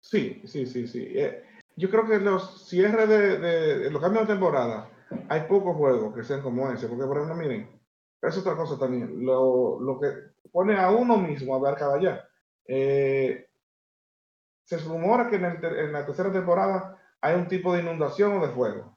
[0.00, 1.06] Sí, sí, sí, sí.
[1.14, 1.42] Eh,
[1.76, 4.90] yo creo que los cierres de, de- de los cambios de temporada,
[5.28, 7.80] hay pocos juegos que sean como ese, porque por ejemplo, miren,
[8.20, 10.08] es otra cosa también, lo, lo que
[10.50, 12.24] pone a uno mismo a ver cada allá.
[12.66, 13.48] Eh,
[14.64, 18.46] se rumora que en, el en la tercera temporada hay un tipo de inundación o
[18.46, 18.96] de fuego.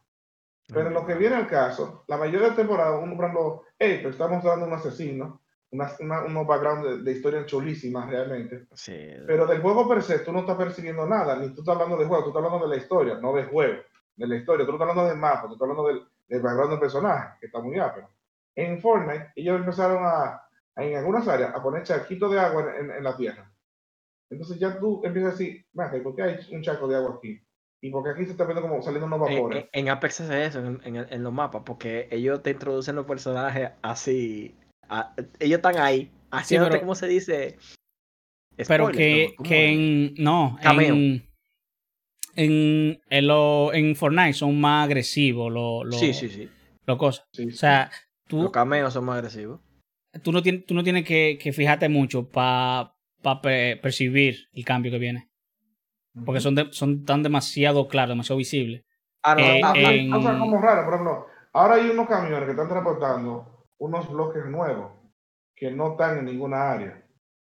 [0.67, 3.97] Pero en lo que viene al caso, la mayoría de temporadas, uno por ejemplo, hey,
[3.97, 8.65] pero estamos dando un asesino, una, una- unos background de, de historias chulísimas realmente.
[8.73, 8.97] Sí.
[9.27, 12.05] Pero del juego per se, tú no estás percibiendo nada, ni tú estás hablando de
[12.05, 13.83] juego, tú estás hablando de la historia, no del juego,
[14.15, 14.65] de la historia.
[14.65, 17.45] Tú no estás hablando del mapa, tú estás hablando del, del background del personaje, que
[17.47, 18.09] está muy ápero.
[18.55, 20.41] En Fortnite, ellos empezaron a,
[20.75, 23.51] a, en algunas áreas, a poner charquitos de agua en, en- en la tierra.
[24.29, 27.15] Entonces ya tú empiezas a decir, "Ven acá, ¿por qué hay un charco de agua
[27.17, 27.39] aquí?
[27.81, 29.65] Y porque aquí se está viendo como saliendo unos vapores.
[29.73, 33.05] en- en Apex hace eso, en, en- en los mapas, porque ellos te introducen los
[33.05, 34.55] personajes así.
[34.89, 37.57] a- ellos están ahí, haciéndote, pero- ¿cómo se dice?
[38.55, 39.35] Pero Spoiler, que, ¿no?
[39.35, 39.71] ¿Cómo que es?
[39.73, 40.13] en.
[40.23, 40.93] No, Cameo.
[40.95, 41.24] en.
[42.35, 46.49] En, en, lo- en Fortnite son más agresivos los los Sí, sí, sí.
[46.85, 47.25] los cosas.
[47.31, 47.89] Sí, O sea,
[48.27, 49.61] tú, Los cameos son más agresivos.
[50.23, 52.93] tú no tienes, tú no tienes que, que fijarte mucho para
[53.81, 55.29] percibir el cambio que viene.
[56.25, 58.83] Porque son, de- son tan demasiado claros, demasiado visibles.
[59.23, 62.45] Ah, no, Eh, ah, Hay en- cosas como raras, por ejemplo, ahora hay unos camiones
[62.45, 64.91] que están transportando unos bloques nuevos
[65.55, 67.01] que no están en ninguna área.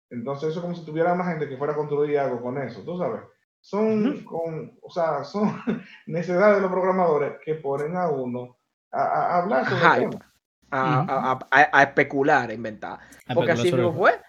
[0.09, 2.83] Entonces eso es como si tuviera una gente que fuera a construir algo con eso,
[2.83, 3.21] tú sabes.
[3.61, 5.61] Son, con, o sea, son
[6.07, 8.57] necesidades de los programadores que ponen a uno
[8.91, 10.03] a, hablar sobre Hype.
[10.05, 10.25] el tema.
[10.71, 11.11] a, Ujú.
[11.11, 12.99] a- a- a especular, a inventar.
[13.33, 14.19] Porque así mismo fue.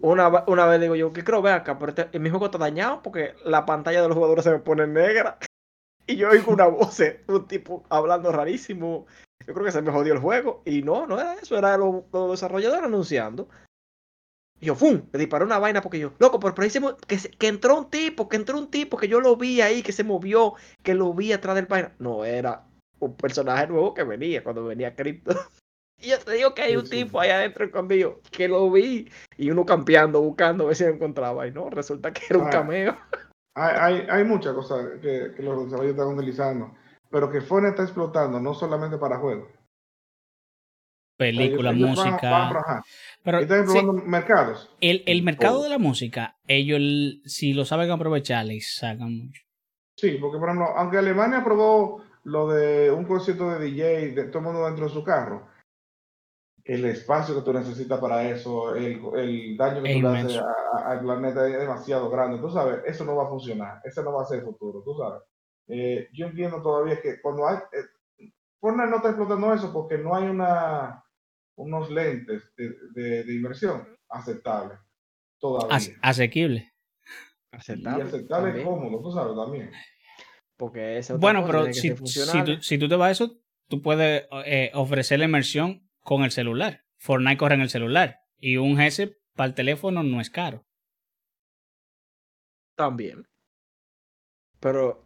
[0.00, 3.02] Una, una vez digo yo, que creo, ve acá, pero este- mi juego está dañado
[3.02, 5.38] porque la pantalla de los jugadores se me pone negra.
[6.08, 9.06] Y yo oigo una voz, eh, un tipo hablando rarísimo.
[9.44, 10.62] Yo creo que se me jodió el juego.
[10.64, 13.48] Y no, no era eso, era los, los desarrolladores anunciando.
[14.60, 15.02] Y yo, ¡fum!
[15.12, 17.90] Le disparé una vaina porque yo, loco, pero, pero ahí se que, que entró un
[17.90, 21.12] tipo, que entró un tipo, que yo lo vi ahí, que se movió, que lo
[21.12, 21.94] vi atrás del vaina.
[21.98, 22.64] No, era
[22.98, 25.34] un personaje nuevo que venía cuando venía Crypto.
[25.98, 27.04] Y yo te digo que hay un sí.
[27.04, 30.90] tipo ahí adentro escondido que lo vi y uno campeando, buscando a ver si lo
[30.90, 31.46] encontraba.
[31.46, 32.50] Y no, resulta que era un Ah.
[32.50, 32.96] cameo.
[33.58, 36.74] Hay, hay, hay muchas cosas que, que los desarrolladores están utilizando,
[37.08, 39.48] pero que Fortnite está explotando no solamente para juegos.
[41.18, 42.30] Película, Ellos- ellos van- música.
[42.30, 42.82] van-.
[43.26, 44.70] Pero Están sí, explotando mercados.
[44.80, 45.64] el, el mercado todo.
[45.64, 49.42] de la música, ellos, el- si lo saben aprovechar, les sacan mucho.
[49.98, 54.38] Sí, porque por ejemplo, aunque Alemania aprobó lo de un concierto de DJ de todo
[54.38, 55.48] el mundo dentro de su carro,
[56.64, 60.40] el espacio que tú necesitas para eso, el, el daño que Es tú le haces
[60.84, 62.38] al planeta es demasiado grande.
[62.40, 64.94] Tú sabes, eso no va a funcionar, ese no va a ser el futuro, tú
[64.96, 65.22] sabes.
[65.68, 67.56] Eh, yo entiendo todavía que cuando hay.
[67.72, 68.30] Eh,
[68.60, 71.02] Fortnite no está explotando eso porque no hay una
[71.56, 74.78] unos lentes de, de- de inversión aceptables
[75.38, 75.74] todavía.
[75.76, 76.72] As- asequible.
[77.52, 78.04] y Aceptable.
[78.04, 79.70] aceptable también, cómodo, tú sabes, también.
[80.56, 83.38] Porque esa es otra Bueno, pero si, si, tú, si tú te vas a eso,
[83.68, 86.84] tú puedes eh, ofrecer la inmersión con el celular.
[86.98, 88.20] Fortnite corre en el celular.
[88.38, 90.64] Y un GS para el teléfono no es caro.
[92.76, 93.26] También.
[94.60, 95.04] Pero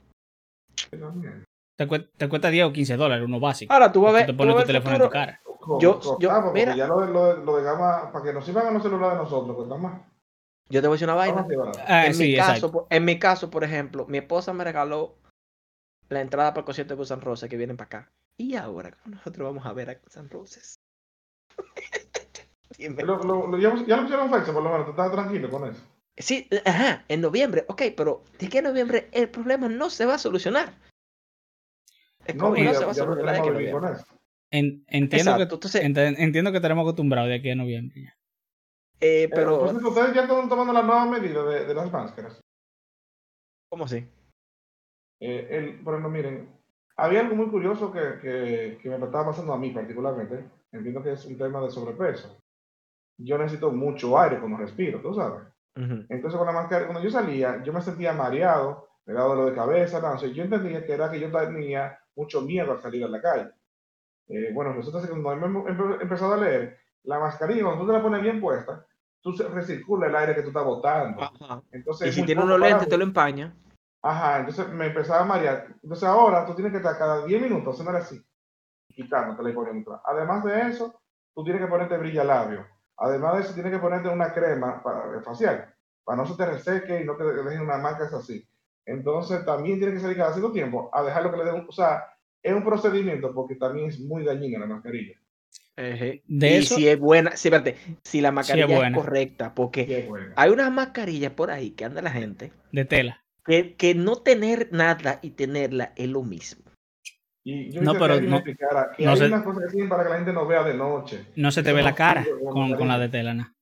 [0.91, 1.45] También.
[1.77, 3.73] Te, cue- te cuesta 10 o 15 dólares, uno básico.
[3.73, 4.27] ahora tú vas a ver.
[4.27, 5.41] Te pones tu en tu cara.
[5.81, 6.75] Yo- yo- mira.
[6.75, 9.57] ya lo, lo, lo de gama, para que nos sirvan a los celulares de nosotros,
[9.57, 10.03] pues más.
[10.69, 11.47] Yo te voy a decir una vaina.
[11.87, 12.87] Ah, en, sí, mi caso, exacto.
[12.91, 15.17] en mi caso, por ejemplo, mi esposa me regaló
[16.09, 18.13] la entrada para el concierto de Guns N' Roses que vienen para acá.
[18.37, 20.79] Y ahora, ¿cómo nosotros vamos a ver a Guns N' Roses?
[22.79, 25.69] Lo, lo, lo, ya, ya lo pusieron fecha, por lo menos, tú estás tranquilo con
[25.69, 25.83] eso.
[26.17, 30.15] Sí, ajá, en noviembre, ok, pero de que en noviembre el problema no se va
[30.15, 30.73] a solucionar.
[32.25, 33.91] El No, COVID ya, no se va a solucionar de que noviembre.
[34.53, 38.01] En- entiendo, Exacto, que, entonces- ent- entiendo que estaremos acostumbrados de aquí a noviembre.
[39.01, 41.91] Eh, Eh, por pero, cierto, ustedes ya están tomando las nuevas medidas de, de las
[41.93, 42.41] máscaras.
[43.71, 44.05] ¿cómo así?
[45.21, 46.49] Eh, el, por ejemplo, miren,
[46.97, 50.45] había algo muy curioso que, que, que me estaba pasando a mí particularmente.
[50.73, 52.37] Entiendo que es un tema de sobrepeso.
[53.19, 55.43] Yo necesito mucho aire cuando respiro, tú sabes.
[55.77, 56.05] Ujú.
[56.09, 59.55] Entonces, con la mascarilla, cuando yo salía, yo me sentía mareado, me daba dolor de
[59.57, 63.05] cabeza, no, o sea, yo entendía que era que yo tenía mucho miedo al salir
[63.05, 63.51] a la calle.
[64.31, 67.87] Eh, bueno, resulta que cuando he empe- he empezado a leer, la mascarilla, cuando tú
[67.89, 68.87] te la pones bien puesta,
[69.21, 71.23] tú recircula el aire que tú estás botando.
[71.23, 71.63] Ajá.
[71.73, 73.55] Entonces, Y si tiene unos lentes, te lo empaña.
[74.03, 75.67] Ajá, entonces me empezaba a marear.
[75.83, 78.25] Entonces ahora tú tienes que estar cada 10 minutos haciendo así,
[78.89, 80.01] quitándotela y poniéndola.
[80.05, 81.01] Además de eso,
[81.35, 82.67] tú tienes que ponerte brilla labio.
[82.97, 85.75] Además de eso, tienes que ponerte una crema para, facial,
[86.05, 88.47] para no se te reseque y no te dejen una marca así.
[88.87, 92.05] Entonces también tienes que salir cada cierto tiempo a dejarlo que le den, sea,
[92.43, 95.15] es un procedimiento porque también es muy dañina la mascarilla.
[95.77, 96.23] Ejé.
[96.27, 100.51] De y eso- si es buena, sí, espérate, si la mascarilla es, correcta, porque hay
[100.51, 103.25] unas mascarillas por ahí que anda la gente, De tela.
[103.47, 106.65] que, que no tener nada y tenerla es lo mismo.
[107.43, 108.55] Y yo No, pero no- que
[108.99, 111.25] no hay unas cosas que sirven para que la gente no vea de noche.
[111.37, 113.55] No se te ve no la cara con, con la de tela, ¿no?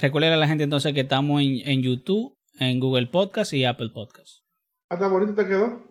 [0.00, 3.90] Recuerda a la gente entonces que estamos en, en YouTube, en Google Podcast y Apple
[3.92, 4.44] Podcast.
[4.88, 5.82] ¿Hasta bonito te quedó?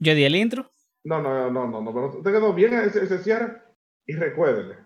[0.00, 0.72] Yo di el intro.
[1.04, 3.62] No, no, no, no, no, pero te quedó bien ese, ese cierre
[4.06, 4.76] y recuérdele,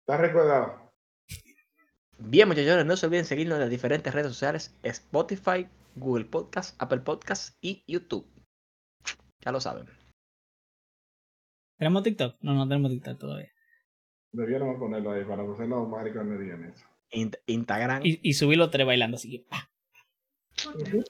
[0.00, 0.92] está recuerdado.
[2.18, 7.00] Bien, muchachones, no se olviden seguirnos en las diferentes redes sociales, Spotify, Google Podcast, Apple
[7.00, 8.26] Podcast y YouTube.
[9.40, 9.86] Ya lo saben.
[11.78, 12.36] ¿Tenemos TikTok?
[12.40, 13.52] No, no tenemos TikTok todavía.
[14.32, 16.84] Debiéramos ponerlo ahí para que no mariconería en eso.
[17.46, 18.02] Instagram.
[18.04, 19.44] Y, los tres bailando así que.
[19.48, 19.70] ¡pa!
[20.74, 21.04] Ujú.